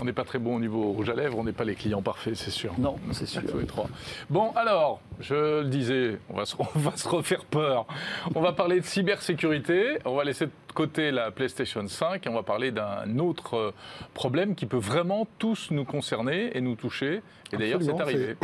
On 0.00 0.04
n'est 0.06 0.14
pas 0.14 0.24
très 0.24 0.38
bon 0.38 0.56
au 0.56 0.60
niveau 0.60 0.92
rouge 0.92 1.10
à 1.10 1.14
lèvres, 1.14 1.36
on 1.38 1.44
n'est 1.44 1.52
pas 1.52 1.64
les 1.64 1.74
clients 1.74 2.00
parfaits, 2.00 2.34
c'est 2.34 2.50
sûr. 2.50 2.72
Non, 2.78 2.96
c'est 3.12 3.26
sûr. 3.26 3.42
Tous 3.44 3.58
les 3.58 3.66
trois. 3.66 3.86
Bon, 4.30 4.50
alors, 4.56 5.02
je 5.20 5.60
le 5.60 5.68
disais, 5.68 6.18
on 6.30 6.36
va, 6.38 6.46
se, 6.46 6.56
on 6.58 6.78
va 6.78 6.96
se 6.96 7.06
refaire 7.06 7.44
peur. 7.44 7.86
On 8.34 8.40
va 8.40 8.52
parler 8.52 8.80
de 8.80 8.86
cybersécurité, 8.86 9.98
on 10.06 10.16
va 10.16 10.24
laisser 10.24 10.46
de 10.46 10.52
côté 10.72 11.10
la 11.10 11.30
PlayStation 11.30 11.86
5 11.86 12.26
et 12.26 12.28
on 12.30 12.34
va 12.34 12.42
parler 12.42 12.70
d'un 12.70 13.18
autre 13.18 13.56
euh, 13.56 13.74
problème 14.14 14.54
qui 14.54 14.66
peut 14.66 14.78
vraiment 14.78 15.26
tous 15.38 15.70
nous 15.70 15.84
concerner 15.84 16.56
et 16.56 16.60
nous 16.60 16.74
toucher. 16.74 17.22
Et 17.52 17.56
d'ailleurs, 17.56 17.82
c'est 17.82 18.00
arrivé. 18.00 18.36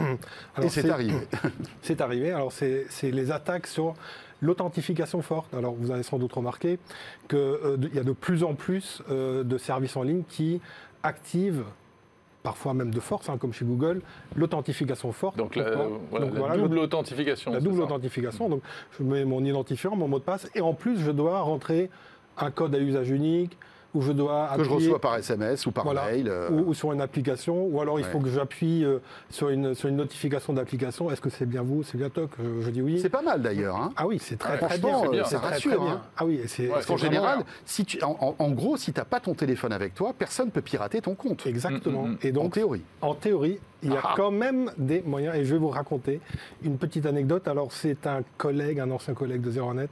Et 0.62 0.68
c'est 0.68 0.90
arrivé. 0.90 1.14
C'est 1.82 2.00
arrivé. 2.00 2.32
Alors, 2.32 2.52
c'est 2.52 2.86
les 3.02 3.30
attaques 3.30 3.68
sur 3.68 3.94
l'authentification 4.40 5.22
forte. 5.22 5.54
Alors, 5.54 5.74
vous 5.74 5.90
avez 5.90 6.02
sans 6.02 6.18
doute 6.18 6.32
remarqué 6.32 6.78
qu'il 7.28 7.90
y 7.94 7.98
a 7.98 8.04
de 8.04 8.12
plus 8.12 8.42
en 8.42 8.54
plus 8.54 9.02
euh, 9.10 9.44
de 9.44 9.58
services 9.58 9.96
en 9.96 10.02
ligne 10.02 10.24
qui 10.28 10.60
activent 11.02 11.64
parfois 12.46 12.74
même 12.74 12.94
de 12.94 13.00
force, 13.00 13.28
hein, 13.28 13.38
comme 13.38 13.52
chez 13.52 13.64
Google, 13.64 14.02
l'authentification 14.36 15.10
forte. 15.10 15.36
Donc, 15.36 15.56
la, 15.56 15.64
Pourquoi 15.64 15.98
voilà, 16.10 16.26
Donc, 16.26 16.34
la 16.34 16.40
voilà, 16.40 16.56
double 16.56 16.78
authentification. 16.78 17.52
la 17.52 17.58
double 17.58 17.82
authentification. 17.82 18.48
Donc, 18.48 18.62
je 18.96 19.02
mets 19.02 19.24
mon 19.24 19.44
identifiant, 19.44 19.96
mon 19.96 20.06
mot 20.06 20.20
de 20.20 20.24
passe, 20.24 20.48
et 20.54 20.60
en 20.60 20.72
plus, 20.72 21.00
je 21.00 21.10
dois 21.10 21.40
rentrer 21.40 21.90
un 22.38 22.50
code 22.50 22.74
à 22.74 22.78
usage 22.78 23.10
unique, 23.10 23.56
ou 23.94 24.02
je 24.02 24.12
dois 24.12 24.50
Que 24.56 24.62
je 24.64 24.68
appuyer- 24.68 24.86
reçois 24.88 25.00
par 25.00 25.16
SMS 25.16 25.64
ou 25.64 25.70
par 25.70 25.84
Voilà. 25.84 26.04
mail. 26.10 26.28
euh, 26.28 26.50
ou, 26.50 26.68
ou 26.70 26.74
sur 26.74 26.92
une 26.92 27.00
application, 27.00 27.64
ou 27.64 27.80
alors 27.80 27.98
il 27.98 28.04
faut 28.04 28.18
que 28.20 28.28
j'appuie 28.28 28.84
euh, 28.84 28.98
sur, 29.30 29.48
une, 29.48 29.74
sur 29.74 29.88
une 29.88 29.96
notification 29.96 30.52
d'application. 30.52 31.10
Est-ce 31.10 31.22
que 31.22 31.30
c'est 31.30 31.46
bien 31.46 31.62
vous 31.62 31.82
C'est 31.82 31.96
bien 31.96 32.10
Toc? 32.10 32.28
Je, 32.38 32.60
je 32.66 32.70
dis 32.70 32.82
oui. 32.82 33.00
C'est 33.00 33.08
pas 33.08 33.22
mal 33.22 33.40
d'ailleurs. 33.40 33.76
hein. 33.76 33.92
Ah 33.96 34.06
oui, 34.06 34.18
c'est 34.20 34.36
très, 34.38 34.52
Ouais, 34.54 34.58
très 34.68 34.78
bien. 34.78 34.98
euh, 35.02 35.22
ça 35.22 35.28
C'est 35.30 35.36
très, 35.36 35.48
rassure. 35.48 35.70
très 35.76 35.80
bien. 35.80 35.92
hein. 35.94 36.02
Ah 36.18 36.26
oui, 36.26 36.40
et 36.44 36.46
c'est 36.48 36.64
Ouais, 36.64 36.72
Parce 36.74 36.84
qu'en 36.84 36.98
général, 36.98 37.38
si 37.64 37.86
tu, 37.86 38.02
en, 38.02 38.18
en- 38.20 38.34
en 38.38 38.50
gros, 38.50 38.76
si 38.76 38.92
tu 38.92 39.00
n'as 39.00 39.06
pas 39.06 39.20
ton 39.20 39.32
téléphone 39.32 39.72
avec 39.72 39.94
toi, 39.94 40.12
personne 40.18 40.46
ne 40.48 40.50
peut 40.52 40.60
pirater 40.62 41.00
ton 41.00 41.14
compte. 41.14 41.46
Exactement. 41.46 42.02
Mm, 42.02 42.08
mm, 42.08 42.12
mm. 42.12 42.18
Et 42.22 42.30
en 42.30 42.34
donc, 42.34 42.52
théorie. 42.52 42.82
en 43.00 43.14
théorie, 43.14 43.58
il 43.82 43.92
y 43.92 43.96
a 43.96 44.00
Ah. 44.02 44.14
quand 44.16 44.30
même 44.30 44.70
des 44.78 45.02
moyens. 45.02 45.36
Et 45.36 45.44
je 45.44 45.52
vais 45.52 45.58
vous 45.60 45.68
raconter 45.68 46.20
une 46.62 46.78
petite 46.78 47.06
anecdote. 47.06 47.46
Alors, 47.48 47.72
c'est 47.72 48.06
un 48.06 48.22
collègue, 48.38 48.80
un 48.80 48.90
ancien 48.90 49.14
collègue 49.14 49.42
de 49.42 49.50
ZeroNet, 49.50 49.88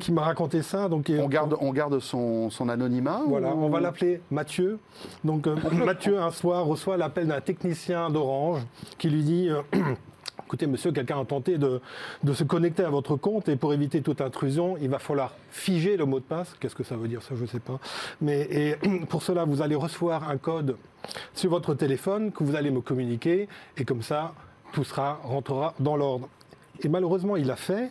qui 0.00 0.12
m'a 0.12 0.22
raconté 0.22 0.62
ça. 0.62 0.88
Donc, 0.88 1.10
On 1.18 1.28
garde, 1.28 1.56
on 1.60 1.72
garde 1.72 1.98
son, 2.00 2.50
son 2.50 2.68
anonymat 2.68 3.22
Voilà, 3.26 3.54
ou- 3.54 3.64
on 3.64 3.68
va 3.68 3.80
l'appeler 3.80 4.20
Mathieu. 4.30 4.78
Donc 5.24 5.46
euh, 5.46 5.56
Mathieu, 5.84 6.18
un 6.20 6.30
soir, 6.30 6.64
reçoit 6.64 6.96
l'appel 6.96 7.26
d'un 7.28 7.40
technicien 7.40 8.10
d'Orange 8.10 8.62
qui 8.98 9.10
lui 9.10 9.22
dit 9.22 9.48
euh, 9.50 9.60
Écoutez, 10.44 10.66
monsieur, 10.66 10.92
quelqu'un 10.92 11.20
a 11.20 11.24
tenté 11.24 11.58
de, 11.58 11.80
se 12.32 12.44
connecter 12.44 12.82
à 12.82 12.90
votre 12.90 13.16
compte 13.16 13.48
et 13.48 13.56
pour 13.56 13.74
éviter 13.74 14.00
toute 14.00 14.20
intrusion, 14.20 14.76
il 14.80 14.88
va 14.88 14.98
falloir 14.98 15.34
figer 15.50 15.96
le 15.96 16.06
mot 16.06 16.20
de 16.20 16.24
passe. 16.24 16.54
Qu'est-ce 16.58 16.74
que 16.74 16.84
ça 16.84 16.96
veut 16.96 17.08
dire 17.08 17.22
Ça, 17.22 17.34
je 17.34 17.42
ne 17.42 17.46
sais 17.46 17.60
pas. 17.60 17.78
Mais 18.20 18.78
pour 19.08 19.22
cela, 19.22 19.44
vous 19.44 19.60
allez 19.60 19.74
recevoir 19.74 20.28
un 20.30 20.38
code 20.38 20.76
sur 21.34 21.50
votre 21.50 21.74
téléphone 21.74 22.32
que 22.32 22.44
vous 22.44 22.56
allez 22.56 22.70
me 22.70 22.80
communiquer 22.80 23.48
et 23.76 23.84
comme 23.84 24.02
ça, 24.02 24.34
tout 24.72 24.84
sera 24.84 25.20
rentrera 25.22 25.74
dans 25.80 25.96
l'ordre. 25.96 26.28
Et 26.82 26.88
malheureusement, 26.88 27.36
il 27.36 27.46
l'a 27.46 27.56
fait. 27.56 27.90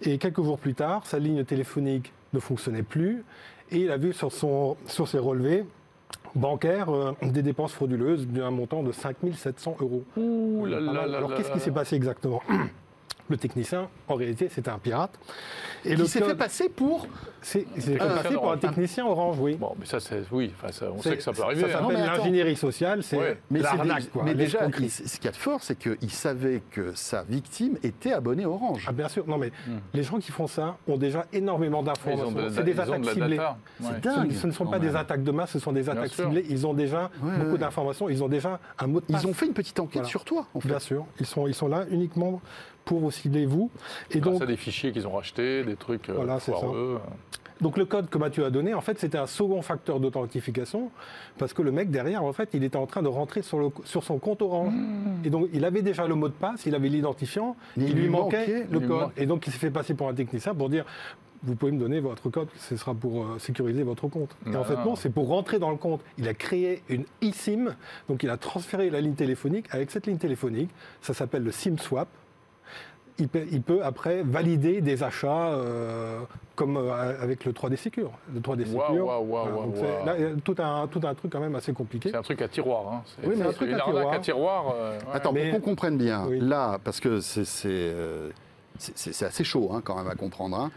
Et 0.00 0.18
quelques 0.18 0.42
jours 0.42 0.58
plus 0.58 0.74
tard, 0.74 1.06
sa 1.06 1.18
ligne 1.18 1.44
téléphonique 1.44 2.12
ne 2.32 2.40
fonctionnait 2.40 2.82
plus. 2.82 3.24
Et 3.70 3.78
il 3.78 3.90
a 3.90 3.96
vu 3.96 4.12
sur 4.12 4.32
ses 4.32 5.18
relevés 5.18 5.64
bancaires 6.34 6.90
euh, 6.90 7.12
des 7.22 7.42
dépenses 7.42 7.72
frauduleuses 7.72 8.26
d'un 8.26 8.50
montant 8.50 8.82
de 8.82 8.92
5700 8.92 9.76
euros. 9.80 10.04
Ouh 10.16 10.66
là 10.66 11.02
Alors 11.16 11.34
qu'est-ce 11.34 11.52
qui 11.52 11.60
s'est 11.60 11.70
passé 11.70 11.96
exactement? 11.96 12.42
Le 13.28 13.36
technicien, 13.36 13.88
en 14.08 14.14
réalité, 14.14 14.48
c'était 14.50 14.70
un 14.70 14.78
pirate. 14.78 15.18
Et 15.84 15.94
Qui 15.94 16.06
s'est 16.06 16.20
code- 16.20 16.30
fait 16.30 16.34
passer 16.36 16.68
pour 16.68 17.06
c'est 17.40 17.66
il 17.76 17.82
s'est 17.82 17.92
fait 17.92 17.98
technicien 17.98 18.22
passer 18.22 18.34
pour 18.34 18.52
un 18.52 18.56
technicien 18.56 19.06
orange, 19.06 19.36
oui. 19.40 19.54
Bon, 19.54 19.74
mais 19.78 19.86
ça, 19.86 19.98
c'est. 20.00 20.22
Oui, 20.30 20.52
enfin, 20.56 20.70
ça, 20.72 20.86
on 20.94 21.00
sait 21.02 21.16
que 21.16 21.22
ça 21.22 21.32
peut 21.32 21.42
arriver. 21.42 21.62
Ça 21.62 21.78
hein. 21.78 21.82
s'appelle 21.82 22.04
l'ingénierie 22.04 22.56
sociale, 22.56 23.02
c'est 23.02 23.16
Ouais. 23.16 23.38
L'arnaque. 23.50 24.10
quoi, 24.10 24.22
mais 24.24 24.34
déjà, 24.34 24.66
il- 24.78 24.90
ce 24.90 25.16
qu'il 25.16 25.24
y 25.24 25.28
a 25.28 25.32
de 25.32 25.36
fort, 25.36 25.60
c'est 25.62 25.76
qu'il 25.76 26.10
savait 26.10 26.62
que 26.70 26.92
sa 26.94 27.22
victime 27.22 27.78
était 27.82 28.12
abonnée 28.12 28.46
Orange. 28.46 28.84
Ah 28.88 28.92
bien 28.92 29.08
sûr, 29.08 29.26
non 29.26 29.38
mais 29.38 29.50
les 29.94 30.02
gens 30.02 30.18
qui 30.18 30.30
font 30.30 30.46
ça 30.46 30.76
ont 30.86 30.96
déjà 30.96 31.26
énormément 31.32 31.82
d'informations. 31.82 32.32
de, 32.32 32.48
C'est 32.50 32.64
des 32.64 32.78
attaques 32.78 33.00
de 33.02 33.10
ciblées. 33.10 33.40
C'est 33.80 34.00
dingue. 34.00 34.32
Ce, 34.32 34.46
ne 34.46 34.52
sont 34.52 34.66
pas 34.66 34.78
des 34.78 34.94
attaques 34.94 35.22
de 35.22 35.30
masse, 35.30 35.50
ce 35.50 35.58
sont 35.58 35.72
des 35.72 35.88
attaques 35.88 36.12
ciblées. 36.14 36.44
Ils 36.48 36.66
ont 36.66 36.74
déjà 36.74 37.10
beaucoup 37.38 37.58
d'informations. 37.58 38.08
Ils 38.08 38.22
ont 38.22 38.28
déjà 38.28 38.60
un 38.78 38.86
mot 38.86 39.00
de 39.00 39.06
passe. 39.06 39.22
Ils 39.22 39.26
ont 39.26 39.34
fait 39.34 39.46
une 39.46 39.54
petite 39.54 39.80
enquête 39.80 40.06
sur 40.06 40.24
toi, 40.24 40.46
en 40.54 40.60
fait. 40.60 40.68
Bien 40.68 40.78
sûr, 40.78 41.06
ils 41.18 41.54
sont 41.54 41.68
là 41.68 41.84
uniquement 41.90 42.40
pour 42.84 43.00
vous 43.00 43.10
cibler 43.10 43.46
vous. 43.46 43.70
Et 44.10 44.20
Grâce 44.20 44.34
donc, 44.34 44.42
à 44.42 44.46
des 44.46 44.56
fichiers 44.56 44.92
qu'ils 44.92 45.06
ont 45.06 45.12
rachetés, 45.12 45.64
des 45.64 45.76
trucs 45.76 46.08
euh, 46.08 46.14
Voilà, 46.14 46.38
foireux. 46.38 47.00
donc 47.60 47.76
le 47.76 47.84
code 47.84 48.08
que 48.10 48.18
Mathieu 48.18 48.44
a 48.44 48.50
donné, 48.50 48.74
en 48.74 48.80
fait, 48.80 48.98
c'était 48.98 49.18
un 49.18 49.26
second 49.26 49.62
facteur 49.62 50.00
d'authentification 50.00 50.90
parce 51.38 51.52
que 51.52 51.62
le 51.62 51.70
mec 51.72 51.90
derrière, 51.90 52.24
en 52.24 52.32
fait, 52.32 52.50
il 52.54 52.64
était 52.64 52.76
en 52.76 52.86
train 52.86 53.02
de 53.02 53.08
rentrer 53.08 53.42
sur, 53.42 53.58
le, 53.58 53.68
sur 53.84 54.02
son 54.04 54.18
compte 54.18 54.42
Orange. 54.42 54.72
Et 55.24 55.30
donc, 55.30 55.48
il 55.52 55.64
avait 55.64 55.82
déjà 55.82 56.06
le 56.06 56.14
mot 56.14 56.28
de 56.28 56.34
passe, 56.34 56.66
il 56.66 56.74
avait 56.74 56.88
l'identifiant, 56.88 57.56
il, 57.76 57.84
il 57.84 57.94
lui 57.94 58.02
lui 58.02 58.08
manquait, 58.08 58.38
manquait, 58.38 58.66
le 58.70 58.80
code. 58.80 59.10
Et 59.16 59.26
donc, 59.26 59.46
il 59.46 59.52
s'est 59.52 59.58
fait 59.58 59.70
passer 59.70 59.94
pour 59.94 60.08
un 60.08 60.14
technicien 60.14 60.54
pour 60.54 60.68
dire. 60.68 60.84
Vous 61.44 61.56
pouvez 61.56 61.72
me 61.72 61.78
donner 61.80 61.98
votre 61.98 62.30
code, 62.30 62.46
ce 62.56 62.76
sera 62.76 62.94
pour 62.94 63.24
euh, 63.24 63.38
sécuriser 63.40 63.82
votre 63.82 64.06
compte. 64.06 64.30
Et 64.46 64.54
en 64.54 64.62
fait, 64.62 64.76
non, 64.76 64.94
c'est 64.94 65.10
pour 65.10 65.26
rentrer 65.26 65.58
dans 65.58 65.72
le 65.72 65.76
compte. 65.76 66.00
Il 66.16 66.28
a 66.28 66.34
créé 66.34 66.84
une 66.88 67.02
eSIM, 67.20 67.74
donc 68.08 68.22
il 68.22 68.30
a 68.30 68.36
transféré 68.36 68.90
la 68.90 69.00
ligne 69.00 69.14
téléphonique. 69.14 69.66
Avec 69.72 69.90
cette 69.90 70.06
ligne 70.06 70.18
téléphonique, 70.18 70.70
ça 71.00 71.14
s'appelle 71.14 71.42
le 71.42 71.50
SIM 71.50 71.78
swap. 71.78 72.06
Il 73.18 73.28
peut, 73.28 73.44
il 73.52 73.60
peut 73.62 73.84
après 73.84 74.22
valider 74.22 74.80
des 74.80 75.02
achats 75.02 75.48
euh, 75.50 76.20
comme 76.56 76.78
euh, 76.78 77.22
avec 77.22 77.44
le 77.44 77.52
3D 77.52 77.76
Secure. 77.76 78.10
Le 78.34 78.40
3D 78.40 78.72
Waouh, 78.72 78.86
Secure. 78.88 79.06
waouh, 79.06 79.24
waouh, 79.26 79.48
waouh, 79.48 79.62
donc 79.66 79.74
c'est- 79.76 79.82
waouh. 79.82 80.06
là, 80.06 80.14
tout 80.42 80.54
un, 80.58 80.86
tout 80.88 81.00
un 81.04 81.14
truc 81.14 81.30
quand 81.30 81.40
même 81.40 81.54
assez 81.54 81.72
compliqué. 81.74 82.08
C'est 82.10 82.16
un 82.16 82.22
truc 82.22 82.40
à 82.40 82.48
tiroir. 82.48 82.90
Hein. 82.90 83.02
Oui, 83.22 83.34
mais 83.36 83.44
un 83.44 83.52
truc 83.52 83.70
à 83.70 83.80
tiroir. 83.80 84.12
à 84.14 84.18
tiroir. 84.18 84.74
euh, 84.74 84.98
ouais. 84.98 85.04
Attends, 85.12 85.32
Mais- 85.32 85.50
pour 85.50 85.60
qu'on 85.60 85.70
comprenne 85.70 85.98
bien, 85.98 86.24
Oui. 86.26 86.40
là, 86.40 86.78
parce 86.82 87.00
que 87.00 87.20
euh, 87.66 88.30
c'est 88.78 89.24
assez 89.26 89.44
chaud 89.44 89.70
hein, 89.72 89.82
quand 89.84 89.96
même 89.96 90.08
à 90.08 90.14
comprendre. 90.14 90.58
hein. 90.58 90.70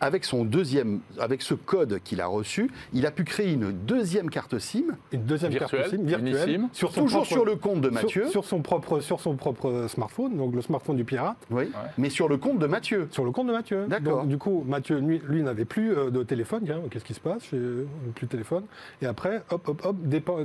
Avec 0.00 0.24
son 0.24 0.44
deuxième, 0.44 1.00
avec 1.18 1.42
ce 1.42 1.54
code 1.54 2.00
qu'il 2.02 2.20
a 2.20 2.26
reçu, 2.26 2.70
il 2.92 3.06
a 3.06 3.10
pu 3.12 3.22
créer 3.24 3.52
une 3.52 3.70
deuxième 3.70 4.30
carte 4.30 4.58
SIM, 4.58 4.82
Une 5.12 5.22
deuxième 5.24 5.52
Virtuelle, 5.52 5.82
carte 5.82 5.94
SIM 5.94 6.02
virtuelle 6.04 6.60
sur 6.72 6.92
son 6.92 7.02
toujours 7.02 7.20
propre- 7.22 7.32
sur 7.32 7.44
le 7.44 7.56
compte 7.56 7.80
de 7.82 7.88
Mathieu, 7.88 8.26
sur, 8.28 8.44
son 8.44 8.62
propre 8.62 8.98
sur 9.00 9.20
son 9.20 9.36
propre 9.36 9.86
smartphone, 9.88 10.36
donc 10.36 10.54
le 10.54 10.60
smartphone 10.62 10.96
du 10.96 11.04
pirate. 11.04 11.36
oui, 11.50 11.70
mais 11.98 12.10
sur 12.10 12.28
le 12.28 12.36
compte 12.36 12.58
de 12.58 12.66
Mathieu. 12.66 13.06
Sur 13.12 13.24
le 13.24 13.30
compte 13.30 13.46
de 13.46 13.52
Mathieu. 13.52 13.86
D'accord. 13.86 14.22
Donc, 14.22 14.28
du 14.28 14.38
coup, 14.38 14.64
Mathieu, 14.66 14.98
lui, 14.98 15.20
lui 15.28 15.42
n'avait 15.42 15.64
plus 15.64 15.92
euh, 15.96 16.10
de 16.10 16.22
téléphone. 16.24 16.64
Qu'est-ce 16.90 17.04
qui 17.04 17.14
se 17.14 17.20
passe? 17.20 17.44
Euh, 17.54 17.84
plus 18.14 18.26
de 18.26 18.30
téléphone. 18.32 18.64
Et 19.02 19.06
après, 19.06 19.42
hop, 19.50 19.68
hop, 19.68 19.82
hop, 19.84 19.96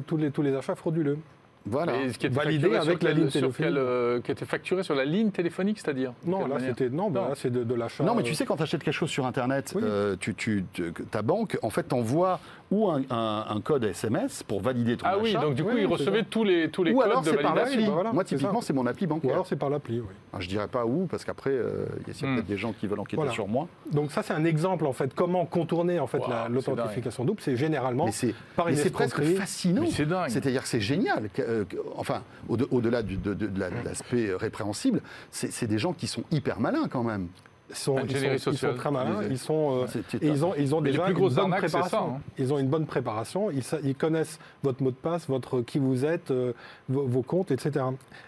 tous, 0.05 0.17
les, 0.17 0.29
tous 0.31 0.41
les 0.43 0.53
achats 0.55 0.75
frauduleux. 0.75 1.17
Voilà. 1.65 1.95
Et 2.01 2.11
ce 2.11 2.17
qui 2.17 2.25
était 2.25 2.35
Validé 2.35 2.75
avec 2.75 3.03
la 3.03 3.11
ligne 3.11 3.27
téléphonique. 3.29 3.55
quel, 3.57 3.77
euh, 3.77 4.19
qui 4.21 4.31
était 4.31 4.45
facturé 4.45 4.81
sur 4.83 4.95
la 4.95 5.05
ligne 5.05 5.29
téléphonique, 5.29 5.79
c'est-à-dire 5.79 6.13
Non, 6.25 6.39
Quelle 6.39 6.49
là, 6.49 6.59
c'était 6.59 6.89
non, 6.89 7.11
bah, 7.11 7.21
Non. 7.21 7.29
là, 7.29 7.35
c'est 7.35 7.51
de, 7.51 7.63
de 7.63 7.75
l'achat. 7.75 8.03
Non, 8.03 8.15
mais 8.15 8.23
tu 8.23 8.31
euh, 8.31 8.33
sais, 8.33 8.45
quand 8.45 8.55
tu 8.57 8.63
achètes 8.63 8.83
quelque 8.83 8.93
chose 8.93 9.11
sur 9.11 9.27
Internet, 9.27 9.73
Oui. 9.75 9.83
euh, 9.85 10.15
tu, 10.19 10.33
tu- 10.33 10.65
tu- 10.73 10.91
ta 11.11 11.21
banque, 11.21 11.59
en 11.61 11.69
fait, 11.69 11.83
t'envoie 11.83 12.39
ou 12.71 12.89
un, 12.89 13.01
un- 13.09 13.45
un 13.49 13.61
code 13.61 13.83
SMS 13.83 14.43
pour 14.43 14.61
valider 14.61 14.95
ton 14.97 15.05
Ah 15.07 15.17
oui, 15.21 15.29
achat, 15.31 15.41
donc 15.41 15.55
du 15.55 15.63
coup, 15.63 15.69
Oui, 15.73 15.81
il 15.81 15.85
recevait 15.87 16.23
tous 16.23 16.43
les, 16.45 16.69
tous 16.69 16.83
les 16.83 16.93
ou 16.93 16.97
codes 16.99 17.05
alors 17.07 17.21
de 17.21 17.29
c'est 17.29 17.37
par 17.37 17.53
validation. 17.53 17.75
l'appli. 17.79 17.85
bah 17.87 17.93
voilà, 17.93 18.13
Moi, 18.13 18.23
typiquement, 18.23 18.61
c'est 18.61 18.73
mon 18.73 18.85
appli 18.85 19.05
Ou 19.05 19.09
bancaire. 19.09 19.33
alors 19.33 19.45
c'est 19.47 19.57
par 19.57 19.69
l'appli, 19.69 19.99
oui. 19.99 20.05
Alors, 20.31 20.41
je 20.41 20.47
dirais 20.47 20.67
pas 20.69 20.85
où, 20.85 21.05
parce 21.05 21.25
qu'après, 21.25 21.51
euh, 21.51 21.85
il 22.07 22.13
y 22.13 22.23
a 22.25 22.27
Hmm. 22.27 22.35
peut-être 22.35 22.47
des 22.47 22.57
gens 22.57 22.71
qui 22.73 22.87
veulent 22.87 22.99
enquêter 23.01 23.17
Voilà. 23.17 23.31
sur 23.33 23.47
moi. 23.47 23.67
Donc 23.91 24.11
ça, 24.11 24.23
c'est 24.23 24.33
un 24.33 24.45
exemple 24.45 24.85
en 24.85 24.93
fait 24.93 25.13
comment 25.13 25.45
contourner 25.45 25.99
en 25.99 26.07
fait 26.07 26.19
Waouh, 26.19 26.29
la- 26.29 26.43
c'est 26.47 26.53
l'authentification 26.53 27.25
double. 27.25 27.41
C'est 27.41 27.57
généralement 27.57 28.05
Mais 28.05 28.11
c'est 28.13 28.33
par 28.55 28.67
mais 28.67 28.71
une 28.71 28.77
c'est 28.77 28.89
presque 28.89 29.21
fascinant. 29.21 29.81
Mais 29.81 29.91
c'est 29.91 30.05
dingue. 30.05 30.29
C'est-à-dire 30.29 30.61
que 30.63 30.67
c'est 30.69 30.79
génial. 30.81 31.29
euh, 31.39 31.65
enfin, 31.97 32.21
au- 32.47 32.57
au-delà 32.71 33.03
du- 33.03 33.17
de, 33.17 33.33
de- 33.33 33.47
de 33.47 33.59
la- 33.59 33.69
de 33.69 33.83
l'aspect 33.83 34.33
répréhensible, 34.33 35.01
c'est 35.29 35.51
c'est 35.51 35.67
des 35.67 35.77
gens 35.77 35.91
qui 35.93 36.07
sont 36.07 36.23
hyper 36.31 36.59
malins 36.61 36.87
quand 36.89 37.03
même. 37.03 37.27
Ils 37.71 37.75
sont, 37.77 37.97
ils 37.99 38.11
sont- 38.11 38.17
ils 38.33 38.39
sont 38.39 38.51
sociale, 38.51 38.75
très 38.75 38.91
malins. 38.91 39.15
disais. 39.21 39.27
Ils 39.31 39.37
sont 39.39 39.83
euh, 39.83 39.99
et 40.21 40.27
ils 40.27 40.45
ont 40.45 40.53
ils 40.57 40.75
ont 40.75 40.81
déjà 40.81 41.03
plus 41.03 41.11
une 41.13 41.17
grosses 41.17 41.35
bonne 41.35 41.43
arnaques, 41.45 41.61
c'est 41.61 41.69
ça, 41.69 41.79
préparation. 41.79 42.15
hein. 42.17 42.21
Ils 42.37 42.53
ont 42.53 42.59
une 42.59 42.67
bonne 42.67 42.85
préparation. 42.85 43.49
Ils, 43.83 43.95
connaissent 43.95 44.39
votre 44.63 44.83
mot 44.83 44.91
de 44.91 44.95
passe, 44.95 45.27
votre 45.27 45.61
qui 45.61 45.79
vous 45.79 46.05
êtes, 46.05 46.31
euh, 46.31 46.53
vos, 46.89 47.03
vos 47.07 47.21
comptes, 47.21 47.51
etc. 47.51 47.85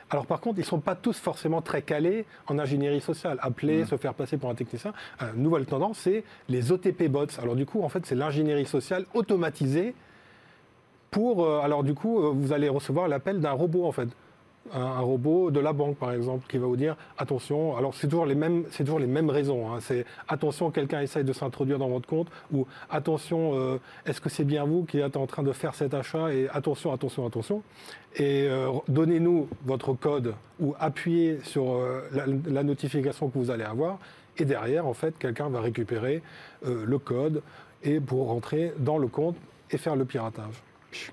Alors 0.10 0.26
par 0.26 0.40
contre, 0.40 0.60
ils 0.60 0.66
sont 0.66 0.80
pas 0.80 0.96
tous 0.96 1.18
forcément 1.18 1.62
très 1.62 1.82
calés 1.82 2.26
en 2.48 2.58
ingénierie 2.60 3.02
sociale. 3.02 3.38
Appeler, 3.42 3.86
se 3.86 3.98
faire 3.98 4.14
passer 4.14 4.38
pour 4.38 4.50
un 4.50 4.56
technicien. 4.56 4.94
Une 5.36 5.44
nouvelle 5.44 5.66
tendance, 5.66 5.98
c'est 6.00 6.24
les 6.50 6.72
OTP 6.72 7.08
bots. 7.10 7.26
Alors 7.42 7.56
du 7.56 7.66
coup, 7.66 7.84
en 7.84 7.90
fait, 7.90 8.06
c'est 8.06 8.16
l'ingénierie 8.16 8.66
sociale 8.66 9.06
automatisée 9.14 9.94
pour. 11.12 11.46
euh, 11.46 11.60
alors 11.62 11.84
du 11.84 11.94
coup, 11.94 12.20
euh, 12.24 12.32
vous 12.34 12.54
allez 12.54 12.70
recevoir 12.70 13.08
l'appel 13.08 13.40
d'un 13.40 13.52
robot 13.52 13.86
en 13.86 13.92
fait. 13.92 14.08
Un, 14.72 15.00
robot 15.00 15.52
de 15.52 15.60
la 15.60 15.74
banque, 15.74 15.98
par 15.98 16.14
exemple, 16.14 16.46
qui 16.48 16.58
va 16.58 16.68
vous 16.68 16.78
dire 16.78 16.96
attention. 17.18 17.76
Alors 17.76 17.94
c'est 17.94 18.08
toujours 18.08 18.26
les 18.26 18.36
mêmes, 18.36 19.30
raisons. 19.30 19.72
hein. 19.72 19.80
C'est 19.82 20.06
attention, 20.28 20.72
quelqu'un 20.72 21.02
essaye 21.02 21.24
de 21.24 21.34
s'introduire 21.34 21.78
dans 21.78 21.90
votre 21.90 22.08
compte, 22.08 22.28
ou 22.52 22.66
attention, 22.90 23.52
euh, 23.56 23.80
est-ce 24.06 24.22
que 24.22 24.30
c'est 24.30 24.46
bien 24.46 24.64
vous 24.64 24.86
qui 24.86 25.00
êtes 25.00 25.18
en 25.18 25.28
train 25.28 25.44
de 25.44 25.52
faire 25.52 25.76
cet 25.76 25.94
achat 25.94 26.34
Et 26.34 26.48
attention, 26.50 26.94
attention, 26.94 27.26
attention. 27.28 27.62
Et 28.16 28.48
euh, 28.48 28.72
donnez-nous 28.88 29.50
votre 29.66 29.94
code 29.94 30.34
ou 30.60 30.76
appuyez 30.80 31.40
sur 31.44 31.74
euh, 31.74 32.02
la, 32.46 32.64
notification 32.64 33.30
que 33.30 33.38
vous 33.38 33.52
allez 33.52 33.66
avoir. 33.66 34.00
Et 34.38 34.46
derrière, 34.46 34.88
en 34.88 34.94
fait, 34.94 35.18
quelqu'un 35.20 35.50
va 35.50 35.62
récupérer 35.62 36.24
le 36.64 36.98
code 36.98 37.44
et 37.84 38.00
pour 38.00 38.30
rentrer 38.30 38.74
dans 38.80 38.98
le 38.98 39.08
compte 39.08 39.36
et 39.70 39.78
faire 39.78 39.96
le 39.96 40.06
piratage. 40.06 40.64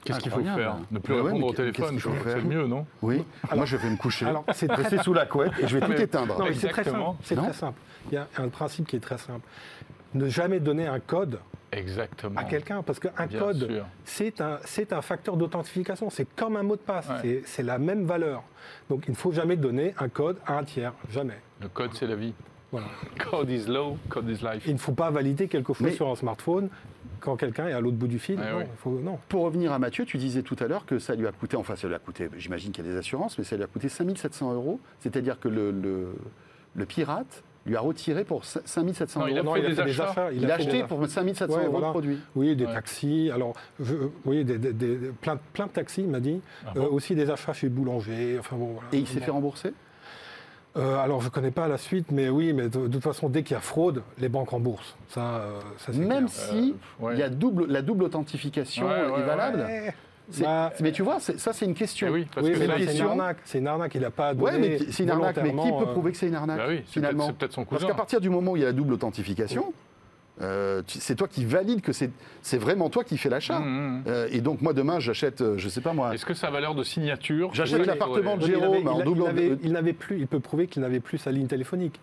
Qu'est-ce 0.05 0.19
qu'il 0.21 0.31
faut 0.31 0.43
faire 0.43 0.77
Ne 0.91 0.99
plus 0.99 1.15
ouais, 1.15 1.23
répondre 1.23 1.47
au 1.47 1.53
téléphone, 1.53 1.99
c'est 2.01 2.31
faire 2.31 2.45
mieux, 2.45 2.67
non 2.67 2.87
Oui. 3.03 3.25
Moi, 3.55 3.65
je 3.65 3.77
vais 3.77 3.91
me 3.91 3.97
coucher, 3.97 4.27
Alors, 4.27 4.45
c'est 4.53 4.71
rester 4.71 4.99
sous 4.99 5.15
la 5.15 5.27
couette 5.27 5.53
et 5.61 5.67
je 5.67 5.79
vais 5.79 5.87
tout 5.87 6.01
éteindre. 6.01 6.39
Non, 6.39 6.45
mais 6.47 6.55
c'est 6.55 6.69
très 6.69 6.85
simple. 6.85 7.17
C'est 7.23 7.37
très 7.37 7.53
simple. 7.53 7.79
Il 8.11 8.15
y 8.15 8.19
a 8.19 8.27
un 8.39 8.49
principe 8.49 8.87
qui 8.87 8.97
est 8.97 9.01
très 9.01 9.19
simple. 9.19 9.47
Ne 10.15 10.29
jamais 10.29 10.59
donner 10.59 10.87
un 10.87 10.99
code 10.99 11.39
Exactement. 11.73 12.39
à 12.41 12.45
quelqu'un, 12.45 12.83
parce 12.83 12.99
qu'un 12.99 13.29
code, 13.29 13.85
c'est 14.05 14.41
un, 14.41 14.59
c'est 14.65 14.93
un 14.93 15.03
facteur 15.03 15.37
d'authentification. 15.37 16.11
C'est 16.11 16.27
comme 16.35 16.57
un 16.57 16.63
mot 16.65 16.75
de 16.77 16.81
passe. 16.81 17.07
Ouais. 17.23 17.43
C'est 17.45 17.63
la 17.63 17.79
même 17.79 18.05
valeur. 18.05 18.43
Donc, 18.89 19.05
il 19.07 19.13
ne 19.13 19.17
faut 19.17 19.33
jamais 19.33 19.57
donner 19.57 19.95
un 19.99 20.09
code 20.09 20.39
à 20.47 20.59
un 20.59 20.65
tiers. 20.65 20.93
Jamais. 21.11 21.39
Le 21.61 21.69
code, 21.69 21.91
c'est 21.95 22.07
la 22.07 22.17
vie. 22.17 22.35
Voilà. 22.73 22.87
Code 23.19 23.51
is 23.51 23.67
low, 23.67 23.97
code 24.09 24.29
is 24.29 24.43
life. 24.45 24.63
Il 24.67 24.75
ne 24.75 24.79
faut 24.79 24.93
pas 24.93 25.11
valider 25.11 25.49
quelque 25.49 25.73
chose 25.73 25.87
Mais- 25.87 25.93
sur 25.93 26.09
un 26.09 26.15
smartphone 26.15 26.69
quand 27.21 27.37
quelqu'un 27.37 27.67
est 27.69 27.73
à 27.73 27.81
l'autre 27.81 27.97
bout 27.97 28.07
du 28.07 28.19
fil. 28.19 28.39
Ah 28.43 28.53
non, 28.53 28.59
oui. 28.59 28.65
il 28.67 28.79
faut- 28.79 29.01
non. 29.03 29.19
Pour 29.29 29.43
revenir 29.43 29.73
à 29.73 29.79
Mathieu, 29.79 30.05
tu 30.05 30.17
disais 30.19 30.43
tout 30.43 30.57
à 30.61 30.67
l'heure 30.69 30.87
que 30.87 30.99
ça 30.99 31.15
lui 31.15 31.27
a 31.27 31.33
coûté, 31.33 31.57
enfin 31.57 31.75
ça 31.77 31.89
lui 31.89 31.95
a 31.95 31.99
coûté, 31.99 32.29
j'imagine 32.39 32.71
qu'il 32.73 32.85
y 32.87 32.89
a 32.89 32.93
des 32.93 32.97
assurances, 32.99 33.37
mais 33.39 33.45
ça 33.45 33.57
lui 33.57 33.65
a 33.65 33.67
coûté 33.67 33.89
5700 33.89 34.55
euros. 34.55 34.79
C'est-à-dire 35.01 35.39
que 35.41 35.49
le, 35.49 35.71
le, 35.73 36.15
le 36.77 36.87
pirate 36.87 37.43
lui 37.67 37.77
a 37.77 37.81
retiré 37.81 38.25
pour 38.25 38.45
5700 38.45 39.21
Non, 39.21 39.27
il 39.27 39.35
a 39.37 39.43
euros. 39.43 39.51
Non, 39.51 39.57
il 39.57 39.67
a 39.67 39.69
des 39.69 39.75
fait 39.75 39.85
des 39.85 40.01
achats. 40.01 40.33
Il, 40.33 40.51
a 40.51 40.55
acheté 40.55 40.73
des 40.81 40.85
pour 40.85 41.07
5700 41.07 41.55
Ouais, 41.59 41.65
euros 41.65 41.73
voilà. 41.73 41.87
de 41.89 41.93
produit. 41.93 42.19
Oui, 42.35 42.57
des 42.57 42.65
Ouais. 42.65 42.73
taxis. 42.73 43.31
Alors, 43.35 43.53
je- 43.81 43.95
vous 43.97 44.13
voyez, 44.25 44.45
des, 44.45 44.57
des- 44.59 44.73
des- 44.73 44.97
plein, 45.21 45.37
plein 45.53 45.67
de 45.67 45.73
taxis, 45.73 46.01
il 46.03 46.09
m'a 46.09 46.21
dit. 46.21 46.41
Ah 46.65 46.71
Euh, 46.77 46.81
bon 46.81 46.87
aussi 46.95 47.15
des 47.15 47.29
achats 47.31 47.53
chez 47.53 47.69
Boulanger. 47.69 48.39
Enfin, 48.39 48.57
bon, 48.57 48.73
voilà. 48.75 48.89
Et 48.93 48.99
il 48.99 49.07
s'est 49.07 49.21
fait 49.21 49.31
rembourser? 49.31 49.75
Euh, 50.77 50.97
alors, 50.99 51.21
je 51.21 51.27
ne 51.27 51.31
connais 51.31 51.51
pas 51.51 51.67
la 51.67 51.79
suite, 51.79 52.13
mais 52.13 52.29
oui, 52.29 52.53
mais 52.53 52.69
de, 52.69 52.87
de 52.87 52.89
toute 52.89 53.03
façon, 53.03 53.29
dès 53.29 53.43
qu'il 53.43 53.55
y 53.55 53.57
a 53.57 53.61
fraude, 53.61 54.03
les 54.19 54.29
banques 54.29 54.51
remboursent. 54.51 54.95
Ça, 55.09 55.21
euh, 55.21 55.61
ça 55.79 55.93
c'est 55.93 55.99
Même 55.99 56.27
clair. 56.27 56.29
si 56.29 56.75
Euh, 57.01 57.05
ouais. 57.07 57.15
il 57.15 57.19
y 57.19 57.23
a 57.25 57.29
double, 57.29 57.67
la 57.67 57.83
double 57.83 58.05
authentification 58.05 58.87
Ouais, 58.87 59.07
ouais, 59.11 59.21
est 59.21 59.25
valable. 59.27 59.59
Ouais. 59.67 59.95
C'est- 60.31 60.45
Bah, 60.45 60.73
mais 60.81 60.93
tu 60.93 61.03
vois, 61.03 61.19
c'est- 61.19 61.41
ça 61.41 61.53
c'est 61.53 61.65
une 61.65 61.75
question. 61.75 62.07
Eh 62.09 62.13
oui, 62.13 62.27
parce 62.33 62.47
oui, 62.47 62.53
que 62.53 62.59
mais 62.61 62.67
là, 62.69 62.75
là, 62.75 62.79
une 62.79 62.85
c'est 62.87 62.93
une 62.93 62.99
question- 62.99 63.11
arnaque. 63.11 63.39
C'est 63.45 63.59
une 63.59 63.67
arnaque. 63.67 63.95
Il 63.97 64.01
n'a 64.03 64.11
pas 64.13 64.33
donné 64.33 64.45
Ouais, 64.53 64.59
mais 64.61 64.79
c'est 64.93 65.03
une 65.03 65.11
arnaque. 65.11 65.37
Mais 65.43 65.51
qui 65.51 65.57
peut 65.57 65.89
euh, 65.89 65.93
prouver 65.93 66.13
que 66.13 66.19
c'est 66.19 66.29
une 66.29 66.37
arnaque 66.37 66.59
Bah 66.59 66.65
oui, 66.69 66.83
c'est 66.87 66.93
finalement 66.93 67.25
peut-être- 67.27 67.33
c'est 67.33 67.39
peut-être 67.39 67.53
son 67.53 67.65
Parce 67.65 67.85
qu'à 67.85 67.95
partir 67.95 68.21
du 68.21 68.31
moment 68.31 68.53
où 68.53 68.57
il 68.57 68.61
y 68.61 68.63
a 68.63 68.67
la 68.67 68.73
double 68.73 68.93
authentification, 68.95 69.73
euh, 70.41 70.83
c'est 70.87 71.17
toi 71.17 71.29
qui 71.29 71.45
valide 71.45 71.81
que 71.83 71.93
c'est 71.93 72.59
vraiment 72.59 72.89
toi 72.91 73.05
qui 73.05 73.19
fais 73.19 73.29
l'achat. 73.29 73.59
Mmh, 73.61 73.65
mmh. 73.65 74.03
Euh, 74.07 74.29
et 74.31 74.41
donc 74.41 74.63
moi 74.63 74.73
demain 74.73 75.01
j'achète, 75.01 75.41
euh, 75.43 75.59
je 75.59 75.69
sais 75.69 75.81
pas 75.81 75.93
moi, 75.93 76.15
Est-ce 76.15 76.25
que 76.27 76.35
ça 76.35 76.49
a 76.49 76.51
valeur 76.51 76.75
de 76.75 76.83
signature? 76.83 77.51
J'achète 77.53 77.81
Oui, 77.81 77.87
l'appartement 77.87 78.37
de 78.37 78.47
Jérôme 78.47 78.87
en 78.89 79.01
double- 79.01 79.23
il 79.25 79.29
avait- 79.29 79.57
Il 79.63 79.73
n'avait 79.73 79.93
plus. 79.93 80.19
Il 80.19 80.27
peut 80.27 80.41
prouver 80.41 80.67
qu'il 80.67 80.83
n'avait 80.83 81.01
plus 81.01 81.19
sa 81.19 81.31
ligne 81.31 81.47
téléphonique. 81.47 82.01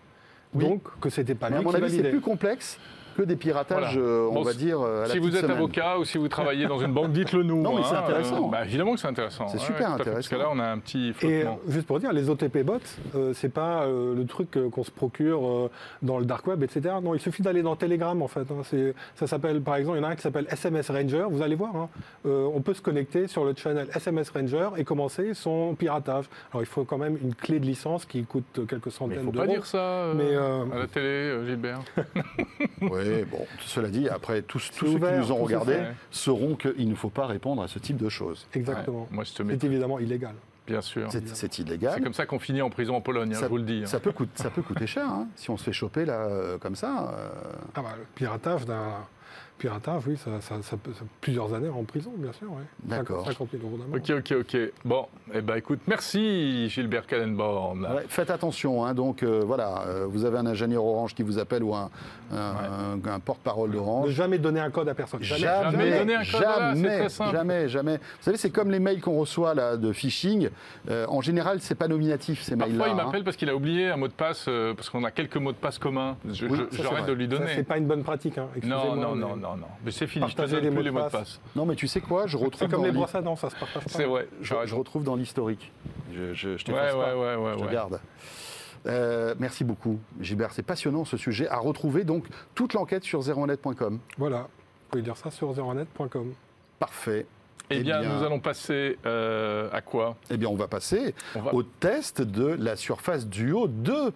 Oui. 0.54 0.64
Donc 0.64 0.82
que 1.00 1.10
c'était 1.10 1.34
pas 1.34 1.50
mais 1.50 1.56
à 1.56 1.58
lui 1.58 1.64
mon 1.66 1.70
qui 1.72 1.76
avis 1.76 1.96
c'est 1.96 2.08
plus 2.10 2.20
complexe 2.22 2.78
que 3.18 3.22
des 3.24 3.36
piratages, 3.36 3.94
Voilà. 3.96 4.08
euh, 4.08 4.28
on 4.30 4.34
Bon, 4.34 4.42
va 4.42 4.52
dire. 4.52 4.80
euh, 4.80 5.04
à 5.04 5.08
la 5.08 5.12
Si 5.14 5.18
vous 5.18 5.34
êtes 5.34 5.42
semaine. 5.42 5.56
avocat 5.56 5.98
ou 5.98 6.04
si 6.04 6.18
vous 6.18 6.28
travaillez 6.28 6.66
dans 6.66 6.78
une 6.78 6.92
banque, 6.92 7.10
dites-le 7.12 7.42
nous. 7.42 7.62
Non, 7.62 7.76
mais 7.76 7.82
c'est 7.82 7.94
hein, 7.96 8.02
intéressant. 8.04 8.46
euh, 8.46 8.50
bah, 8.52 8.64
évidemment 8.64 8.94
que 8.94 9.00
c'est 9.00 9.08
intéressant. 9.08 9.48
C'est 9.48 9.58
Ouais, 9.58 9.64
super 9.64 9.96
fait, 9.96 10.10
Parce 10.10 10.28
que 10.28 10.34
intéressant. 10.36 10.36
là, 10.38 10.48
on 10.52 10.58
a 10.60 10.66
un 10.70 10.78
petit 10.78 11.08
Et 11.08 11.12
flottement. 11.12 11.58
euh, 11.66 11.72
juste 11.72 11.86
pour 11.88 11.98
dire, 11.98 12.12
les 12.12 12.30
OTP 12.30 12.62
bots, 12.62 12.74
euh, 13.16 13.32
c'est 13.34 13.48
pas 13.52 13.82
euh, 13.82 14.14
le 14.14 14.24
truc 14.26 14.56
qu'on 14.70 14.84
se 14.84 14.90
procure 14.92 15.44
euh, 15.44 15.70
dans 16.02 16.18
le 16.18 16.24
dark 16.26 16.46
web, 16.46 16.62
etc. 16.62 16.94
Non, 17.02 17.14
il 17.14 17.20
suffit 17.20 17.42
d'aller 17.42 17.62
dans 17.62 17.74
Telegram 17.74 18.20
en 18.22 18.28
fait. 18.28 18.40
hein. 18.50 18.62
C'est- 18.64 18.94
Ça 19.16 19.26
s'appelle, 19.26 19.60
par 19.62 19.74
exemple, 19.76 19.98
il 19.98 20.02
y 20.02 20.04
en 20.04 20.08
a 20.08 20.12
un 20.12 20.16
qui 20.16 20.22
s'appelle 20.22 20.46
SMS 20.50 20.88
Ranger. 20.90 21.26
Vous 21.28 21.42
allez 21.42 21.56
voir, 21.56 21.74
hein. 21.74 21.88
Euh, 22.26 22.48
on 22.54 22.60
peut 22.60 22.74
se 22.74 22.80
connecter 22.82 23.26
sur 23.26 23.44
le 23.44 23.52
channel 23.56 23.88
SMS 23.94 24.30
Ranger 24.30 24.70
et 24.76 24.84
commencer 24.84 25.34
son 25.34 25.74
piratage. 25.74 26.26
Alors 26.52 26.62
il 26.62 26.66
faut 26.66 26.84
quand 26.84 26.98
même 26.98 27.16
une 27.20 27.34
clé 27.34 27.58
de 27.58 27.66
licence 27.66 28.04
qui 28.04 28.22
coûte 28.24 28.44
quelques 28.68 28.70
Mais 28.70 28.78
il 28.86 28.92
centaines 28.92 29.24
faut 29.24 29.30
d'euros. 29.32 29.46
pas 29.46 29.52
dire 29.52 29.66
ça 29.66 29.78
euh, 29.78 30.14
Mais, 30.14 30.24
euh, 30.30 30.64
à 30.72 30.78
la 30.78 30.86
télé, 30.86 31.06
euh, 31.08 31.46
Gilbert. 31.46 31.80
Oui, 32.80 32.88
bon, 33.30 33.46
cela 33.60 33.88
dit, 33.88 34.08
après 34.08 34.42
tous, 34.42 34.70
tous 34.76 34.86
ceux 34.86 34.98
qui 34.98 35.12
nous 35.18 35.32
ont 35.32 35.36
regardés 35.36 35.72
ouvert. 35.74 35.94
sauront 36.10 36.54
qu'il 36.56 36.88
ne 36.88 36.94
faut 36.94 37.10
pas 37.10 37.26
répondre 37.26 37.62
à 37.62 37.68
ce 37.68 37.78
type 37.78 37.96
de 37.96 38.08
choses. 38.08 38.46
Exactement. 38.54 39.02
Ouais, 39.02 39.06
moi, 39.10 39.24
je 39.24 39.32
te 39.32 39.42
mets, 39.42 39.54
C'est 39.60 39.66
évidemment 39.66 39.98
illégal. 39.98 40.34
bien 40.66 40.80
sûr. 40.80 41.08
C'est 41.10 41.26
c'est 41.28 41.34
C'est 41.34 41.58
illégal. 41.60 42.02
comme 42.02 42.14
ça 42.14 42.26
qu'on 42.26 42.38
finit 42.38 42.62
en 42.62 42.70
prison 42.70 42.94
en 42.96 43.00
Pologne, 43.00 43.32
hein, 43.32 43.34
Ça- 43.38 43.46
je 43.46 43.50
vous 43.50 43.56
le 43.58 43.62
dis. 43.64 43.80
hein. 43.84 43.86
Ça 43.86 44.00
peut, 44.00 44.12
coûter, 44.12 44.42
ça 44.42 44.50
peut 44.50 44.62
coûter 44.62 44.86
cher 44.86 45.08
hein, 45.08 45.26
si 45.36 45.50
on 45.50 45.56
se 45.56 45.64
fait 45.64 45.72
choper 45.72 46.04
là 46.04 46.26
euh, 46.26 46.58
comme 46.58 46.76
ça. 46.76 47.10
euh, 47.18 47.28
Ah 47.74 47.82
bah, 47.82 47.94
le 47.98 48.04
piratage 48.14 48.64
d'un 48.66 48.92
piratage, 49.58 50.06
oui, 50.06 50.16
ça, 50.16 50.40
ça- 50.40 50.62
ça 50.62 50.76
plusieurs 51.20 51.52
années 51.52 51.68
en 51.68 51.82
prison, 51.84 52.12
bien 52.16 52.32
sûr. 52.32 52.50
Ouais. 52.50 52.62
D'accord. 52.84 53.26
50 53.26 53.48
000 53.52 53.62
euros 53.66 53.76
d'amende. 53.76 53.96
Ok, 53.96 54.10
ok, 54.10 54.34
ok. 54.40 54.72
Bon, 54.84 55.06
eh 55.34 55.40
ben, 55.40 55.56
écoute, 55.56 55.80
merci 55.86 56.68
Gilbert 56.70 57.06
Kallenborn. 57.06 57.82
ouais, 57.82 58.04
faites 58.08 58.30
attention, 58.30 58.84
hein, 58.84 58.94
donc 58.94 59.22
euh, 59.22 59.42
voilà, 59.44 59.82
euh, 59.86 60.06
vous 60.08 60.24
avez 60.24 60.38
un 60.38 60.46
ingénieur 60.46 60.84
Orange 60.84 61.14
qui 61.14 61.22
vous 61.22 61.38
appelle 61.38 61.62
ou 61.64 61.74
un, 61.74 61.90
un- 62.32 62.98
un 63.04 63.20
porte-parole 63.20 63.70
Ne 63.70 63.74
d'Orange. 63.74 64.10
jamais 64.10 64.38
donner 64.38 64.60
un 64.60 64.70
code 64.70 64.88
à 64.88 64.94
personne. 64.94 65.22
Jamais, 65.22 65.40
Jamais 65.70 65.98
donner 65.98 66.14
un 66.14 66.24
code, 66.24 66.40
jamais, 66.40 66.98
très 67.00 67.08
simple. 67.08 67.36
jamais, 67.36 67.68
jamais. 67.68 67.96
Vous 67.96 68.22
savez, 68.22 68.36
c'est 68.36 68.50
comme 68.50 68.70
les 68.70 68.78
mails 68.80 69.00
qu'on 69.00 69.18
reçoit 69.18 69.54
là 69.54 69.76
de 69.76 69.92
phishing. 69.92 70.48
Euh, 70.90 71.06
en 71.08 71.20
général, 71.20 71.58
c'est 71.60 71.74
pas 71.74 71.88
nominatif 71.88 72.42
ces 72.42 72.54
mails-là. 72.56 72.78
Parfois, 72.78 72.94
il 72.96 73.00
hein. 73.00 73.04
m'appelle 73.04 73.24
parce 73.24 73.36
qu'il 73.36 73.48
a 73.50 73.56
oublié 73.56 73.88
un 73.90 73.96
mot 73.96 74.08
de 74.08 74.12
passe, 74.12 74.46
euh, 74.48 74.74
parce 74.74 74.88
qu'on 74.90 75.04
a 75.04 75.10
quelques 75.10 75.36
mots 75.36 75.52
de 75.52 75.56
passe 75.56 75.78
communs. 75.78 76.16
Oui, 76.24 76.34
J'arrête 76.72 76.90
vrai. 77.00 77.02
de 77.06 77.12
lui 77.12 77.28
donner. 77.28 77.46
c'est 77.54 77.62
pas 77.64 77.78
une 77.78 77.86
bonne 77.86 78.02
pratique. 78.04 78.38
Hein. 78.38 78.48
Non, 78.62 78.94
non, 78.94 79.14
non, 79.16 79.36
non, 79.50 79.56
non. 79.56 79.66
Mais 79.84 79.90
c'est 79.90 80.06
fini, 80.06 80.28
je 80.28 80.34
te 80.36 80.42
donne 80.42 80.60
plus 80.60 80.70
mots 80.70 80.80
les 80.80 80.84
de 80.86 80.90
mots 80.90 81.02
de 81.04 81.08
passe. 81.08 81.40
Non, 81.56 81.66
mais 81.66 81.74
tu 81.76 81.86
sais 81.88 82.00
quoi 82.00 82.26
Je 82.26 82.36
retrouve 82.36 82.58
C'est 82.60 82.68
comme 82.70 82.80
dans 82.80 82.86
les 82.86 82.92
brosses 82.92 83.14
à 83.14 83.22
dents, 83.22 83.36
ça 83.36 83.50
se 83.50 83.56
partage 83.56 83.84
pas. 83.84 83.90
C'est 83.90 84.04
vrai. 84.04 84.28
je, 84.42 84.54
je 84.64 84.74
retrouve 84.74 85.04
dans 85.04 85.16
l'historique. 85.16 85.72
Je, 86.12 86.32
je, 86.34 86.56
je 86.56 86.66
Ouais, 86.66 86.72
ouais, 86.74 86.90
pas. 86.92 87.16
ouais, 87.16 87.36
ouais, 87.36 87.52
Je 87.58 87.64
ouais. 87.64 87.72
garde. 87.72 88.00
Euh, 88.86 89.34
merci 89.38 89.64
beaucoup, 89.64 89.98
Gilbert. 90.20 90.52
C'est 90.52 90.62
passionnant 90.62 91.04
ce 91.04 91.16
sujet. 91.16 91.48
À 91.48 91.58
retrouver 91.58 92.04
donc 92.04 92.26
toute 92.54 92.74
l'enquête 92.74 93.04
sur 93.04 93.20
01net.com. 93.20 93.98
Voilà. 94.16 94.42
Vous 94.42 94.90
pouvez 94.90 95.02
lire 95.02 95.16
ça 95.16 95.30
sur 95.30 95.52
zeronet.com. 95.52 96.32
Parfait. 96.78 97.26
Eh 97.70 97.80
bien, 97.80 98.00
bien- 98.00 98.16
nous 98.18 98.24
allons 98.24 98.40
passer 98.40 98.98
euh, 99.06 99.68
à 99.72 99.80
quoi? 99.80 100.16
Eh 100.30 100.36
bien, 100.36 100.48
on 100.48 100.54
va 100.56 100.68
passer 100.68 101.14
On 101.34 101.40
va- 101.42 101.54
au 101.54 101.62
test 101.62 102.22
de 102.22 102.46
la 102.58 102.76
Surface 102.76 103.26
Duo 103.28 103.68
2. 103.68 104.12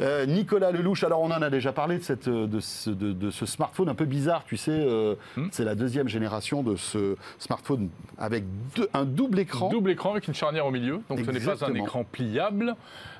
Euh, 0.00 0.26
Nicolas 0.26 0.70
Lelouch, 0.72 1.04
alors 1.04 1.20
on 1.20 1.30
en 1.30 1.42
a 1.42 1.50
déjà 1.50 1.72
parlé 1.72 1.98
de, 1.98 2.02
cette, 2.02 2.28
de, 2.28 2.60
ce, 2.60 2.90
de- 2.90 3.12
de 3.12 3.30
ce 3.30 3.46
smartphone 3.46 3.88
un 3.88 3.94
peu 3.94 4.04
bizarre, 4.06 4.44
tu 4.44 4.56
sais, 4.56 4.72
euh, 4.72 5.14
Hmm. 5.36 5.48
c'est 5.52 5.64
la 5.64 5.74
deuxième 5.76 6.08
génération 6.08 6.62
de 6.62 6.74
ce 6.76 7.16
smartphone 7.38 7.88
avec 8.18 8.44
deux- 8.76 8.88
un 8.92 9.04
double 9.04 9.38
écran. 9.38 9.68
Double 9.68 9.90
écran 9.90 10.10
avec 10.12 10.26
une 10.28 10.34
charnière 10.34 10.66
au 10.66 10.70
milieu. 10.72 11.00
Donc 11.08 11.20
ce 11.24 11.30
n'est 11.30 11.40
pas 11.40 11.64
un 11.64 11.74
écran 11.74 12.04
pliable. 12.04 12.74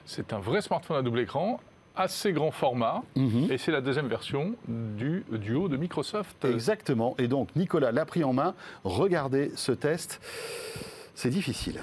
C'est 0.04 0.32
un 0.32 0.38
vrai 0.40 0.60
smartphone 0.62 0.96
à 0.98 1.02
double 1.02 1.20
écran, 1.20 1.60
assez 1.96 2.32
grand 2.32 2.50
format. 2.50 3.02
Mhm. 3.16 3.50
Et 3.50 3.58
c'est 3.58 3.72
la 3.72 3.80
deuxième 3.80 4.08
version 4.08 4.54
du 4.68 5.24
duo 5.30 5.68
de 5.68 5.76
Microsoft. 5.76 6.44
Exactement. 6.44 7.14
Et 7.18 7.28
donc, 7.28 7.54
Nicolas 7.56 7.92
l'a 7.92 8.04
pris 8.04 8.24
en 8.24 8.32
main. 8.32 8.54
Regardez 8.84 9.52
ce 9.56 9.72
test. 9.72 10.20
C'est 11.14 11.30
difficile. 11.30 11.80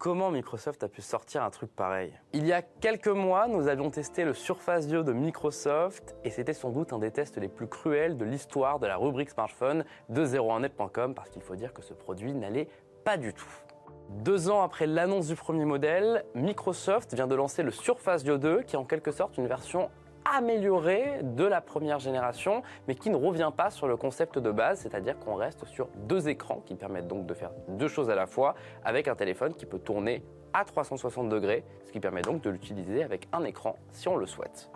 Comment 0.00 0.30
Microsoft 0.30 0.82
a 0.82 0.88
pu 0.88 1.02
sortir 1.02 1.44
un 1.44 1.50
truc 1.50 1.70
pareil 1.76 2.18
Il 2.32 2.46
y 2.46 2.54
a 2.54 2.62
quelques 2.62 3.06
mois, 3.06 3.46
nous 3.48 3.68
avions 3.68 3.90
testé 3.90 4.24
le 4.24 4.32
Surface 4.32 4.88
Duo 4.88 5.02
de 5.02 5.12
Microsoft 5.12 6.16
et 6.24 6.30
c'était 6.30 6.54
sans 6.54 6.70
doute 6.70 6.94
un 6.94 6.98
des 6.98 7.10
tests 7.10 7.36
les 7.36 7.48
plus 7.48 7.68
cruels 7.68 8.16
de 8.16 8.24
l'histoire 8.24 8.78
de 8.78 8.86
la 8.86 8.96
rubrique 8.96 9.28
smartphone 9.28 9.84
de 10.08 10.24
01net.com 10.24 11.14
parce 11.14 11.28
qu'il 11.28 11.42
faut 11.42 11.54
dire 11.54 11.74
que 11.74 11.82
ce 11.82 11.92
produit 11.92 12.32
n'allait 12.32 12.68
pas 13.04 13.18
du 13.18 13.34
tout. 13.34 13.52
Deux 14.08 14.48
ans 14.48 14.62
après 14.62 14.86
l'annonce 14.86 15.26
du 15.26 15.36
premier 15.36 15.66
modèle, 15.66 16.24
Microsoft 16.34 17.12
vient 17.12 17.26
de 17.26 17.34
lancer 17.34 17.62
le 17.62 17.70
Surface 17.70 18.24
Duo 18.24 18.38
2 18.38 18.62
qui 18.62 18.76
est 18.76 18.78
en 18.78 18.86
quelque 18.86 19.12
sorte 19.12 19.36
une 19.36 19.48
version 19.48 19.90
améliorée 20.24 21.20
de 21.22 21.44
la 21.44 21.60
première 21.60 21.98
génération, 21.98 22.62
mais 22.88 22.94
qui 22.94 23.10
ne 23.10 23.16
revient 23.16 23.50
pas 23.56 23.70
sur 23.70 23.88
le 23.88 23.96
concept 23.96 24.38
de 24.38 24.50
base, 24.50 24.80
c'est-à-dire 24.80 25.18
qu'on 25.18 25.34
reste 25.34 25.64
sur 25.66 25.88
deux 25.96 26.28
écrans 26.28 26.62
qui 26.66 26.74
permettent 26.74 27.08
donc 27.08 27.26
de 27.26 27.34
faire 27.34 27.50
deux 27.68 27.88
choses 27.88 28.10
à 28.10 28.14
la 28.14 28.26
fois, 28.26 28.54
avec 28.84 29.08
un 29.08 29.14
téléphone 29.14 29.54
qui 29.54 29.66
peut 29.66 29.78
tourner 29.78 30.22
à 30.52 30.64
360 30.64 31.28
degrés, 31.28 31.64
ce 31.84 31.92
qui 31.92 32.00
permet 32.00 32.22
donc 32.22 32.42
de 32.42 32.50
l'utiliser 32.50 33.02
avec 33.02 33.28
un 33.32 33.44
écran 33.44 33.76
si 33.92 34.08
on 34.08 34.16
le 34.16 34.26
souhaite. 34.26 34.70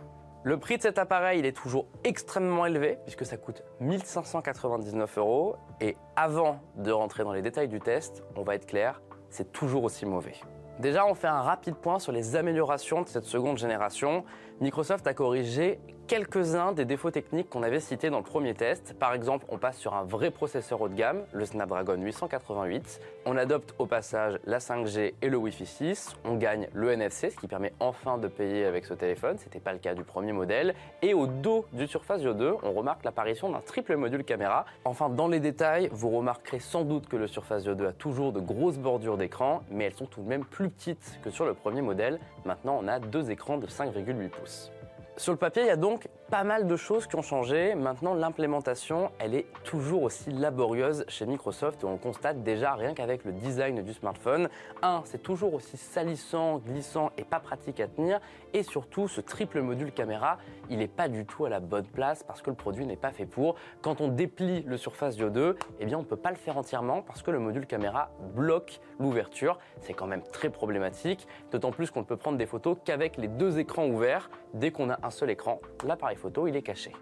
Le 0.46 0.58
prix 0.58 0.76
de 0.76 0.82
cet 0.82 0.98
appareil, 0.98 1.38
il 1.38 1.46
est 1.46 1.56
toujours 1.56 1.86
extrêmement 2.04 2.66
élevé, 2.66 2.98
puisque 3.04 3.24
ça 3.24 3.38
coûte 3.38 3.62
1599 3.80 5.16
euros, 5.16 5.56
et 5.80 5.96
avant 6.16 6.58
de 6.76 6.92
rentrer 6.92 7.24
dans 7.24 7.32
les 7.32 7.40
détails 7.40 7.68
du 7.68 7.80
test, 7.80 8.22
on 8.36 8.42
va 8.42 8.54
être 8.54 8.66
clair, 8.66 9.00
c'est 9.30 9.52
toujours 9.52 9.84
aussi 9.84 10.04
mauvais. 10.04 10.34
Déjà, 10.80 11.06
on 11.06 11.14
fait 11.14 11.28
un 11.28 11.40
rapide 11.40 11.76
point 11.76 11.98
sur 11.98 12.10
les 12.10 12.34
améliorations 12.34 13.02
de 13.02 13.08
cette 13.08 13.24
seconde 13.24 13.58
génération. 13.58 14.24
Microsoft 14.60 15.06
a 15.06 15.14
corrigé 15.14 15.78
quelques-uns 16.06 16.72
des 16.72 16.84
défauts 16.84 17.10
techniques 17.10 17.48
qu'on 17.48 17.62
avait 17.62 17.80
cités 17.80 18.10
dans 18.10 18.18
le 18.18 18.24
premier 18.24 18.54
test. 18.54 18.94
Par 18.98 19.14
exemple, 19.14 19.46
on 19.48 19.58
passe 19.58 19.78
sur 19.78 19.94
un 19.94 20.04
vrai 20.04 20.30
processeur 20.30 20.80
haut 20.80 20.88
de 20.88 20.94
gamme, 20.94 21.22
le 21.32 21.44
Snapdragon 21.46 21.96
888. 21.96 23.00
On 23.26 23.36
adopte 23.36 23.74
au 23.78 23.86
passage 23.86 24.38
la 24.44 24.58
5G 24.58 25.14
et 25.20 25.28
le 25.28 25.36
Wi-Fi 25.36 25.66
6. 25.66 26.16
On 26.24 26.34
gagne 26.34 26.68
le 26.74 26.92
NFC, 26.92 27.30
ce 27.30 27.36
qui 27.36 27.48
permet 27.48 27.72
enfin 27.80 28.18
de 28.18 28.28
payer 28.28 28.66
avec 28.66 28.84
ce 28.84 28.94
téléphone. 28.94 29.38
Ce 29.38 29.44
n'était 29.44 29.60
pas 29.60 29.72
le 29.72 29.78
cas 29.78 29.94
du 29.94 30.04
premier 30.04 30.32
modèle. 30.32 30.74
Et 31.02 31.14
au 31.14 31.26
dos 31.26 31.66
du 31.72 31.86
Surface 31.86 32.20
Duo 32.20 32.34
2, 32.34 32.56
on 32.62 32.72
remarque 32.72 33.04
l'apparition 33.04 33.48
d'un 33.48 33.60
triple 33.60 33.96
module 33.96 34.24
caméra. 34.24 34.66
Enfin, 34.84 35.08
dans 35.08 35.28
les 35.28 35.40
détails, 35.40 35.88
vous 35.92 36.10
remarquerez 36.10 36.60
sans 36.60 36.84
doute 36.84 37.08
que 37.08 37.16
le 37.16 37.26
Surface 37.26 37.64
Duo 37.64 37.74
2 37.74 37.86
a 37.86 37.92
toujours 37.92 38.32
de 38.32 38.40
grosses 38.40 38.78
bordures 38.78 39.16
d'écran, 39.16 39.62
mais 39.70 39.84
elles 39.84 39.94
sont 39.94 40.06
tout 40.06 40.22
de 40.22 40.28
même 40.28 40.44
plus 40.44 40.68
petites 40.68 41.18
que 41.22 41.30
sur 41.30 41.46
le 41.46 41.54
premier 41.54 41.80
modèle. 41.80 42.20
Maintenant, 42.44 42.78
on 42.82 42.88
a 42.88 42.98
deux 42.98 43.30
écrans 43.30 43.56
de 43.56 43.66
5,8 43.66 44.28
pouces. 44.28 44.70
Sur 45.16 45.32
le 45.32 45.38
papier, 45.38 45.62
il 45.62 45.68
y 45.68 45.70
a 45.70 45.76
donc 45.76 46.08
pas 46.30 46.44
mal 46.44 46.66
de 46.66 46.76
choses 46.76 47.06
qui 47.06 47.16
ont 47.16 47.22
changé. 47.22 47.74
Maintenant, 47.74 48.14
l'implémentation, 48.14 49.10
elle 49.18 49.34
est 49.34 49.46
toujours 49.64 50.02
aussi 50.02 50.30
laborieuse 50.30 51.04
chez 51.08 51.26
Microsoft 51.26 51.84
on 51.84 51.96
constate 51.96 52.42
déjà 52.42 52.74
rien 52.74 52.94
qu'avec 52.94 53.24
le 53.24 53.32
design 53.32 53.82
du 53.82 53.92
smartphone. 53.92 54.48
Un, 54.82 55.02
c'est 55.04 55.22
toujours 55.22 55.54
aussi 55.54 55.76
salissant, 55.76 56.58
glissant 56.58 57.10
et 57.16 57.24
pas 57.24 57.40
pratique 57.40 57.80
à 57.80 57.88
tenir. 57.88 58.20
Et 58.52 58.62
surtout, 58.62 59.08
ce 59.08 59.20
triple 59.20 59.60
module 59.60 59.92
caméra, 59.92 60.38
il 60.70 60.78
n'est 60.78 60.88
pas 60.88 61.08
du 61.08 61.26
tout 61.26 61.44
à 61.44 61.48
la 61.48 61.60
bonne 61.60 61.86
place 61.86 62.22
parce 62.22 62.42
que 62.42 62.50
le 62.50 62.56
produit 62.56 62.86
n'est 62.86 62.96
pas 62.96 63.10
fait 63.10 63.26
pour. 63.26 63.56
Quand 63.82 64.00
on 64.00 64.08
déplie 64.08 64.62
le 64.62 64.76
Surface 64.76 65.16
Duo 65.16 65.30
2, 65.30 65.56
eh 65.80 65.86
bien, 65.86 65.98
on 65.98 66.02
ne 66.02 66.06
peut 66.06 66.16
pas 66.16 66.30
le 66.30 66.36
faire 66.36 66.56
entièrement 66.56 67.02
parce 67.02 67.22
que 67.22 67.30
le 67.30 67.38
module 67.38 67.66
caméra 67.66 68.10
bloque 68.34 68.80
l'ouverture. 68.98 69.58
C'est 69.80 69.94
quand 69.94 70.06
même 70.06 70.22
très 70.22 70.50
problématique, 70.50 71.26
d'autant 71.50 71.72
plus 71.72 71.90
qu'on 71.90 72.00
ne 72.00 72.04
peut 72.04 72.16
prendre 72.16 72.38
des 72.38 72.46
photos 72.46 72.76
qu'avec 72.84 73.16
les 73.16 73.28
deux 73.28 73.58
écrans 73.58 73.86
ouverts. 73.86 74.30
Dès 74.54 74.70
qu'on 74.70 74.90
a 74.90 74.98
un 75.02 75.10
seul 75.10 75.30
écran, 75.30 75.60
l'appareil 75.84 76.16
il 76.46 76.56
est 76.56 76.62
caché. 76.62 76.92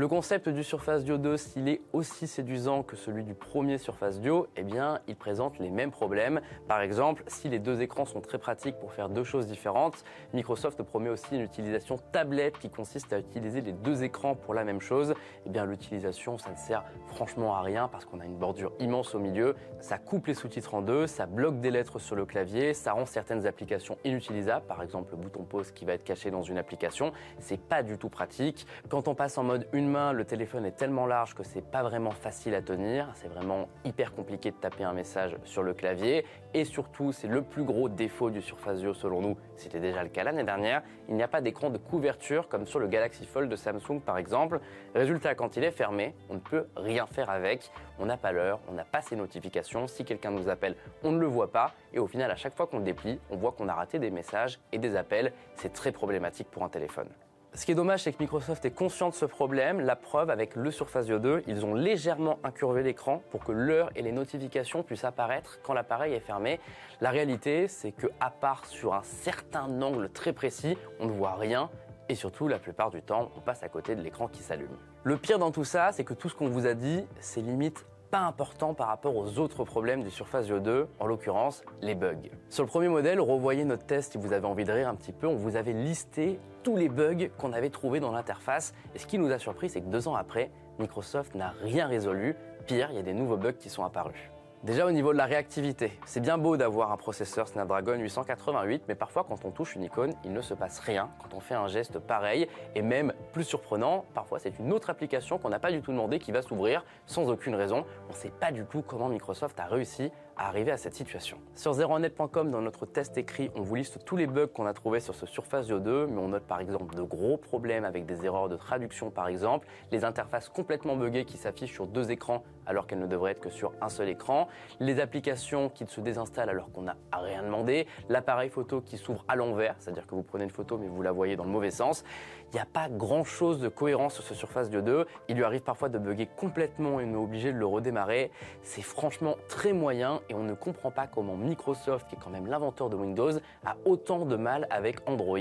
Le 0.00 0.08
concept 0.08 0.48
du 0.48 0.64
Surface 0.64 1.04
Duo 1.04 1.18
2, 1.18 1.36
s'il 1.36 1.68
est 1.68 1.82
aussi 1.92 2.26
séduisant 2.26 2.82
que 2.82 2.96
celui 2.96 3.22
du 3.22 3.34
premier 3.34 3.76
Surface 3.76 4.18
Duo, 4.18 4.46
eh 4.56 4.62
bien, 4.62 5.00
il 5.08 5.14
présente 5.14 5.58
les 5.58 5.68
mêmes 5.68 5.90
problèmes. 5.90 6.40
Par 6.68 6.80
exemple, 6.80 7.22
si 7.26 7.50
les 7.50 7.58
deux 7.58 7.82
écrans 7.82 8.06
sont 8.06 8.22
très 8.22 8.38
pratiques 8.38 8.76
pour 8.78 8.94
faire 8.94 9.10
deux 9.10 9.24
choses 9.24 9.46
différentes, 9.46 10.02
Microsoft 10.32 10.82
promet 10.84 11.10
aussi 11.10 11.34
une 11.34 11.42
utilisation 11.42 11.98
tablette 12.12 12.58
qui 12.58 12.70
consiste 12.70 13.12
à 13.12 13.18
utiliser 13.18 13.60
les 13.60 13.74
deux 13.74 14.02
écrans 14.02 14.34
pour 14.34 14.54
la 14.54 14.64
même 14.64 14.80
chose. 14.80 15.12
Eh 15.44 15.50
bien, 15.50 15.66
l'utilisation, 15.66 16.38
ça 16.38 16.50
ne 16.50 16.56
sert 16.56 16.82
franchement 17.08 17.54
à 17.54 17.60
rien 17.60 17.86
parce 17.86 18.06
qu'on 18.06 18.20
a 18.20 18.24
une 18.24 18.38
bordure 18.38 18.72
immense 18.80 19.14
au 19.14 19.18
milieu. 19.18 19.54
Ça 19.80 19.98
coupe 19.98 20.28
les 20.28 20.34
sous-titres 20.34 20.72
en 20.72 20.80
deux, 20.80 21.08
ça 21.08 21.26
bloque 21.26 21.60
des 21.60 21.70
lettres 21.70 21.98
sur 21.98 22.16
le 22.16 22.24
clavier, 22.24 22.72
ça 22.72 22.94
rend 22.94 23.04
certaines 23.04 23.46
applications 23.46 23.98
inutilisables. 24.04 24.64
Par 24.64 24.82
exemple, 24.82 25.10
le 25.10 25.18
bouton 25.18 25.42
pause 25.42 25.72
qui 25.72 25.84
va 25.84 25.92
être 25.92 26.04
caché 26.04 26.30
dans 26.30 26.42
une 26.42 26.56
application. 26.56 27.12
C'est 27.38 27.60
pas 27.60 27.82
du 27.82 27.98
tout 27.98 28.08
pratique. 28.08 28.66
Quand 28.88 29.06
on 29.06 29.14
passe 29.14 29.36
en 29.36 29.42
mode 29.42 29.68
une 29.74 29.89
le 29.90 30.24
téléphone 30.24 30.66
est 30.66 30.76
tellement 30.76 31.06
large 31.06 31.34
que 31.34 31.42
c'est 31.42 31.64
pas 31.64 31.82
vraiment 31.82 32.10
facile 32.10 32.54
à 32.54 32.62
tenir. 32.62 33.08
C'est 33.14 33.28
vraiment 33.28 33.68
hyper 33.84 34.14
compliqué 34.14 34.50
de 34.50 34.56
taper 34.56 34.84
un 34.84 34.92
message 34.92 35.36
sur 35.44 35.62
le 35.62 35.74
clavier. 35.74 36.24
Et 36.54 36.64
surtout, 36.64 37.12
c'est 37.12 37.26
le 37.26 37.42
plus 37.42 37.64
gros 37.64 37.88
défaut 37.88 38.30
du 38.30 38.40
Surface 38.40 38.80
Duo 38.80 38.94
selon 38.94 39.20
nous. 39.20 39.36
C'était 39.56 39.80
déjà 39.80 40.02
le 40.02 40.08
cas 40.08 40.24
l'année 40.24 40.44
dernière. 40.44 40.82
Il 41.08 41.16
n'y 41.16 41.22
a 41.22 41.28
pas 41.28 41.40
d'écran 41.40 41.70
de 41.70 41.78
couverture 41.78 42.48
comme 42.48 42.66
sur 42.66 42.78
le 42.78 42.86
Galaxy 42.86 43.26
Fold 43.26 43.50
de 43.50 43.56
Samsung 43.56 44.00
par 44.04 44.18
exemple. 44.18 44.60
Résultat, 44.94 45.34
quand 45.34 45.56
il 45.56 45.64
est 45.64 45.70
fermé, 45.70 46.14
on 46.28 46.34
ne 46.34 46.40
peut 46.40 46.66
rien 46.76 47.06
faire 47.06 47.30
avec. 47.30 47.70
On 47.98 48.06
n'a 48.06 48.16
pas 48.16 48.32
l'heure, 48.32 48.60
on 48.68 48.72
n'a 48.72 48.84
pas 48.84 49.02
ses 49.02 49.16
notifications. 49.16 49.86
Si 49.86 50.04
quelqu'un 50.04 50.30
nous 50.30 50.48
appelle, 50.48 50.76
on 51.02 51.12
ne 51.12 51.18
le 51.18 51.26
voit 51.26 51.50
pas. 51.50 51.72
Et 51.92 51.98
au 51.98 52.06
final, 52.06 52.30
à 52.30 52.36
chaque 52.36 52.56
fois 52.56 52.66
qu'on 52.66 52.78
le 52.78 52.84
déplie, 52.84 53.18
on 53.30 53.36
voit 53.36 53.52
qu'on 53.52 53.68
a 53.68 53.74
raté 53.74 53.98
des 53.98 54.10
messages 54.10 54.60
et 54.72 54.78
des 54.78 54.96
appels. 54.96 55.32
C'est 55.56 55.72
très 55.72 55.92
problématique 55.92 56.48
pour 56.50 56.62
un 56.62 56.68
téléphone. 56.68 57.08
Ce 57.52 57.66
qui 57.66 57.72
est 57.72 57.74
dommage, 57.74 58.04
c'est 58.04 58.12
que 58.12 58.22
Microsoft 58.22 58.64
est 58.64 58.70
conscient 58.70 59.08
de 59.08 59.14
ce 59.14 59.24
problème. 59.24 59.80
La 59.80 59.96
preuve, 59.96 60.30
avec 60.30 60.54
le 60.54 60.70
Surface 60.70 61.06
Duo 61.06 61.18
2, 61.18 61.42
ils 61.48 61.66
ont 61.66 61.74
légèrement 61.74 62.38
incurvé 62.44 62.84
l'écran 62.84 63.24
pour 63.30 63.44
que 63.44 63.50
l'heure 63.50 63.90
et 63.96 64.02
les 64.02 64.12
notifications 64.12 64.84
puissent 64.84 65.04
apparaître 65.04 65.58
quand 65.64 65.74
l'appareil 65.74 66.14
est 66.14 66.20
fermé. 66.20 66.60
La 67.00 67.10
réalité, 67.10 67.66
c'est 67.66 67.90
que, 67.90 68.06
à 68.20 68.30
part 68.30 68.66
sur 68.66 68.94
un 68.94 69.02
certain 69.02 69.82
angle 69.82 70.10
très 70.10 70.32
précis, 70.32 70.78
on 71.00 71.06
ne 71.06 71.12
voit 71.12 71.34
rien. 71.34 71.70
Et 72.08 72.14
surtout, 72.14 72.46
la 72.46 72.60
plupart 72.60 72.90
du 72.90 73.02
temps, 73.02 73.32
on 73.36 73.40
passe 73.40 73.64
à 73.64 73.68
côté 73.68 73.96
de 73.96 74.00
l'écran 74.00 74.28
qui 74.28 74.44
s'allume. 74.44 74.76
Le 75.02 75.16
pire 75.16 75.40
dans 75.40 75.50
tout 75.50 75.64
ça, 75.64 75.90
c'est 75.90 76.04
que 76.04 76.14
tout 76.14 76.28
ce 76.28 76.36
qu'on 76.36 76.48
vous 76.48 76.66
a 76.66 76.74
dit, 76.74 77.04
c'est 77.18 77.40
limite 77.40 77.84
pas 78.10 78.20
important 78.20 78.74
par 78.74 78.88
rapport 78.88 79.16
aux 79.16 79.38
autres 79.38 79.64
problèmes 79.64 80.02
du 80.02 80.10
Surface 80.10 80.46
Duo 80.46 80.58
2, 80.58 80.88
en 80.98 81.06
l'occurrence 81.06 81.62
les 81.80 81.94
bugs. 81.94 82.30
Sur 82.48 82.64
le 82.64 82.68
premier 82.68 82.88
modèle, 82.88 83.20
revoyez 83.20 83.64
notre 83.64 83.86
test 83.86 84.12
si 84.12 84.18
vous 84.18 84.32
avez 84.32 84.46
envie 84.46 84.64
de 84.64 84.72
rire 84.72 84.88
un 84.88 84.94
petit 84.94 85.12
peu, 85.12 85.26
on 85.26 85.36
vous 85.36 85.56
avait 85.56 85.72
listé 85.72 86.40
tous 86.62 86.76
les 86.76 86.88
bugs 86.88 87.28
qu'on 87.38 87.52
avait 87.52 87.70
trouvés 87.70 88.00
dans 88.00 88.12
l'interface. 88.12 88.74
Et 88.94 88.98
ce 88.98 89.06
qui 89.06 89.18
nous 89.18 89.30
a 89.30 89.38
surpris, 89.38 89.70
c'est 89.70 89.80
que 89.80 89.88
deux 89.88 90.08
ans 90.08 90.16
après, 90.16 90.50
Microsoft 90.78 91.34
n'a 91.34 91.54
rien 91.62 91.86
résolu. 91.86 92.36
Pire, 92.66 92.88
il 92.90 92.96
y 92.96 92.98
a 92.98 93.02
des 93.02 93.14
nouveaux 93.14 93.36
bugs 93.36 93.52
qui 93.52 93.70
sont 93.70 93.84
apparus. 93.84 94.29
Déjà 94.62 94.84
au 94.84 94.90
niveau 94.90 95.14
de 95.14 95.16
la 95.16 95.24
réactivité, 95.24 95.98
c'est 96.04 96.20
bien 96.20 96.36
beau 96.36 96.58
d'avoir 96.58 96.92
un 96.92 96.98
processeur 96.98 97.48
Snapdragon 97.48 97.94
888, 97.94 98.82
mais 98.88 98.94
parfois 98.94 99.24
quand 99.24 99.46
on 99.46 99.50
touche 99.50 99.74
une 99.74 99.84
icône, 99.84 100.12
il 100.22 100.34
ne 100.34 100.42
se 100.42 100.52
passe 100.52 100.80
rien 100.80 101.08
quand 101.18 101.34
on 101.34 101.40
fait 101.40 101.54
un 101.54 101.66
geste 101.66 101.98
pareil, 101.98 102.46
et 102.74 102.82
même 102.82 103.14
plus 103.32 103.44
surprenant, 103.44 104.04
parfois 104.12 104.38
c'est 104.38 104.58
une 104.58 104.74
autre 104.74 104.90
application 104.90 105.38
qu'on 105.38 105.48
n'a 105.48 105.58
pas 105.58 105.72
du 105.72 105.80
tout 105.80 105.92
demandé 105.92 106.18
qui 106.18 106.30
va 106.30 106.42
s'ouvrir 106.42 106.84
sans 107.06 107.30
aucune 107.30 107.54
raison. 107.54 107.86
On 108.10 108.12
ne 108.12 108.18
sait 108.18 108.28
pas 108.28 108.52
du 108.52 108.66
tout 108.66 108.82
comment 108.82 109.08
Microsoft 109.08 109.58
a 109.58 109.64
réussi 109.64 110.12
arriver 110.46 110.70
à 110.70 110.76
cette 110.76 110.94
situation. 110.94 111.38
Sur 111.54 111.74
zeronet.com, 111.74 112.50
dans 112.50 112.62
notre 112.62 112.86
test 112.86 113.18
écrit, 113.18 113.50
on 113.54 113.62
vous 113.62 113.74
liste 113.74 114.04
tous 114.04 114.16
les 114.16 114.26
bugs 114.26 114.46
qu'on 114.46 114.66
a 114.66 114.72
trouvés 114.72 115.00
sur 115.00 115.14
ce 115.14 115.26
Surface 115.26 115.66
Duo 115.66 115.78
2, 115.78 116.06
mais 116.06 116.18
on 116.18 116.28
note 116.28 116.44
par 116.44 116.60
exemple 116.60 116.94
de 116.94 117.02
gros 117.02 117.36
problèmes 117.36 117.84
avec 117.84 118.06
des 118.06 118.24
erreurs 118.24 118.48
de 118.48 118.56
traduction 118.56 119.10
par 119.10 119.28
exemple, 119.28 119.66
les 119.92 120.04
interfaces 120.04 120.48
complètement 120.48 120.96
buggées 120.96 121.24
qui 121.24 121.36
s'affichent 121.36 121.72
sur 121.72 121.86
deux 121.86 122.10
écrans 122.10 122.42
alors 122.66 122.86
qu'elles 122.86 123.00
ne 123.00 123.06
devraient 123.06 123.32
être 123.32 123.40
que 123.40 123.50
sur 123.50 123.72
un 123.80 123.88
seul 123.88 124.08
écran, 124.08 124.48
les 124.78 125.00
applications 125.00 125.68
qui 125.68 125.84
se 125.86 126.00
désinstallent 126.00 126.50
alors 126.50 126.70
qu'on 126.72 126.82
n'a 126.82 126.96
rien 127.12 127.42
demandé, 127.42 127.86
l'appareil 128.08 128.48
photo 128.48 128.80
qui 128.80 128.96
s'ouvre 128.96 129.24
à 129.28 129.36
l'envers, 129.36 129.74
c'est-à-dire 129.78 130.06
que 130.06 130.14
vous 130.14 130.22
prenez 130.22 130.44
une 130.44 130.50
photo 130.50 130.78
mais 130.78 130.88
vous 130.88 131.02
la 131.02 131.12
voyez 131.12 131.36
dans 131.36 131.44
le 131.44 131.50
mauvais 131.50 131.70
sens. 131.70 132.04
Il 132.52 132.56
n'y 132.56 132.62
a 132.62 132.66
pas 132.66 132.88
grand-chose 132.88 133.60
de 133.60 133.68
cohérence 133.68 134.14
sur 134.14 134.24
ce 134.24 134.34
Surface 134.34 134.70
Duo 134.70 134.82
2. 134.82 135.06
Il 135.28 135.36
lui 135.36 135.44
arrive 135.44 135.60
parfois 135.62 135.88
de 135.88 135.98
bugger 135.98 136.28
complètement 136.36 136.98
et 136.98 137.04
on 137.04 137.12
est 137.12 137.16
obligé 137.16 137.52
de 137.52 137.58
le 137.58 137.66
redémarrer. 137.66 138.32
C'est 138.62 138.82
franchement 138.82 139.36
très 139.48 139.72
moyen 139.72 140.20
et 140.30 140.34
on 140.34 140.44
ne 140.44 140.54
comprend 140.54 140.90
pas 140.90 141.06
comment 141.06 141.36
Microsoft, 141.36 142.08
qui 142.08 142.14
est 142.14 142.18
quand 142.18 142.30
même 142.30 142.46
l'inventeur 142.46 142.88
de 142.88 142.96
Windows, 142.96 143.32
a 143.66 143.76
autant 143.84 144.24
de 144.24 144.36
mal 144.36 144.66
avec 144.70 144.98
Android. 145.06 145.38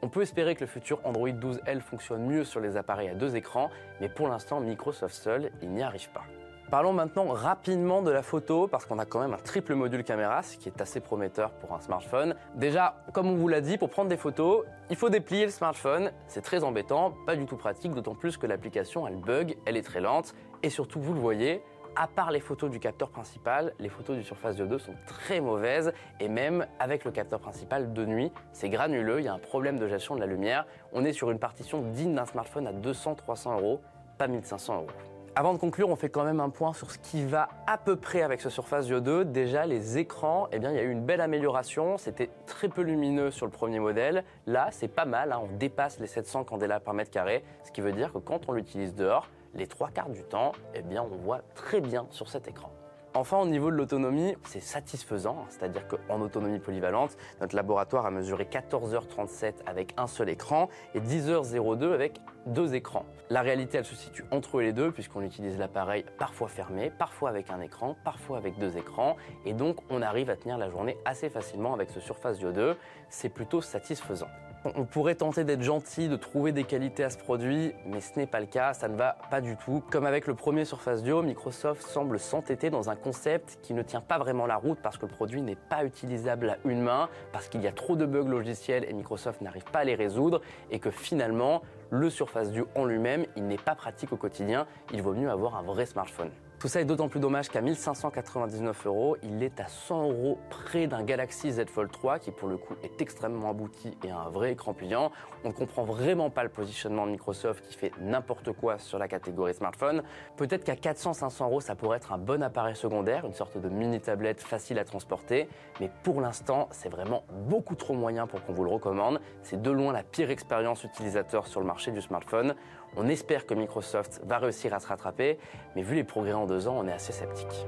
On 0.00 0.08
peut 0.08 0.22
espérer 0.22 0.54
que 0.54 0.60
le 0.60 0.66
futur 0.66 1.00
Android 1.04 1.28
12L 1.28 1.80
fonctionne 1.80 2.24
mieux 2.24 2.44
sur 2.44 2.60
les 2.60 2.76
appareils 2.76 3.08
à 3.08 3.14
deux 3.14 3.36
écrans, 3.36 3.68
mais 4.00 4.08
pour 4.08 4.28
l'instant, 4.28 4.60
Microsoft 4.60 5.14
seul, 5.14 5.50
il 5.60 5.70
n'y 5.70 5.82
arrive 5.82 6.08
pas. 6.10 6.22
Parlons 6.70 6.92
maintenant 6.92 7.28
rapidement 7.28 8.02
de 8.02 8.10
la 8.10 8.22
photo 8.22 8.68
parce 8.68 8.84
qu'on 8.84 8.98
a 8.98 9.06
quand 9.06 9.20
même 9.20 9.32
un 9.32 9.38
triple 9.38 9.74
module 9.74 10.04
caméra, 10.04 10.42
ce 10.42 10.58
qui 10.58 10.68
est 10.68 10.80
assez 10.82 11.00
prometteur 11.00 11.50
pour 11.52 11.72
un 11.72 11.80
smartphone. 11.80 12.34
Déjà, 12.56 13.02
comme 13.14 13.26
on 13.26 13.36
vous 13.36 13.48
l'a 13.48 13.62
dit, 13.62 13.78
pour 13.78 13.88
prendre 13.88 14.10
des 14.10 14.18
photos, 14.18 14.66
il 14.90 14.96
faut 14.96 15.08
déplier 15.08 15.46
le 15.46 15.50
smartphone. 15.50 16.12
C'est 16.26 16.42
très 16.42 16.64
embêtant, 16.64 17.14
pas 17.24 17.36
du 17.36 17.46
tout 17.46 17.56
pratique, 17.56 17.94
d'autant 17.94 18.14
plus 18.14 18.36
que 18.36 18.46
l'application 18.46 19.08
elle 19.08 19.16
bug, 19.16 19.56
elle 19.64 19.78
est 19.78 19.82
très 19.82 20.00
lente 20.00 20.34
et 20.62 20.68
surtout 20.68 21.00
vous 21.00 21.14
le 21.14 21.20
voyez, 21.20 21.62
à 21.98 22.06
part 22.06 22.30
les 22.30 22.38
photos 22.38 22.70
du 22.70 22.78
capteur 22.78 23.10
principal, 23.10 23.74
les 23.80 23.88
photos 23.88 24.16
du 24.16 24.22
Surface 24.22 24.54
Duo 24.54 24.66
2 24.66 24.78
sont 24.78 24.94
très 25.06 25.40
mauvaises 25.40 25.92
et 26.20 26.28
même 26.28 26.64
avec 26.78 27.04
le 27.04 27.10
capteur 27.10 27.40
principal 27.40 27.92
de 27.92 28.06
nuit, 28.06 28.30
c'est 28.52 28.68
granuleux, 28.68 29.18
il 29.18 29.24
y 29.24 29.28
a 29.28 29.34
un 29.34 29.40
problème 29.40 29.80
de 29.80 29.88
gestion 29.88 30.14
de 30.14 30.20
la 30.20 30.26
lumière. 30.26 30.64
On 30.92 31.04
est 31.04 31.12
sur 31.12 31.32
une 31.32 31.40
partition 31.40 31.82
digne 31.82 32.14
d'un 32.14 32.24
smartphone 32.24 32.68
à 32.68 32.72
200-300 32.72 33.58
euros, 33.58 33.80
pas 34.16 34.28
1500 34.28 34.76
euros. 34.76 34.86
Avant 35.34 35.52
de 35.52 35.58
conclure, 35.58 35.88
on 35.88 35.96
fait 35.96 36.08
quand 36.08 36.24
même 36.24 36.38
un 36.38 36.50
point 36.50 36.72
sur 36.72 36.90
ce 36.90 36.98
qui 36.98 37.24
va 37.24 37.48
à 37.66 37.78
peu 37.78 37.96
près 37.96 38.22
avec 38.22 38.40
ce 38.40 38.48
Surface 38.48 38.86
Duo 38.86 39.00
2. 39.00 39.24
Déjà, 39.24 39.66
les 39.66 39.98
écrans, 39.98 40.48
eh 40.52 40.58
bien, 40.58 40.70
il 40.70 40.76
y 40.76 40.80
a 40.80 40.82
eu 40.82 40.90
une 40.90 41.04
belle 41.04 41.20
amélioration. 41.20 41.96
C'était 41.96 42.30
très 42.46 42.68
peu 42.68 42.82
lumineux 42.82 43.30
sur 43.30 43.46
le 43.46 43.52
premier 43.52 43.78
modèle. 43.78 44.24
Là, 44.46 44.68
c'est 44.72 44.88
pas 44.88 45.04
mal. 45.04 45.32
Hein. 45.32 45.40
On 45.42 45.56
dépasse 45.56 46.00
les 46.00 46.08
700 46.08 46.44
candela 46.44 46.80
par 46.80 46.94
mètre 46.94 47.10
carré, 47.10 47.44
ce 47.64 47.70
qui 47.70 47.80
veut 47.80 47.92
dire 47.92 48.12
que 48.12 48.18
quand 48.18 48.48
on 48.48 48.52
l'utilise 48.52 48.96
dehors, 48.96 49.28
les 49.54 49.66
trois 49.66 49.90
quarts 49.90 50.10
du 50.10 50.24
temps, 50.24 50.52
eh 50.74 50.82
bien, 50.82 51.02
on 51.02 51.16
voit 51.16 51.42
très 51.54 51.80
bien 51.80 52.06
sur 52.10 52.28
cet 52.28 52.48
écran. 52.48 52.70
Enfin, 53.14 53.38
au 53.38 53.46
niveau 53.46 53.70
de 53.70 53.76
l'autonomie, 53.76 54.36
c'est 54.44 54.60
satisfaisant, 54.60 55.46
c'est-à-dire 55.48 55.88
qu'en 55.88 56.20
autonomie 56.20 56.58
polyvalente, 56.58 57.16
notre 57.40 57.56
laboratoire 57.56 58.04
a 58.04 58.10
mesuré 58.10 58.44
14h37 58.44 59.54
avec 59.66 59.94
un 59.96 60.06
seul 60.06 60.28
écran 60.28 60.68
et 60.94 61.00
10h02 61.00 61.92
avec 61.94 62.20
deux 62.46 62.74
écrans. 62.74 63.06
La 63.30 63.40
réalité, 63.40 63.78
elle 63.78 63.86
se 63.86 63.94
situe 63.94 64.24
entre 64.30 64.60
les 64.60 64.72
deux, 64.72 64.92
puisqu'on 64.92 65.22
utilise 65.22 65.58
l'appareil 65.58 66.04
parfois 66.18 66.48
fermé, 66.48 66.92
parfois 66.96 67.30
avec 67.30 67.50
un 67.50 67.60
écran, 67.60 67.96
parfois 68.04 68.36
avec 68.36 68.58
deux 68.58 68.76
écrans, 68.76 69.16
et 69.46 69.54
donc 69.54 69.78
on 69.90 70.02
arrive 70.02 70.28
à 70.28 70.36
tenir 70.36 70.58
la 70.58 70.68
journée 70.68 70.98
assez 71.04 71.30
facilement 71.30 71.72
avec 71.72 71.90
ce 71.90 72.00
Surface 72.00 72.38
Duo 72.38 72.52
2. 72.52 72.76
C'est 73.08 73.30
plutôt 73.30 73.62
satisfaisant. 73.62 74.28
On 74.64 74.84
pourrait 74.84 75.14
tenter 75.14 75.44
d'être 75.44 75.62
gentil, 75.62 76.08
de 76.08 76.16
trouver 76.16 76.50
des 76.50 76.64
qualités 76.64 77.04
à 77.04 77.10
ce 77.10 77.16
produit, 77.16 77.72
mais 77.86 78.00
ce 78.00 78.18
n'est 78.18 78.26
pas 78.26 78.40
le 78.40 78.46
cas, 78.46 78.74
ça 78.74 78.88
ne 78.88 78.96
va 78.96 79.16
pas 79.30 79.40
du 79.40 79.56
tout. 79.56 79.84
Comme 79.88 80.04
avec 80.04 80.26
le 80.26 80.34
premier 80.34 80.64
Surface 80.64 81.04
Duo, 81.04 81.22
Microsoft 81.22 81.82
semble 81.86 82.18
s'entêter 82.18 82.68
dans 82.68 82.90
un 82.90 82.96
concept 82.96 83.60
qui 83.62 83.72
ne 83.72 83.82
tient 83.82 84.00
pas 84.00 84.18
vraiment 84.18 84.46
la 84.46 84.56
route 84.56 84.80
parce 84.82 84.98
que 84.98 85.06
le 85.06 85.12
produit 85.12 85.42
n'est 85.42 85.54
pas 85.54 85.84
utilisable 85.84 86.50
à 86.50 86.56
une 86.64 86.82
main, 86.82 87.08
parce 87.32 87.48
qu'il 87.48 87.62
y 87.62 87.68
a 87.68 87.72
trop 87.72 87.94
de 87.94 88.04
bugs 88.04 88.28
logiciels 88.28 88.84
et 88.88 88.92
Microsoft 88.92 89.42
n'arrive 89.42 89.64
pas 89.64 89.80
à 89.80 89.84
les 89.84 89.94
résoudre, 89.94 90.40
et 90.72 90.80
que 90.80 90.90
finalement, 90.90 91.62
le 91.90 92.10
Surface 92.10 92.50
Duo 92.50 92.66
en 92.74 92.84
lui-même, 92.84 93.26
il 93.36 93.46
n'est 93.46 93.58
pas 93.58 93.76
pratique 93.76 94.12
au 94.12 94.16
quotidien, 94.16 94.66
il 94.92 95.02
vaut 95.02 95.14
mieux 95.14 95.30
avoir 95.30 95.54
un 95.54 95.62
vrai 95.62 95.86
smartphone. 95.86 96.30
Tout 96.58 96.66
ça 96.66 96.80
est 96.80 96.84
d'autant 96.84 97.08
plus 97.08 97.20
dommage 97.20 97.50
qu'à 97.50 97.60
1599 97.60 98.86
euros, 98.86 99.16
il 99.22 99.44
est 99.44 99.60
à 99.60 99.68
100 99.68 100.10
euros 100.10 100.38
près 100.50 100.88
d'un 100.88 101.04
Galaxy 101.04 101.52
Z 101.52 101.66
Fold 101.66 101.92
3 101.92 102.18
qui 102.18 102.32
pour 102.32 102.48
le 102.48 102.56
coup 102.56 102.74
est 102.82 103.00
extrêmement 103.00 103.50
abouti 103.50 103.96
et 104.02 104.10
un 104.10 104.28
vrai 104.28 104.50
écran 104.50 104.74
pliant. 104.74 105.12
On 105.44 105.50
ne 105.50 105.52
comprend 105.52 105.84
vraiment 105.84 106.30
pas 106.30 106.42
le 106.42 106.48
positionnement 106.48 107.06
de 107.06 107.12
Microsoft 107.12 107.64
qui 107.68 107.76
fait 107.76 107.92
n'importe 108.00 108.50
quoi 108.50 108.78
sur 108.78 108.98
la 108.98 109.06
catégorie 109.06 109.54
smartphone. 109.54 110.02
Peut-être 110.36 110.64
qu'à 110.64 110.74
400-500 110.74 111.44
euros, 111.44 111.60
ça 111.60 111.76
pourrait 111.76 111.98
être 111.98 112.12
un 112.12 112.18
bon 112.18 112.42
appareil 112.42 112.74
secondaire, 112.74 113.24
une 113.24 113.34
sorte 113.34 113.56
de 113.56 113.68
mini 113.68 114.00
tablette 114.00 114.40
facile 114.40 114.80
à 114.80 114.84
transporter. 114.84 115.48
Mais 115.78 115.92
pour 116.02 116.20
l'instant, 116.20 116.68
c'est 116.72 116.88
vraiment 116.88 117.22
beaucoup 117.48 117.76
trop 117.76 117.94
moyen 117.94 118.26
pour 118.26 118.44
qu'on 118.44 118.52
vous 118.52 118.64
le 118.64 118.70
recommande. 118.70 119.20
C'est 119.44 119.62
de 119.62 119.70
loin 119.70 119.92
la 119.92 120.02
pire 120.02 120.32
expérience 120.32 120.82
utilisateur 120.82 121.46
sur 121.46 121.60
le 121.60 121.66
marché 121.66 121.92
du 121.92 122.02
smartphone. 122.02 122.56
On 122.96 123.08
espère 123.08 123.46
que 123.46 123.54
Microsoft 123.54 124.20
va 124.24 124.38
réussir 124.38 124.74
à 124.74 124.80
se 124.80 124.86
rattraper, 124.86 125.38
mais 125.76 125.82
vu 125.82 125.94
les 125.94 126.04
progrès 126.04 126.32
en 126.32 126.46
deux 126.46 126.68
ans, 126.68 126.76
on 126.78 126.88
est 126.88 126.92
assez 126.92 127.12
sceptique. 127.12 127.66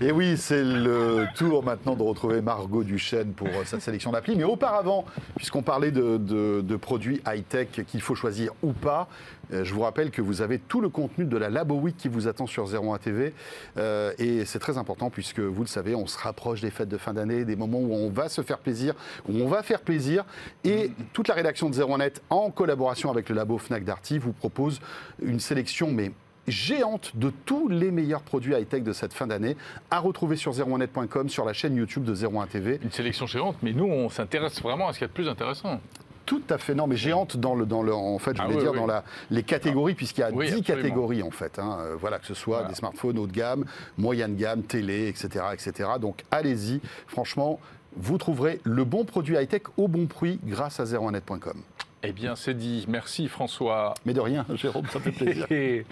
Et 0.00 0.10
oui, 0.10 0.36
c'est 0.36 0.64
le 0.64 1.26
tour 1.36 1.62
maintenant 1.62 1.94
de 1.94 2.02
retrouver 2.02 2.40
Margot 2.40 2.82
Duchesne 2.82 3.34
pour 3.34 3.48
euh, 3.48 3.64
sa 3.64 3.78
sélection 3.78 4.10
d'applis. 4.10 4.34
Mais 4.34 4.44
auparavant, 4.44 5.04
puisqu'on 5.36 5.62
parlait 5.62 5.90
de, 5.92 6.76
produits 6.76 7.20
high-tech 7.26 7.68
qu'il 7.86 8.00
faut 8.00 8.14
choisir 8.14 8.52
ou 8.62 8.72
pas, 8.72 9.08
euh, 9.52 9.64
je 9.64 9.74
vous 9.74 9.82
rappelle 9.82 10.10
que 10.10 10.22
vous 10.22 10.40
avez 10.40 10.58
tout 10.58 10.80
le 10.80 10.88
contenu 10.88 11.24
de 11.26 11.36
la 11.36 11.50
Labo 11.50 11.76
Week 11.76 11.96
qui 11.96 12.08
vous 12.08 12.26
attend 12.26 12.46
sur 12.46 12.64
01 12.64 12.98
TV. 12.98 13.34
Euh, 13.76 14.12
et 14.18 14.44
c'est 14.46 14.58
très 14.58 14.78
important 14.78 15.10
puisque, 15.10 15.40
vous 15.40 15.62
le 15.62 15.68
savez, 15.68 15.94
on 15.94 16.06
se 16.06 16.18
rapproche 16.18 16.62
des 16.62 16.70
fêtes 16.70 16.88
de 16.88 16.98
fin 16.98 17.12
d'année, 17.12 17.44
des 17.44 17.56
moments 17.56 17.80
où 17.80 17.92
on 17.92 18.10
va 18.10 18.28
se 18.28 18.40
faire 18.40 18.58
plaisir, 18.58 18.94
où 19.28 19.36
on 19.36 19.46
va 19.46 19.62
faire 19.62 19.82
plaisir. 19.82 20.24
Et 20.64 20.90
toute 21.12 21.28
la 21.28 21.34
rédaction 21.34 21.68
de 21.68 21.76
01net, 21.76 22.16
en 22.30 22.50
collaboration 22.50 23.10
avec 23.10 23.28
le 23.28 23.34
labo 23.34 23.58
Fnac 23.58 23.84
Darty, 23.84 24.18
vous 24.18 24.32
propose 24.32 24.80
une 25.22 25.38
sélection, 25.38 25.92
mais 25.92 26.12
géante 26.48 27.12
de 27.16 27.30
tous 27.44 27.68
les 27.68 27.90
meilleurs 27.90 28.22
produits 28.22 28.54
high-tech 28.54 28.82
de 28.82 28.92
cette 28.92 29.12
fin 29.14 29.26
d'année 29.26 29.56
à 29.90 29.98
retrouver 30.00 30.36
sur 30.36 30.52
01net.com, 30.52 31.28
sur 31.28 31.44
la 31.44 31.52
chaîne 31.52 31.76
YouTube 31.76 32.04
de 32.04 32.14
01 32.14 32.46
TV. 32.46 32.80
Une 32.82 32.90
sélection 32.90 33.26
géante, 33.26 33.56
mais 33.62 33.72
nous, 33.72 33.84
on 33.86 34.08
s'intéresse 34.08 34.60
vraiment 34.62 34.88
à 34.88 34.92
ce 34.92 34.98
qu'il 34.98 35.04
y 35.04 35.06
a 35.06 35.08
de 35.08 35.12
plus 35.14 35.28
intéressant. 35.28 35.80
Tout 36.24 36.42
à 36.50 36.58
fait, 36.58 36.74
non, 36.74 36.86
mais 36.86 36.96
géante 36.96 37.36
dans 37.36 37.54
le, 37.56 37.66
dans 37.66 37.82
le, 37.82 37.92
en 37.92 38.18
fait, 38.18 38.36
je 38.36 38.42
Ah 38.42 38.44
voulais 38.44 38.56
oui, 38.58 38.62
dire 38.62 38.72
oui. 38.72 38.78
dans 38.78 38.86
la, 38.86 39.02
les 39.30 39.42
catégories, 39.42 39.94
puisqu'il 39.94 40.20
y 40.20 40.24
a 40.24 40.30
Oui, 40.30 40.46
10 40.46 40.58
absolument. 40.58 40.82
catégories 40.82 41.22
en 41.24 41.30
fait. 41.32 41.58
hein. 41.58 41.78
Euh, 41.80 41.96
voilà, 41.98 42.18
que 42.20 42.26
ce 42.26 42.34
soit 42.34 42.58
Voilà. 42.58 42.68
des 42.70 42.74
smartphones 42.76 43.18
haut 43.18 43.26
de 43.26 43.32
gamme, 43.32 43.64
moyenne 43.98 44.36
gamme, 44.36 44.62
télé, 44.62 45.08
etc., 45.08 45.44
etc. 45.52 45.90
Donc 46.00 46.22
allez-y, 46.30 46.80
franchement, 47.08 47.58
vous 47.96 48.18
trouverez 48.18 48.60
le 48.62 48.84
bon 48.84 49.04
produit 49.04 49.34
high-tech 49.36 49.62
au 49.76 49.88
bon 49.88 50.06
prix 50.06 50.38
grâce 50.44 50.78
à 50.78 50.84
01net.com. 50.84 51.60
Eh 52.04 52.10
bien, 52.12 52.34
c'est 52.34 52.54
dit. 52.54 52.84
Merci 52.88 53.28
François. 53.28 53.94
Mais 54.04 54.12
de 54.12 54.20
rien, 54.20 54.44
Jérôme, 54.54 54.86
ça 54.86 54.98
fait 54.98 55.12
plaisir. 55.12 55.46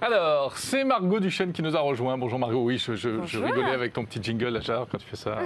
Alors, 0.00 0.56
c'est 0.56 0.84
Margot 0.84 1.20
Duchesne 1.20 1.52
qui 1.52 1.62
nous 1.62 1.76
a 1.76 1.80
rejoint. 1.80 2.16
Bonjour 2.16 2.38
Margot, 2.38 2.62
oui, 2.62 2.78
je, 2.78 2.94
je- 2.94 3.10
je 3.10 3.16
Bonjour. 3.16 3.44
rigolais 3.44 3.70
avec 3.70 3.92
ton 3.92 4.04
petit 4.04 4.22
jingle 4.22 4.48
là, 4.48 4.86
quand 4.90 4.98
tu 4.98 5.06
fais 5.06 5.16
ça. 5.16 5.38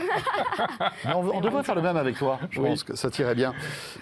On, 1.15 1.29
on 1.29 1.41
devrait 1.41 1.63
faire 1.65 1.75
le 1.75 1.83
même 1.83 1.97
avec 1.97 2.17
toi. 2.17 2.39
Je 2.51 2.61
Oui. 2.61 2.69
pense 2.71 2.85
que 2.85 2.97
ça 2.97 3.11
tirait 3.11 3.35
bien. 3.35 3.55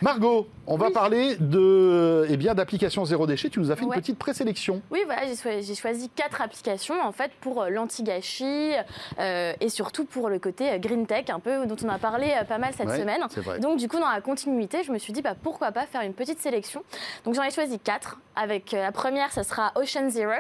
Margot, 0.03 0.49
on 0.67 0.77
va 0.77 0.91
parler 0.91 1.37
de, 1.41 2.27
eh 2.29 2.37
bien, 2.37 2.55
d'applications 2.55 3.05
zéro 3.05 3.27
déchet. 3.27 3.49
Tu 3.51 3.59
nous 3.61 3.71
as 3.71 3.77
fait 3.77 3.85
Ouais. 3.85 3.97
une 3.97 4.01
petite 4.03 4.19
présélection. 4.19 4.83
Oui, 4.91 5.01
voilà, 5.07 5.23
j'ai 5.27 5.75
choisi, 5.75 6.11
quatre 6.11 6.41
applications 6.43 6.95
en 7.03 7.13
fait 7.13 7.31
pour 7.41 7.63
euh, 7.63 7.69
l'anti-gâchis 7.71 8.73
euh, 9.19 9.53
et 9.61 9.69
surtout 9.69 10.05
pour 10.05 10.29
le 10.29 10.39
côté 10.39 10.71
euh, 10.73 10.79
green 10.79 11.07
tech, 11.07 11.25
un 11.31 11.41
peu 11.41 11.67
dont 11.67 11.77
on 11.85 11.89
a 11.89 11.99
parlé 11.99 12.33
pas 12.49 12.59
mal 12.59 12.73
cette 12.77 12.89
Ouais, 12.89 12.99
semaine. 13.01 13.21
c'est 13.31 13.41
vrai. 13.41 13.59
Donc 13.61 13.79
du 13.79 13.89
coup, 13.89 13.99
dans 13.99 14.11
la 14.11 14.21
continuité, 14.21 14.83
je 14.85 14.93
me 14.93 14.99
suis 14.99 15.13
dit 15.13 15.23
bah, 15.23 15.35
pourquoi 15.41 15.73
pas 15.73 15.86
faire 15.87 16.03
une 16.03 16.15
petite 16.15 16.41
sélection. 16.41 16.83
Donc 17.25 17.35
j'en 17.35 17.43
ai 17.43 17.51
choisi 17.51 17.79
quatre. 17.79 18.19
Avec 18.35 18.75
euh, 18.75 18.83
la 18.83 18.93
première, 18.93 19.33
ça 19.33 19.45
sera 19.45 19.73
Ocean 19.77 20.11
Zero. 20.11 20.33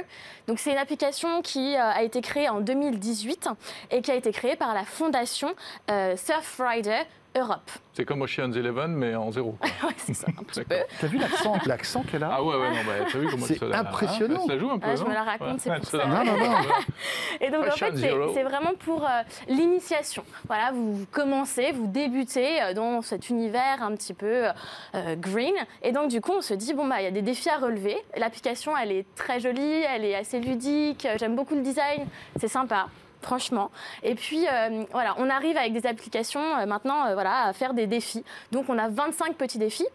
Donc 0.47 0.59
c'est 0.59 0.71
une 0.71 0.79
application 0.79 1.41
qui 1.43 1.75
euh, 1.75 1.81
a 1.81 2.03
été 2.03 2.21
créée 2.21 2.49
en 2.49 2.61
2018 2.61 3.49
et 3.91 4.03
qui 4.03 4.11
a 4.11 4.15
été 4.15 4.33
créée 4.33 4.57
par 4.57 4.75
la 4.75 4.85
fondation 4.85 5.55
euh, 5.91 6.17
Surfrider 6.17 7.03
Europe. 7.37 7.71
C'est 7.93 8.05
comme 8.05 8.23
Ocean's 8.23 8.55
Eleven, 8.57 8.93
mais 8.93 9.15
en 9.15 9.31
zéro. 9.31 9.57
ouais, 9.63 9.91
c'est 9.97 10.15
ça, 10.15 10.27
un 10.29 10.43
petit 10.43 10.61
peu. 10.61 10.67
D'accord. 10.69 10.87
T'as 11.01 11.07
vu 11.07 11.19
l'accent, 11.19 11.57
l'accent 11.67 12.03
qu'elle 12.03 12.25
a? 12.25 12.31
Ah 12.35 12.43
ouais, 12.43 12.55
ouais, 12.57 12.71
non, 12.71 12.77
bah, 12.87 12.93
t'as 13.11 13.19
vu 13.19 13.27
comment 13.31 13.47
C'est 13.47 13.63
impressionnant. 13.73 14.41
hein, 14.43 14.47
se 14.47 14.53
la 14.53 14.59
joue 14.59 14.71
un 14.71 14.79
peu. 14.79 14.89
Ah, 14.91 14.97
je 14.97 15.05
me 15.05 15.13
la 15.15 15.23
raconte, 15.23 15.61
c'est 15.61 15.75
pour 15.75 15.85
ça. 15.87 15.99
la- 15.99 16.07
Non, 16.07 16.25
non, 16.25 16.37
non. 16.39 16.55
Et 17.41 17.51
donc 17.51 17.67
en 17.67 17.71
fait, 17.71 17.97
c'est 17.97 18.43
vraiment 18.43 18.73
pour 18.79 19.05
euh, 19.05 19.23
l'initiation. 19.49 20.25
Voilà, 20.47 20.73
vous 20.73 21.07
commencez, 21.11 21.73
vous 21.73 21.87
débutez 21.87 22.63
euh, 22.63 22.75
dans 22.75 23.03
cet 23.03 23.31
univers 23.31 23.83
un 23.83 23.95
petit 23.97 24.15
peu 24.15 24.47
euh, 24.95 25.17
green. 25.17 25.55
Et 25.83 25.93
donc 25.93 26.09
du 26.11 26.21
coup, 26.21 26.33
on 26.37 26.43
se 26.43 26.55
dit, 26.55 26.75
bon, 26.75 26.87
bah, 26.87 27.01
il 27.01 27.05
y 27.05 27.09
a 27.09 27.11
des 27.11 27.23
défis 27.23 27.49
à 27.49 27.57
relever. 27.59 27.97
L'application, 28.17 28.77
elle 28.77 28.93
est 28.93 29.07
très 29.15 29.41
jolie, 29.41 29.83
elle 29.89 30.05
est 30.05 30.15
assez 30.15 30.39
ludique, 30.41 31.07
j'aime 31.19 31.35
beaucoup 31.37 31.55
le 31.55 31.63
design, 31.63 32.07
c'est 32.39 32.49
sympa. 32.49 32.87
Franchement. 33.27 33.73
Et 34.05 34.15
puis, 34.15 34.47
euh, 34.47 34.85
voilà, 34.93 35.17
on 35.19 35.29
arrive 35.29 35.57
avec 35.57 35.73
des 35.73 35.85
applications 35.85 36.41
euh, 36.41 36.65
maintenant 36.65 37.07
euh, 37.07 37.15
voilà, 37.15 37.47
à 37.47 37.53
faire 37.53 37.75
des 37.75 37.89
défis. 37.89 38.23
Donc, 38.53 38.67
on 38.69 38.79
a 38.79 38.89
25 38.89 39.35
petits 39.35 39.59
défis. 39.59 39.89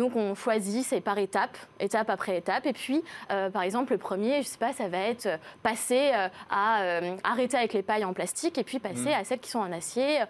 Donc 0.00 0.16
on 0.16 0.34
choisit, 0.34 0.82
c'est 0.86 1.02
par 1.02 1.18
étape, 1.18 1.58
étape 1.78 2.08
après 2.08 2.38
étape. 2.38 2.64
Et 2.64 2.72
puis, 2.72 3.02
euh, 3.30 3.50
par 3.50 3.60
exemple, 3.62 3.92
le 3.92 3.98
premier, 3.98 4.40
je 4.42 4.46
sais 4.48 4.56
pas, 4.56 4.72
ça 4.72 4.88
va 4.88 4.96
être 4.96 5.26
euh, 5.26 5.36
passer 5.62 6.10
euh, 6.14 6.28
à 6.50 6.80
euh, 6.82 7.16
arrêter 7.22 7.58
avec 7.58 7.74
les 7.74 7.82
pailles 7.82 8.06
en 8.06 8.14
plastique 8.14 8.56
et 8.56 8.64
puis 8.64 8.78
passer 8.78 9.12
à 9.12 9.24
celles 9.24 9.40
qui 9.40 9.50
sont 9.50 9.58
en 9.58 9.70
acier. 9.72 10.20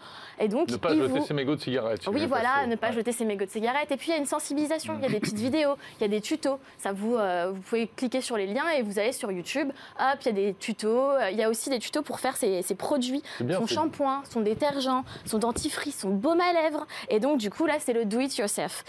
Et 0.40 0.48
donc, 0.48 0.68
Ne 0.70 0.76
pas 0.76 0.92
jeter 0.92 1.06
vous- 1.06 1.24
ses 1.24 1.34
mégots 1.34 1.54
de 1.54 1.60
cigarettes. 1.60 2.04
oui, 2.08 2.26
voilà, 2.26 2.48
passer. 2.56 2.66
ne 2.66 2.74
pas 2.74 2.88
Ouais. 2.88 2.94
jeter 2.94 3.12
ses 3.12 3.24
mégots 3.24 3.44
de 3.44 3.50
cigarettes. 3.50 3.92
Et 3.92 3.96
puis 3.96 4.08
il 4.08 4.10
y 4.10 4.16
a 4.16 4.18
une 4.18 4.26
sensibilisation, 4.26 4.96
il 4.98 5.02
y 5.02 5.06
a 5.06 5.08
des 5.08 5.20
petites 5.20 5.38
vidéos, 5.38 5.76
il 5.98 6.02
y 6.02 6.04
a 6.04 6.08
des 6.08 6.20
tutos. 6.20 6.58
Ça 6.78 6.90
vous, 6.92 7.14
euh, 7.14 7.52
vous 7.54 7.60
pouvez 7.60 7.86
cliquer 7.86 8.20
sur 8.22 8.36
les 8.36 8.48
liens 8.48 8.68
et 8.76 8.82
vous 8.82 8.98
allez 8.98 9.12
sur 9.12 9.30
YouTube. 9.30 9.68
Hop, 10.00 10.18
il 10.22 10.26
y 10.26 10.28
a 10.30 10.32
des 10.32 10.54
tutos. 10.54 11.12
Il 11.30 11.36
y 11.36 11.44
a 11.44 11.48
aussi 11.48 11.70
des 11.70 11.78
tutos 11.78 12.02
pour 12.02 12.18
faire 12.18 12.36
ses, 12.36 12.62
ses 12.62 12.74
produits, 12.74 13.22
bien, 13.40 13.58
son 13.60 13.68
shampoing, 13.68 14.22
son 14.28 14.40
détergent, 14.40 15.04
son 15.26 15.38
dentifrice, 15.38 16.00
son 16.00 16.10
baume 16.10 16.40
à 16.40 16.52
lèvres. 16.52 16.88
Et 17.08 17.20
donc 17.20 17.38
du 17.38 17.50
coup 17.50 17.66
là, 17.66 17.74
c'est 17.78 17.92
le 17.92 18.04
do 18.04 18.18
it 18.18 18.36
yourself. 18.36 18.82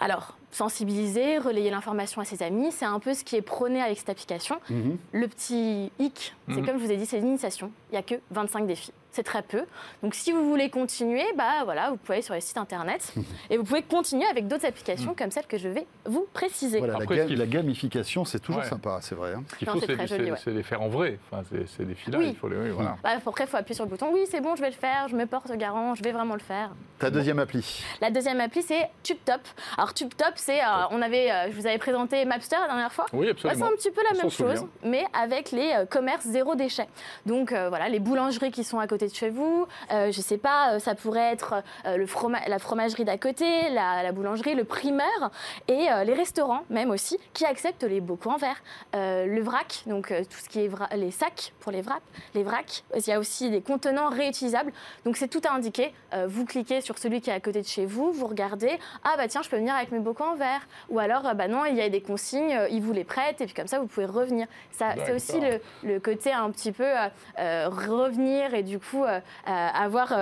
Alors, 0.00 0.36
sensibiliser, 0.50 1.38
relayer 1.38 1.70
l'information 1.70 2.20
à 2.20 2.24
ses 2.24 2.42
amis, 2.42 2.72
c'est 2.72 2.84
un 2.84 2.98
peu 2.98 3.14
ce 3.14 3.24
qui 3.24 3.36
est 3.36 3.42
prôné 3.42 3.80
avec 3.80 3.98
cette 3.98 4.08
application. 4.10 4.56
Mhm. 4.70 4.96
Le 5.12 5.28
petit 5.28 5.90
hic, 5.98 6.34
c'est 6.48 6.56
Mhm. 6.56 6.66
comme 6.66 6.78
je 6.78 6.84
vous 6.84 6.92
ai 6.92 6.96
dit, 6.96 7.06
c'est 7.06 7.18
l'initiation. 7.20 7.70
Il 7.90 7.92
n'y 7.92 7.98
a 7.98 8.02
que 8.02 8.14
25 8.30 8.66
défis. 8.66 8.92
C'est 9.14 9.22
très 9.22 9.42
peu. 9.42 9.62
Donc 10.02 10.14
si 10.16 10.32
vous 10.32 10.48
voulez 10.48 10.70
continuer, 10.70 11.24
bah 11.36 11.62
voilà, 11.64 11.90
vous 11.90 11.96
pouvez 11.96 12.14
aller 12.14 12.22
sur 12.22 12.34
les 12.34 12.40
sites 12.40 12.58
internet 12.58 13.14
et 13.50 13.56
vous 13.56 13.62
pouvez 13.62 13.82
continuer 13.82 14.26
avec 14.26 14.48
d'autres 14.48 14.66
applications 14.66 15.14
comme 15.16 15.30
celle 15.30 15.46
que 15.46 15.56
je 15.56 15.68
vais 15.68 15.86
vous 16.04 16.26
préciser. 16.32 16.78
Voilà, 16.78 16.94
la, 16.94 17.02
Après, 17.04 17.16
ga- 17.16 17.22
ce 17.22 17.28
qu'il- 17.28 17.38
la 17.38 17.46
gamification, 17.46 18.24
c'est 18.24 18.40
toujours 18.40 18.62
Ouais. 18.62 18.68
sympa, 18.68 18.98
c'est 19.02 19.14
vrai. 19.14 19.34
hein. 19.34 19.44
Ce 19.52 19.54
qu'il 19.56 19.68
Non, 19.68 19.74
faut, 19.74 19.80
c'est 19.80 19.86
c'est 19.86 19.96
très 19.96 20.06
c'est- 20.08 20.16
joli, 20.18 20.30
ouais. 20.32 20.36
c'est 20.42 20.50
les 20.50 20.64
faire 20.64 20.82
en 20.82 20.88
vrai. 20.88 21.20
Enfin, 21.30 21.44
c'est- 21.50 21.66
ces 21.76 21.84
défis-là, 21.84 22.18
Oui. 22.18 22.30
il 22.30 22.36
faut 22.36 22.48
les. 22.48 22.56
Oui, 22.56 22.70
voilà. 22.70 22.96
Bah, 23.04 23.10
après, 23.24 23.44
il 23.44 23.46
faut 23.48 23.56
appuyer 23.56 23.76
sur 23.76 23.84
le 23.84 23.90
bouton. 23.90 24.10
Oui, 24.12 24.24
c'est 24.28 24.40
bon, 24.40 24.56
je 24.56 24.60
vais 24.62 24.70
le 24.70 24.74
faire, 24.76 25.06
je 25.08 25.14
me 25.14 25.26
porte 25.26 25.50
garant, 25.52 25.94
je 25.94 26.02
vais 26.02 26.10
vraiment 26.12 26.34
le 26.34 26.40
faire. 26.40 26.70
Ta 26.98 27.10
deuxième 27.10 27.38
appli. 27.38 27.84
La 28.00 28.10
deuxième 28.10 28.40
appli, 28.40 28.62
c'est 28.62 28.90
TubeTop. 29.04 29.40
Alors, 29.78 29.94
TubeTop, 29.94 30.32
c'est. 30.36 30.60
euh, 30.60 30.64
on 30.90 31.00
avait, 31.02 31.30
euh, 31.30 31.50
je 31.50 31.56
vous 31.56 31.66
avais 31.68 31.78
présenté 31.78 32.24
Mapster 32.24 32.56
la 32.60 32.66
dernière 32.66 32.92
fois. 32.92 33.06
Oui, 33.12 33.26
Bah, 33.28 33.32
c'est 33.40 33.46
absolument. 33.48 33.70
un 33.72 33.76
petit 33.76 33.90
peu 33.92 34.02
la 34.02 34.18
On 34.18 34.22
même 34.22 34.30
chose, 34.30 34.66
mais 34.82 35.04
avec 35.12 35.52
les 35.52 35.72
euh, 35.72 35.86
commerces 35.86 36.24
zéro 36.26 36.56
déchet. 36.56 36.88
Donc 37.26 37.52
euh, 37.52 37.68
voilà, 37.68 37.88
les 37.88 38.00
boulangeries 38.00 38.50
qui 38.50 38.64
sont 38.64 38.78
à 38.80 38.86
côté 38.86 39.03
de 39.08 39.14
chez 39.14 39.30
vous, 39.30 39.66
euh, 39.92 40.10
je 40.12 40.20
sais 40.20 40.38
pas, 40.38 40.74
euh, 40.74 40.78
ça 40.78 40.94
pourrait 40.94 41.32
être 41.32 41.62
euh, 41.86 41.96
le 41.96 42.06
froma- 42.06 42.46
la 42.48 42.58
fromagerie 42.58 43.04
d'à 43.04 43.18
côté, 43.18 43.70
la, 43.70 44.02
la 44.02 44.12
boulangerie, 44.12 44.54
le 44.54 44.64
primeur, 44.64 45.30
et 45.68 45.90
euh, 45.90 46.04
les 46.04 46.14
restaurants 46.14 46.62
même 46.70 46.90
aussi, 46.90 47.18
qui 47.32 47.44
acceptent 47.44 47.84
les 47.84 48.00
bocaux 48.00 48.30
en 48.30 48.36
verre, 48.36 48.62
le 48.94 49.40
vrac, 49.40 49.82
donc 49.86 50.08
tout 50.08 50.38
ce 50.42 50.48
qui 50.48 50.60
est 50.64 50.70
les 50.96 51.10
sacs 51.10 51.52
pour 51.60 51.72
les 51.72 51.82
vracs, 51.82 52.02
les 52.34 52.42
vracs. 52.42 52.84
Il 52.94 53.06
y 53.06 53.12
a 53.12 53.18
aussi 53.18 53.50
des 53.50 53.60
contenants 53.60 54.08
réutilisables. 54.08 54.72
Donc 55.04 55.16
c'est 55.16 55.28
tout 55.28 55.40
à 55.48 55.52
indiquer. 55.52 55.92
Vous 56.26 56.44
cliquez 56.44 56.80
sur 56.80 56.98
celui 56.98 57.20
qui 57.20 57.30
est 57.30 57.34
à 57.34 57.40
côté 57.40 57.60
de 57.62 57.66
chez 57.66 57.86
vous, 57.86 58.12
vous 58.12 58.26
regardez, 58.26 58.78
ah 59.04 59.14
bah 59.16 59.28
tiens, 59.28 59.42
je 59.42 59.48
peux 59.50 59.56
venir 59.56 59.74
avec 59.74 59.90
mes 59.92 59.98
bocaux 59.98 60.24
en 60.24 60.34
verre. 60.34 60.66
Ou 60.88 60.98
alors, 60.98 61.22
bah 61.34 61.48
non, 61.48 61.64
il 61.64 61.76
y 61.76 61.82
a 61.82 61.88
des 61.88 62.00
consignes, 62.00 62.58
ils 62.70 62.82
vous 62.82 62.92
les 62.92 63.04
prêtent, 63.04 63.40
et 63.40 63.46
puis 63.46 63.54
comme 63.54 63.66
ça, 63.66 63.78
vous 63.78 63.86
pouvez 63.86 64.06
revenir. 64.06 64.46
Ça, 64.70 64.94
c'est 65.04 65.12
aussi 65.12 65.40
le, 65.40 65.60
le 65.82 66.00
côté 66.00 66.32
un 66.32 66.50
petit 66.50 66.72
peu 66.72 66.86
euh, 67.38 67.68
revenir 67.68 68.54
et 68.54 68.62
du 68.62 68.78
coup 68.78 68.93
euh, 69.02 69.20
euh, 69.48 69.68
avoir. 69.74 70.12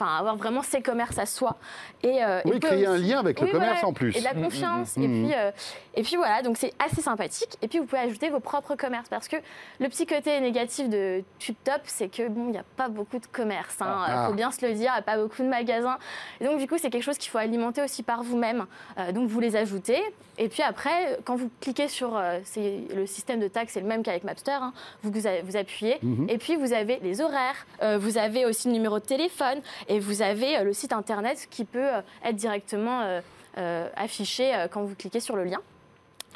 Enfin, 0.00 0.16
avoir 0.16 0.36
vraiment 0.36 0.62
ses 0.62 0.80
commerces 0.80 1.18
à 1.18 1.26
soi. 1.26 1.56
Et, 2.02 2.24
euh, 2.24 2.40
Oui, 2.46 2.52
et 2.56 2.60
peut 2.60 2.68
créer 2.68 2.86
un 2.86 2.96
lien 2.96 3.18
avec 3.18 3.38
le 3.40 3.48
commerce 3.48 3.72
voilà, 3.80 3.86
en 3.88 3.92
plus. 3.92 4.16
Et 4.16 4.20
de 4.20 4.24
la 4.24 4.32
Mm, 4.32 4.38
mm, 4.38 4.42
confiance. 4.44 4.96
mm, 4.96 5.02
et, 5.02 5.08
puis, 5.08 5.34
euh, 5.36 5.50
et 5.94 6.02
puis 6.02 6.16
voilà, 6.16 6.40
donc 6.42 6.56
c'est 6.56 6.72
assez 6.82 7.02
sympathique. 7.02 7.58
Et 7.60 7.68
puis 7.68 7.78
vous 7.80 7.84
pouvez 7.84 8.00
ajouter 8.00 8.30
vos 8.30 8.40
propres 8.40 8.76
commerces. 8.76 9.08
Parce 9.10 9.28
que 9.28 9.36
le 9.78 9.88
petit 9.88 10.06
côté 10.06 10.40
négatif 10.40 10.88
de 10.88 11.22
TubeTop, 11.38 11.82
c'est 11.84 12.08
que 12.08 12.28
bon, 12.28 12.46
il 12.46 12.52
n'y 12.52 12.58
a 12.58 12.64
pas 12.76 12.88
beaucoup 12.88 13.18
de 13.18 13.26
commerce. 13.26 13.76
Il 13.80 13.84
Ah. 13.86 14.24
faut 14.28 14.34
bien 14.34 14.50
se 14.50 14.64
le 14.66 14.72
dire, 14.72 14.90
il 14.90 14.94
n'y 14.94 14.98
a 15.00 15.02
pas 15.02 15.18
beaucoup 15.18 15.42
de 15.42 15.48
magasins. 15.48 15.98
Et 16.40 16.44
donc 16.46 16.58
du 16.58 16.66
coup, 16.66 16.78
c'est 16.78 16.88
quelque 16.88 17.02
chose 17.02 17.18
qu'il 17.18 17.30
faut 17.30 17.38
alimenter 17.38 17.82
aussi 17.82 18.02
par 18.02 18.22
vous-même. 18.22 18.64
Euh, 18.98 19.12
donc 19.12 19.28
vous 19.28 19.40
les 19.40 19.56
ajoutez. 19.56 20.00
Et 20.38 20.48
puis 20.48 20.62
après, 20.62 21.18
quand 21.24 21.36
vous 21.36 21.50
cliquez 21.60 21.88
sur 21.88 22.16
euh, 22.16 22.38
c'est- 22.44 22.84
le 22.96 23.04
système 23.04 23.40
de 23.40 23.48
tag, 23.48 23.66
c'est 23.68 23.80
le 23.80 23.86
même 23.86 24.02
qu'avec 24.02 24.24
Mapster. 24.24 24.52
hein. 24.52 24.72
vous, 25.02 25.10
vous, 25.12 25.56
appuyez. 25.56 25.98
Mhm. 26.02 26.26
Et 26.30 26.38
puis 26.38 26.56
vous 26.56 26.72
avez 26.72 26.98
les 27.02 27.20
horaires. 27.20 27.66
vous 27.98 28.16
avez 28.16 28.46
aussi 28.46 28.68
le 28.68 28.72
numéro 28.74 28.98
de 28.98 29.04
téléphone. 29.04 29.60
Et 29.90 29.98
vous 29.98 30.22
avez 30.22 30.56
euh, 30.58 30.62
le 30.64 30.72
site 30.72 30.92
internet 30.92 31.46
qui 31.50 31.64
peut 31.66 31.78
euh, 31.96 32.00
être 32.24 32.36
directement 32.36 33.02
euh, 33.02 33.20
euh, 33.58 33.88
affiché 33.96 34.54
euh, 34.54 34.68
quand 34.68 34.82
vous 34.84 34.94
cliquez 34.94 35.20
sur 35.20 35.36
le 35.36 35.44
lien. 35.44 35.58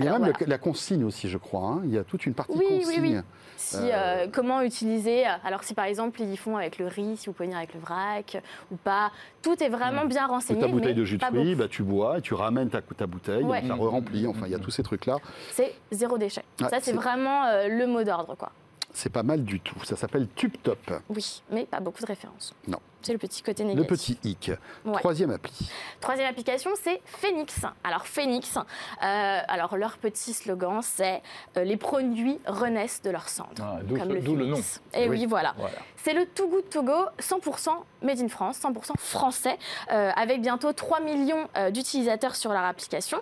Il 0.00 0.06
y 0.06 0.08
a 0.08 0.18
même 0.18 0.22
voilà. 0.32 0.46
la 0.48 0.58
consigne 0.58 1.04
aussi, 1.04 1.28
je 1.28 1.38
crois. 1.38 1.62
hein. 1.68 1.80
Il 1.84 1.90
y 1.94 1.98
a 1.98 2.02
toute 2.02 2.26
une 2.26 2.34
partie 2.34 2.52
Oui, 2.58 2.64
oui, 2.68 2.78
consigne. 2.84 3.16
oui. 3.18 3.20
Si, 3.56 3.76
euh, 3.80 4.26
comment 4.30 4.60
utiliser, 4.60 5.24
alors 5.44 5.62
si 5.62 5.72
par 5.72 5.84
exemple 5.84 6.20
ils 6.20 6.36
font 6.36 6.56
avec 6.56 6.78
le 6.78 6.88
riz, 6.88 7.16
si 7.16 7.26
vous 7.28 7.32
pouvez 7.32 7.46
venir 7.46 7.58
avec 7.58 7.72
le 7.72 7.80
vrac 7.80 8.42
ou 8.72 8.76
pas, 8.76 9.12
tout 9.40 9.62
est 9.62 9.68
vraiment 9.68 10.04
bien 10.04 10.26
Que 10.26 10.32
renseigné. 10.32 10.60
ta 10.60 10.66
bouteille 10.66 10.88
mais 10.88 10.94
de 10.94 11.04
jus 11.04 11.16
de 11.16 11.24
fruits, 11.24 11.54
bah, 11.54 11.68
tu 11.68 11.82
bois 11.84 12.18
et 12.18 12.20
tu 12.20 12.34
ramènes 12.34 12.68
ta, 12.68 12.82
ta 12.82 13.06
bouteille, 13.06 13.44
Ouais. 13.44 13.60
on 13.64 13.68
la 13.68 13.74
re-remplit. 13.76 14.26
Enfin, 14.26 14.42
il 14.46 14.52
y 14.52 14.54
a 14.56 14.58
tous 14.58 14.72
ces 14.72 14.82
trucs-là. 14.82 15.16
C'est 15.52 15.72
zéro 15.92 16.18
déchet. 16.18 16.42
Ouais, 16.60 16.68
Ça 16.68 16.78
c'est 16.80 16.86
c'est- 16.86 16.92
vraiment 16.92 17.44
euh, 17.46 17.68
le 17.68 17.86
mot 17.86 18.02
d'ordre 18.02 18.34
quoi. 18.36 18.50
C'est 18.96 19.10
pas 19.12 19.22
mal 19.24 19.42
du 19.44 19.60
tout. 19.60 19.74
Ça 19.84 19.96
s'appelle 19.96 20.28
TubeTop. 20.36 20.78
Oui, 21.08 21.42
mais 21.50 21.64
pas 21.66 21.80
beaucoup 21.80 22.00
de 22.00 22.06
références. 22.06 22.54
Non. 22.68 22.78
C'est 23.02 23.12
le 23.12 23.18
petit 23.18 23.42
côté 23.42 23.64
Le 23.64 23.70
négatif. 23.74 23.88
petit 23.88 24.18
hic. 24.24 24.50
Ouais. 24.86 24.94
Troisième 24.94 25.30
appli. 25.30 25.68
Troisième 26.00 26.26
application, 26.26 26.70
c'est 26.82 27.02
Phoenix. 27.04 27.60
Alors 27.82 28.06
Phoenix, 28.06 28.56
euh, 28.56 28.60
alors 29.02 29.76
leur 29.76 29.98
petit 29.98 30.32
slogan, 30.32 30.80
c'est 30.80 31.20
euh, 31.58 31.64
les 31.64 31.76
produits 31.76 32.38
renaissent 32.46 33.02
de 33.02 33.10
leur 33.10 33.28
cendre. 33.28 33.50
Ah, 33.60 33.80
comme 33.86 34.08
le 34.14 34.22
Phoenix. 34.22 34.80
Et 34.94 35.06
oui, 35.08 35.18
Oui. 35.18 35.26
voilà. 35.26 35.52
Voilà. 35.58 35.74
C'est 35.96 36.14
le 36.14 36.24
Too 36.24 36.48
Good 36.48 36.70
To 36.70 36.82
Go 36.82 37.04
100% 37.18 37.68
made 38.02 38.20
in 38.20 38.28
France, 38.28 38.58
100% 38.62 38.96
français, 38.96 39.58
euh, 39.92 40.10
avec 40.16 40.40
bientôt 40.40 40.72
3 40.72 41.00
millions 41.00 41.48
euh, 41.58 41.70
d'utilisateurs 41.70 42.36
sur 42.36 42.52
leur 42.52 42.62
application. 42.64 43.18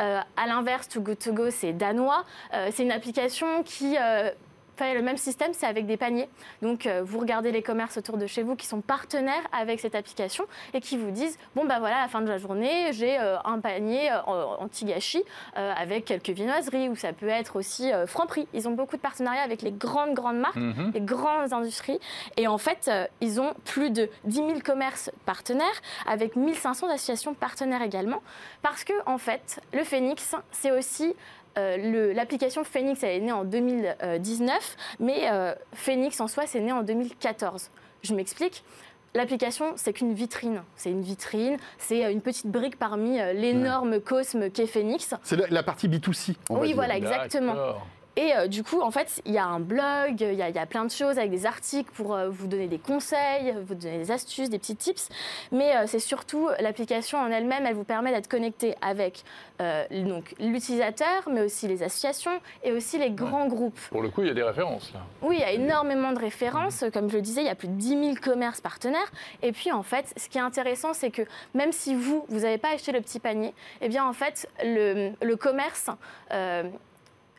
Euh, 0.00 0.20
à 0.38 0.46
l'inverse, 0.46 0.88
Too 0.88 1.00
Good 1.02 1.18
To 1.18 1.32
Go, 1.34 1.50
c'est 1.50 1.72
danois. 1.74 2.24
Euh, 2.54 2.70
c'est 2.72 2.84
une 2.84 2.92
application 2.92 3.62
qui 3.64 3.96
euh, 4.00 4.30
fait 4.76 4.94
le 4.94 5.02
même 5.02 5.16
système, 5.16 5.52
c'est 5.52 5.66
avec 5.66 5.86
des 5.86 5.96
paniers. 5.96 6.28
Donc, 6.62 6.86
euh, 6.86 7.02
vous 7.04 7.18
regardez 7.18 7.50
les 7.52 7.62
commerces 7.62 7.96
autour 7.96 8.16
de 8.18 8.26
chez 8.26 8.42
vous 8.42 8.56
qui 8.56 8.66
sont 8.66 8.80
partenaires 8.80 9.42
avec 9.52 9.80
cette 9.80 9.94
application 9.94 10.44
et 10.74 10.80
qui 10.80 10.96
vous 10.96 11.10
disent 11.10 11.38
bon, 11.54 11.64
bah 11.64 11.78
voilà, 11.78 11.98
à 11.98 12.02
la 12.02 12.08
fin 12.08 12.20
de 12.20 12.28
la 12.28 12.38
journée, 12.38 12.92
j'ai 12.92 13.18
euh, 13.18 13.36
un 13.44 13.60
panier 13.60 14.10
anti-gâchis 14.26 15.24
euh, 15.56 15.72
avec 15.76 16.04
quelques 16.04 16.30
viennoiseries, 16.30 16.88
ou 16.88 16.96
ça 16.96 17.12
peut 17.12 17.28
être 17.28 17.56
aussi 17.56 17.90
Franprix. 18.06 18.46
Ils 18.52 18.68
ont 18.68 18.72
beaucoup 18.72 18.96
de 18.96 19.00
partenariats 19.00 19.42
avec 19.42 19.62
les 19.62 19.72
grandes, 19.72 20.14
grandes 20.14 20.38
marques 20.38 20.56
Mhm. 20.56 20.92
les 20.94 21.00
grandes 21.00 21.52
industries. 21.52 21.98
Et 22.36 22.46
en 22.48 22.58
fait, 22.58 22.90
ils 23.20 23.40
ont 23.40 23.54
plus 23.64 23.90
de 23.90 24.08
10 24.24 24.36
000 24.36 24.52
commerces 24.64 25.10
partenaires, 25.24 25.64
avec 26.06 26.36
1500 26.36 26.88
associations 26.88 27.34
partenaires 27.34 27.82
également. 27.82 28.22
Parce 28.62 28.84
que, 28.84 28.92
en 29.06 29.18
fait, 29.18 29.60
le 29.72 29.84
Phoenix, 29.84 30.34
c'est 30.50 30.70
aussi. 30.70 31.14
Euh, 31.58 32.12
L'application 32.14 32.64
Phoenix, 32.64 33.02
elle 33.02 33.16
est 33.16 33.20
née 33.20 33.32
en 33.32 33.44
2019, 33.44 34.76
mais 35.00 35.30
euh, 35.30 35.54
Phoenix 35.72 36.20
en 36.20 36.28
soi, 36.28 36.44
c'est 36.46 36.60
né 36.60 36.72
en 36.72 36.82
2014. 36.82 37.70
Je 38.02 38.14
m'explique. 38.14 38.64
L'application, 39.14 39.72
c'est 39.76 39.94
qu'une 39.94 40.12
vitrine. 40.12 40.62
C'est 40.76 40.90
une 40.90 41.00
vitrine, 41.00 41.56
c'est 41.78 42.04
euh, 42.04 42.10
une 42.12 42.20
petite 42.20 42.46
brique 42.48 42.78
parmi 42.78 43.16
l'énorme 43.34 44.00
cosme 44.00 44.50
qu'est 44.50 44.66
Phoenix. 44.66 45.14
C'est 45.22 45.36
la, 45.36 45.46
la 45.48 45.62
partie 45.62 45.88
B2C. 45.88 46.34
on 46.50 46.54
va 46.56 46.60
Oui, 46.60 46.66
dire. 46.68 46.76
voilà, 46.76 46.96
exactement. 46.96 47.54
Et 48.16 48.34
euh, 48.34 48.46
du 48.46 48.64
coup, 48.64 48.80
en 48.80 48.90
fait, 48.90 49.20
il 49.26 49.32
y 49.32 49.38
a 49.38 49.44
un 49.44 49.60
blog, 49.60 50.20
il 50.20 50.34
y 50.34 50.42
a, 50.42 50.48
il 50.48 50.54
y 50.54 50.58
a 50.58 50.64
plein 50.64 50.86
de 50.86 50.90
choses 50.90 51.18
avec 51.18 51.30
des 51.30 51.44
articles 51.44 51.90
pour 51.92 52.14
euh, 52.14 52.30
vous 52.30 52.46
donner 52.46 52.66
des 52.66 52.78
conseils, 52.78 53.54
vous 53.66 53.74
donner 53.74 53.98
des 53.98 54.10
astuces, 54.10 54.48
des 54.48 54.58
petits 54.58 54.74
tips. 54.74 55.10
Mais 55.52 55.76
euh, 55.76 55.84
c'est 55.86 55.98
surtout 55.98 56.48
l'application 56.60 57.18
en 57.18 57.30
elle-même, 57.30 57.66
elle 57.66 57.74
vous 57.74 57.84
permet 57.84 58.12
d'être 58.12 58.28
connecté 58.28 58.74
avec 58.80 59.22
donc 59.90 60.34
l'utilisateur, 60.38 61.22
mais 61.30 61.40
aussi 61.40 61.66
les 61.66 61.82
associations 61.82 62.38
et 62.62 62.72
aussi 62.72 62.98
les 62.98 63.10
grands 63.10 63.46
groupes. 63.46 63.80
Pour 63.90 64.02
le 64.02 64.10
coup, 64.10 64.20
il 64.20 64.28
y 64.28 64.30
a 64.30 64.34
des 64.34 64.42
références 64.42 64.92
là. 64.92 65.00
Oui, 65.22 65.36
il 65.38 65.40
y 65.40 65.44
a 65.44 65.52
énormément 65.52 66.12
de 66.12 66.18
références. 66.18 66.84
Comme 66.92 67.08
je 67.08 67.16
le 67.16 67.22
disais, 67.22 67.40
il 67.40 67.46
y 67.46 67.50
a 67.50 67.54
plus 67.54 67.68
de 67.68 67.72
10 67.74 67.88
000 67.88 68.14
commerces 68.22 68.60
partenaires. 68.60 69.10
Et 69.42 69.52
puis, 69.52 69.72
en 69.72 69.82
fait, 69.82 70.12
ce 70.16 70.28
qui 70.28 70.36
est 70.38 70.42
intéressant, 70.42 70.92
c'est 70.92 71.10
que 71.10 71.22
même 71.54 71.72
si 71.72 71.94
vous, 71.94 72.26
vous 72.28 72.40
n'avez 72.40 72.58
pas 72.58 72.74
acheté 72.74 72.92
le 72.92 73.00
petit 73.00 73.18
panier, 73.18 73.54
eh 73.80 73.88
bien, 73.88 74.06
en 74.06 74.12
fait, 74.12 74.48
le, 74.62 75.12
le 75.22 75.36
commerce 75.36 75.88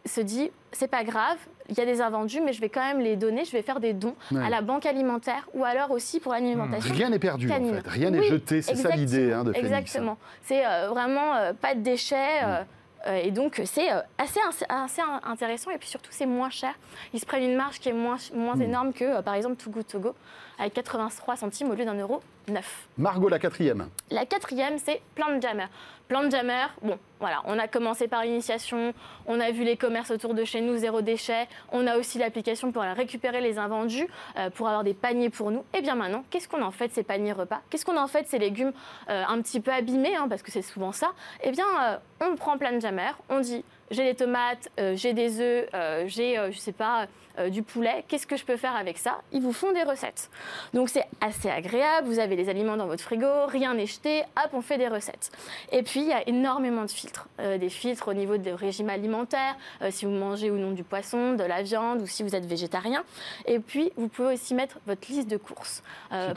se 0.08 0.22
dit, 0.22 0.52
c'est 0.72 0.88
pas 0.88 1.04
grave, 1.04 1.38
il 1.70 1.78
y 1.78 1.82
a 1.82 1.86
des 1.86 2.02
invendus, 2.02 2.42
mais 2.42 2.54
je 2.54 2.62
vais 2.62 2.70
quand 2.70 2.86
même 2.86 3.00
les 3.00 3.16
donner, 3.16 3.44
je 3.46 3.52
vais 3.52 3.62
faire 3.62 3.80
des 3.80 3.94
dons 3.94 4.16
Ouais. 4.32 4.44
à 4.46 4.50
la 4.50 4.62
banque 4.62 4.86
alimentaire 4.86 5.48
ou 5.54 5.66
alors 5.66 5.92
aussi 5.92 6.20
pour 6.20 6.32
l'alimentation. 6.34 6.94
Rien 6.94 7.10
n'est 7.10 7.20
perdu, 7.20 7.52
en 7.52 7.56
fait. 7.56 7.88
Rien 7.88 8.10
n'est 8.12 8.20
Oui, 8.20 8.28
jeté. 8.28 8.62
C'est 8.62 8.76
ça 8.76 8.90
l'idée 8.96 9.34
hein, 9.34 9.44
de 9.44 9.52
Phoenix. 9.54 9.60
Exactement. 9.72 10.18
C'est 10.44 10.66
euh, 10.66 10.88
vraiment 10.90 11.36
euh, 11.36 11.54
pas 11.54 11.76
de 11.76 11.82
déchets. 11.82 12.44
euh, 12.44 12.64
euh, 13.08 13.16
et 13.24 13.32
donc, 13.32 13.62
c'est 13.66 13.90
assez, 14.18 14.40
assez 14.70 15.02
intéressant. 15.24 15.72
Et 15.72 15.78
puis 15.78 15.88
surtout, 15.88 16.10
c'est 16.12 16.26
moins 16.26 16.50
cher. 16.50 16.74
Ils 17.14 17.20
se 17.20 17.26
prennent 17.26 17.44
une 17.44 17.56
marge 17.56 17.80
qui 17.80 17.90
est 17.90 17.94
moins, 17.94 18.18
moins 18.34 18.56
Mm. 18.56 18.62
énorme 18.64 18.94
que, 18.94 19.22
par 19.22 19.36
exemple, 19.36 19.56
Too 19.56 19.70
Good 19.70 19.88
To 19.88 20.00
Go, 20.00 20.16
avec 20.60 20.74
83 20.74 21.38
centimes 21.38 21.72
au 21.72 21.76
lieu 21.76 21.86
d'un 21.86 21.96
euro 21.96 22.22
neuf. 22.50 22.88
Margot, 22.98 23.30
la 23.30 23.40
quatrième. 23.40 23.90
La 24.10 24.26
quatrième, 24.26 24.78
c'est 24.78 25.02
Plant 25.16 25.40
Jammer. 25.42 25.66
Plant 26.08 26.30
Jammer, 26.30 26.68
bon, 26.82 26.98
voilà, 27.20 27.42
on 27.46 27.60
a 27.60 27.68
commencé 27.68 28.08
par 28.08 28.24
l'initiation, 28.24 28.94
on 29.26 29.40
a 29.42 29.52
vu 29.52 29.66
les 29.66 29.76
commerces 29.76 30.12
autour 30.12 30.34
de 30.34 30.46
chez 30.46 30.62
nous, 30.62 30.78
zéro 30.78 31.02
déchet, 31.02 31.48
on 31.74 31.86
a 31.86 31.98
aussi 31.98 32.18
l'application 32.18 32.72
pour 32.72 32.84
récupérer 32.84 33.42
les 33.42 33.58
invendus, 33.58 34.08
euh, 34.38 34.50
pour 34.50 34.68
avoir 34.68 34.86
des 34.86 34.94
paniers 34.94 35.30
pour 35.30 35.52
nous. 35.52 35.66
Et 35.74 35.82
bien 35.82 35.96
maintenant, 35.96 36.24
qu'est-ce 36.30 36.48
qu'on 36.48 36.62
en 36.62 36.72
fait 36.72 36.88
de 36.88 36.94
ces 36.94 37.04
paniers 37.04 37.34
repas? 37.34 37.60
Qu'est-ce 37.70 37.86
qu'on 37.86 37.98
en 37.98 38.08
fait 38.08 38.24
de 38.24 38.28
ces 38.28 38.40
légumes 38.40 38.72
euh, 39.10 39.24
un 39.28 39.42
petit 39.42 39.60
peu 39.60 39.72
abîmés, 39.72 40.16
hein, 40.16 40.28
parce 40.30 40.42
que 40.42 40.52
c'est 40.52 40.62
souvent 40.62 40.94
ça? 40.94 41.12
Eh 41.44 41.52
bien, 41.52 41.66
euh, 41.84 41.98
on 42.22 42.36
prend 42.36 42.58
Plant 42.58 42.80
Jammer, 42.80 43.12
on 43.30 43.42
dit 43.42 43.66
j'ai 43.90 44.04
des 44.04 44.16
tomates, 44.16 44.70
j'ai 44.96 45.14
des 45.14 45.40
œufs, 45.40 45.70
j'ai, 46.08 46.36
je 46.52 46.58
sais 46.58 46.74
pas, 46.74 47.08
euh, 47.40 47.50
du 47.50 47.64
poulet, 47.64 48.04
qu'est-ce 48.08 48.28
que 48.28 48.38
je 48.38 48.46
peux 48.46 48.58
faire 48.58 48.76
avec 48.76 48.98
ça? 48.98 49.22
Ils 49.32 49.42
vous 49.42 49.54
font 49.54 49.72
des 49.72 49.84
recettes. 49.84 50.30
Donc 50.74 50.90
c'est 50.90 51.06
assez 51.22 51.50
agréable, 51.50 52.08
vous 52.08 52.20
avez 52.20 52.36
les 52.36 52.50
aliments 52.50 52.78
dans 52.78 52.88
votre 52.88 53.04
frigo, 53.04 53.46
rien 53.48 53.74
n'est 53.74 53.86
jeté, 53.86 54.22
hop, 54.38 54.52
on 54.54 54.62
fait 54.62 54.78
des 54.78 54.88
recettes. 54.88 55.32
Et 55.72 55.84
puis 55.84 56.02
il 56.02 56.08
y 56.08 56.14
a 56.14 56.28
énormément 56.28 56.84
de 56.84 56.92
filtres, 56.92 57.28
Euh, 57.40 57.58
des 57.58 57.70
filtres 57.70 58.08
au 58.08 58.14
niveau 58.14 58.38
du 58.38 58.52
régime 58.52 58.90
alimentaire, 58.90 59.56
euh, 59.82 59.92
si 59.92 60.06
vous 60.06 60.12
mangez 60.12 60.50
ou 60.50 60.58
non 60.58 60.72
du 60.72 60.84
poisson, 60.84 61.34
de 61.34 61.44
la 61.44 61.62
viande 61.62 62.02
ou 62.02 62.08
si 62.08 62.24
vous 62.24 62.36
êtes 62.36 62.46
végétarien. 62.46 63.04
Et 63.46 63.60
puis 63.60 63.92
vous 63.96 64.08
pouvez 64.08 64.34
aussi 64.34 64.54
mettre 64.54 64.80
votre 64.88 65.08
liste 65.08 65.28
de 65.28 65.38
courses 65.38 65.84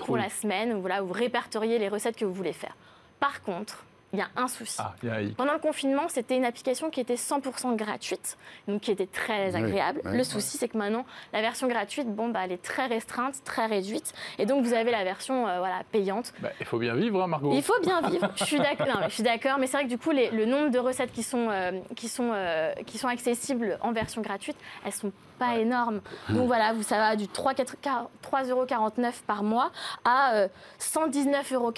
pour 0.04 0.16
la 0.16 0.28
semaine, 0.28 0.72
où, 0.74 0.80
voilà, 0.80 1.00
vous 1.00 1.12
répertoriez 1.12 1.78
les 1.78 1.88
recettes 1.88 2.16
que 2.16 2.24
vous 2.24 2.34
voulez 2.34 2.52
faire. 2.52 2.74
Par 3.18 3.42
contre, 3.42 3.84
il 4.12 4.18
y 4.18 4.22
a 4.22 4.28
un 4.36 4.48
souci. 4.48 4.76
Ah, 4.80 4.94
y 5.02 5.08
a. 5.08 5.18
Pendant 5.36 5.52
le 5.52 5.58
confinement, 5.60 6.08
c'était 6.08 6.36
une 6.36 6.44
application 6.44 6.90
qui 6.90 7.00
était 7.00 7.14
100% 7.14 7.76
gratuite, 7.76 8.36
donc 8.66 8.80
qui 8.82 8.90
était 8.90 9.06
très 9.06 9.54
agréable. 9.54 10.00
oui. 10.04 10.16
le 10.16 10.24
souci, 10.24 10.58
c'est 10.58 10.68
que 10.68 10.76
maintenant, 10.76 11.04
la 11.32 11.40
version 11.42 11.68
gratuite, 11.68 12.08
bon, 12.12 12.28
bah, 12.28 12.40
elle 12.44 12.52
est 12.52 12.62
très 12.62 12.86
restreinte, 12.86 13.36
très 13.44 13.66
réduite, 13.66 14.12
et 14.38 14.46
donc 14.46 14.64
vous 14.64 14.72
avez 14.74 14.90
la 14.90 15.04
version 15.04 15.46
euh, 15.46 15.58
voilà, 15.58 15.82
payante. 15.92 16.32
Bah, 16.40 16.50
il 16.58 16.66
faut 16.66 16.78
bien 16.78 16.94
vivre, 16.94 17.22
hein, 17.22 17.26
Margot. 17.28 17.52
Il 17.54 17.62
faut 17.62 17.80
bien 17.82 18.00
vivre. 18.02 18.30
Je 18.36 18.44
suis 18.44 18.58
d'accord. 18.58 18.86
non, 18.88 18.94
mais 19.00 19.08
je 19.08 19.14
suis 19.14 19.22
d'accord, 19.22 19.58
mais 19.58 19.66
c'est 19.66 19.76
vrai 19.76 19.84
que 19.84 19.90
du 19.90 19.98
coup, 19.98 20.10
les- 20.10 20.30
le 20.30 20.44
nombre 20.44 20.70
de 20.70 20.78
recettes 20.78 21.12
qui 21.12 21.22
sont 21.22 21.48
euh, 21.50 21.72
qui 21.94 22.08
sont 22.08 22.30
euh, 22.32 22.72
qui 22.86 22.98
sont 22.98 23.08
accessibles 23.08 23.78
en 23.80 23.92
version 23.92 24.22
gratuite, 24.22 24.56
elles 24.84 24.92
sont 24.92 25.12
pas 25.40 25.56
énormes. 25.58 26.00
Donc 26.28 26.46
voilà, 26.46 26.72
vous 26.72 26.82
ça 26.84 26.98
va 26.98 27.16
du 27.16 27.24
3,49 27.26 28.50
euros 28.50 28.66
par 29.26 29.42
mois 29.42 29.72
à 30.04 30.34
euh, 30.34 30.48
119,99 30.78 31.54
euros 31.54 31.72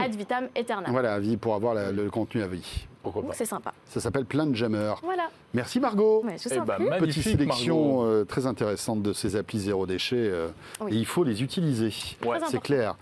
ad 0.00 0.14
vitam 0.14 0.48
aeternam. 0.54 0.90
Voilà, 0.92 1.14
à 1.14 1.18
vie 1.18 1.36
pour 1.36 1.54
avoir 1.54 1.74
la- 1.74 1.90
le 1.90 2.10
contenu 2.10 2.42
à 2.42 2.46
vie. 2.46 2.84
Pourquoi 3.02 3.22
Donc 3.22 3.30
pas 3.30 3.36
c'est 3.36 3.44
sympa. 3.46 3.72
Ça 3.86 4.00
s'appelle 4.00 4.24
Plein 4.26 4.46
de 4.46 4.54
Jammer. 4.54 4.92
Voilà. 5.02 5.28
Merci 5.54 5.80
Margot. 5.80 6.22
Ouais, 6.24 6.36
je 6.36 6.48
Eh 6.52 6.60
ben. 6.60 6.98
Petite 6.98 7.22
sélection 7.22 8.04
euh, 8.04 8.24
très 8.24 8.46
intéressante 8.46 9.02
de 9.02 9.12
ces 9.12 9.36
applis 9.36 9.60
zéro 9.60 9.86
déchet. 9.86 10.16
euh, 10.18 10.48
Oui. 10.80 10.92
Et 10.92 10.96
il 10.96 11.06
faut 11.06 11.24
les 11.24 11.42
utiliser. 11.42 11.86
Ouais. 11.86 11.92
C'est 12.22 12.28
important. 12.36 12.58
clair. 12.60 12.96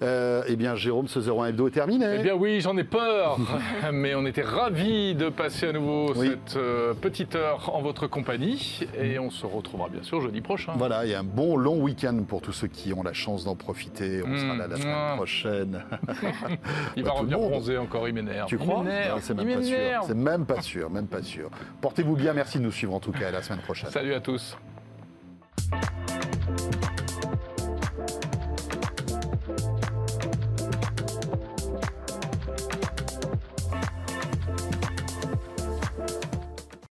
Euh, 0.00 0.42
eh 0.46 0.54
bien, 0.54 0.76
Jérôme, 0.76 1.08
ce 1.08 1.18
01 1.18 1.46
hebdo 1.46 1.66
est 1.66 1.72
terminé. 1.72 2.06
Eh 2.20 2.22
bien 2.22 2.34
oui, 2.34 2.60
j'en 2.60 2.76
ai 2.76 2.84
peur, 2.84 3.36
mais 3.92 4.14
on 4.14 4.24
était 4.26 4.42
ravis 4.42 5.16
de 5.16 5.28
passer 5.28 5.66
à 5.68 5.72
nouveau 5.72 6.12
Oui. 6.14 6.28
cette 6.30 6.56
euh, 6.56 6.94
petite 6.94 7.34
heure 7.34 7.74
en 7.74 7.82
votre 7.82 8.06
compagnie 8.06 8.86
et 8.96 9.18
on 9.18 9.30
se 9.30 9.44
retrouvera 9.44 9.88
bien 9.88 10.04
sûr 10.04 10.20
jeudi 10.20 10.40
prochain. 10.40 10.74
Voilà, 10.76 10.98
a 10.98 11.18
un 11.18 11.24
bon 11.24 11.56
long 11.56 11.80
week-end 11.80 12.16
pour 12.28 12.42
tous 12.42 12.52
ceux 12.52 12.68
qui 12.68 12.92
ont 12.92 13.02
la 13.02 13.12
chance 13.12 13.44
d'en 13.44 13.56
profiter. 13.56 14.22
On 14.24 14.36
sera 14.38 14.54
là 14.56 14.68
la 14.68 14.76
semaine 14.76 14.88
Mmh. 15.14 15.16
prochaine. 15.16 15.84
Il 16.96 17.02
Bah, 17.02 17.10
va 17.10 17.18
revenir 17.20 17.38
bronzé 17.38 17.76
encore, 17.76 18.06
il 18.08 18.14
m'énerve. 18.14 18.48
Tu 18.48 18.54
Il 18.54 18.58
crois 18.58 18.84
C'est 19.20 19.32
il 19.32 19.44
même 19.44 19.56
pas 19.58 19.62
sûr. 19.64 20.02
C'est 20.06 20.14
même 20.14 20.46
pas 20.46 20.62
sûr, 20.62 20.90
même 20.90 21.06
pas 21.08 21.22
sûr. 21.22 21.50
Portez-vous 21.80 22.14
bien, 22.14 22.32
merci 22.34 22.58
de 22.58 22.62
nous 22.62 22.72
suivre 22.72 22.94
en 22.94 23.00
tout 23.00 23.12
cas. 23.12 23.28
À 23.28 23.30
la 23.32 23.42
semaine 23.42 23.60
prochaine. 23.62 23.90
Salut 23.90 24.14
à 24.14 24.20
tous. 24.20 24.56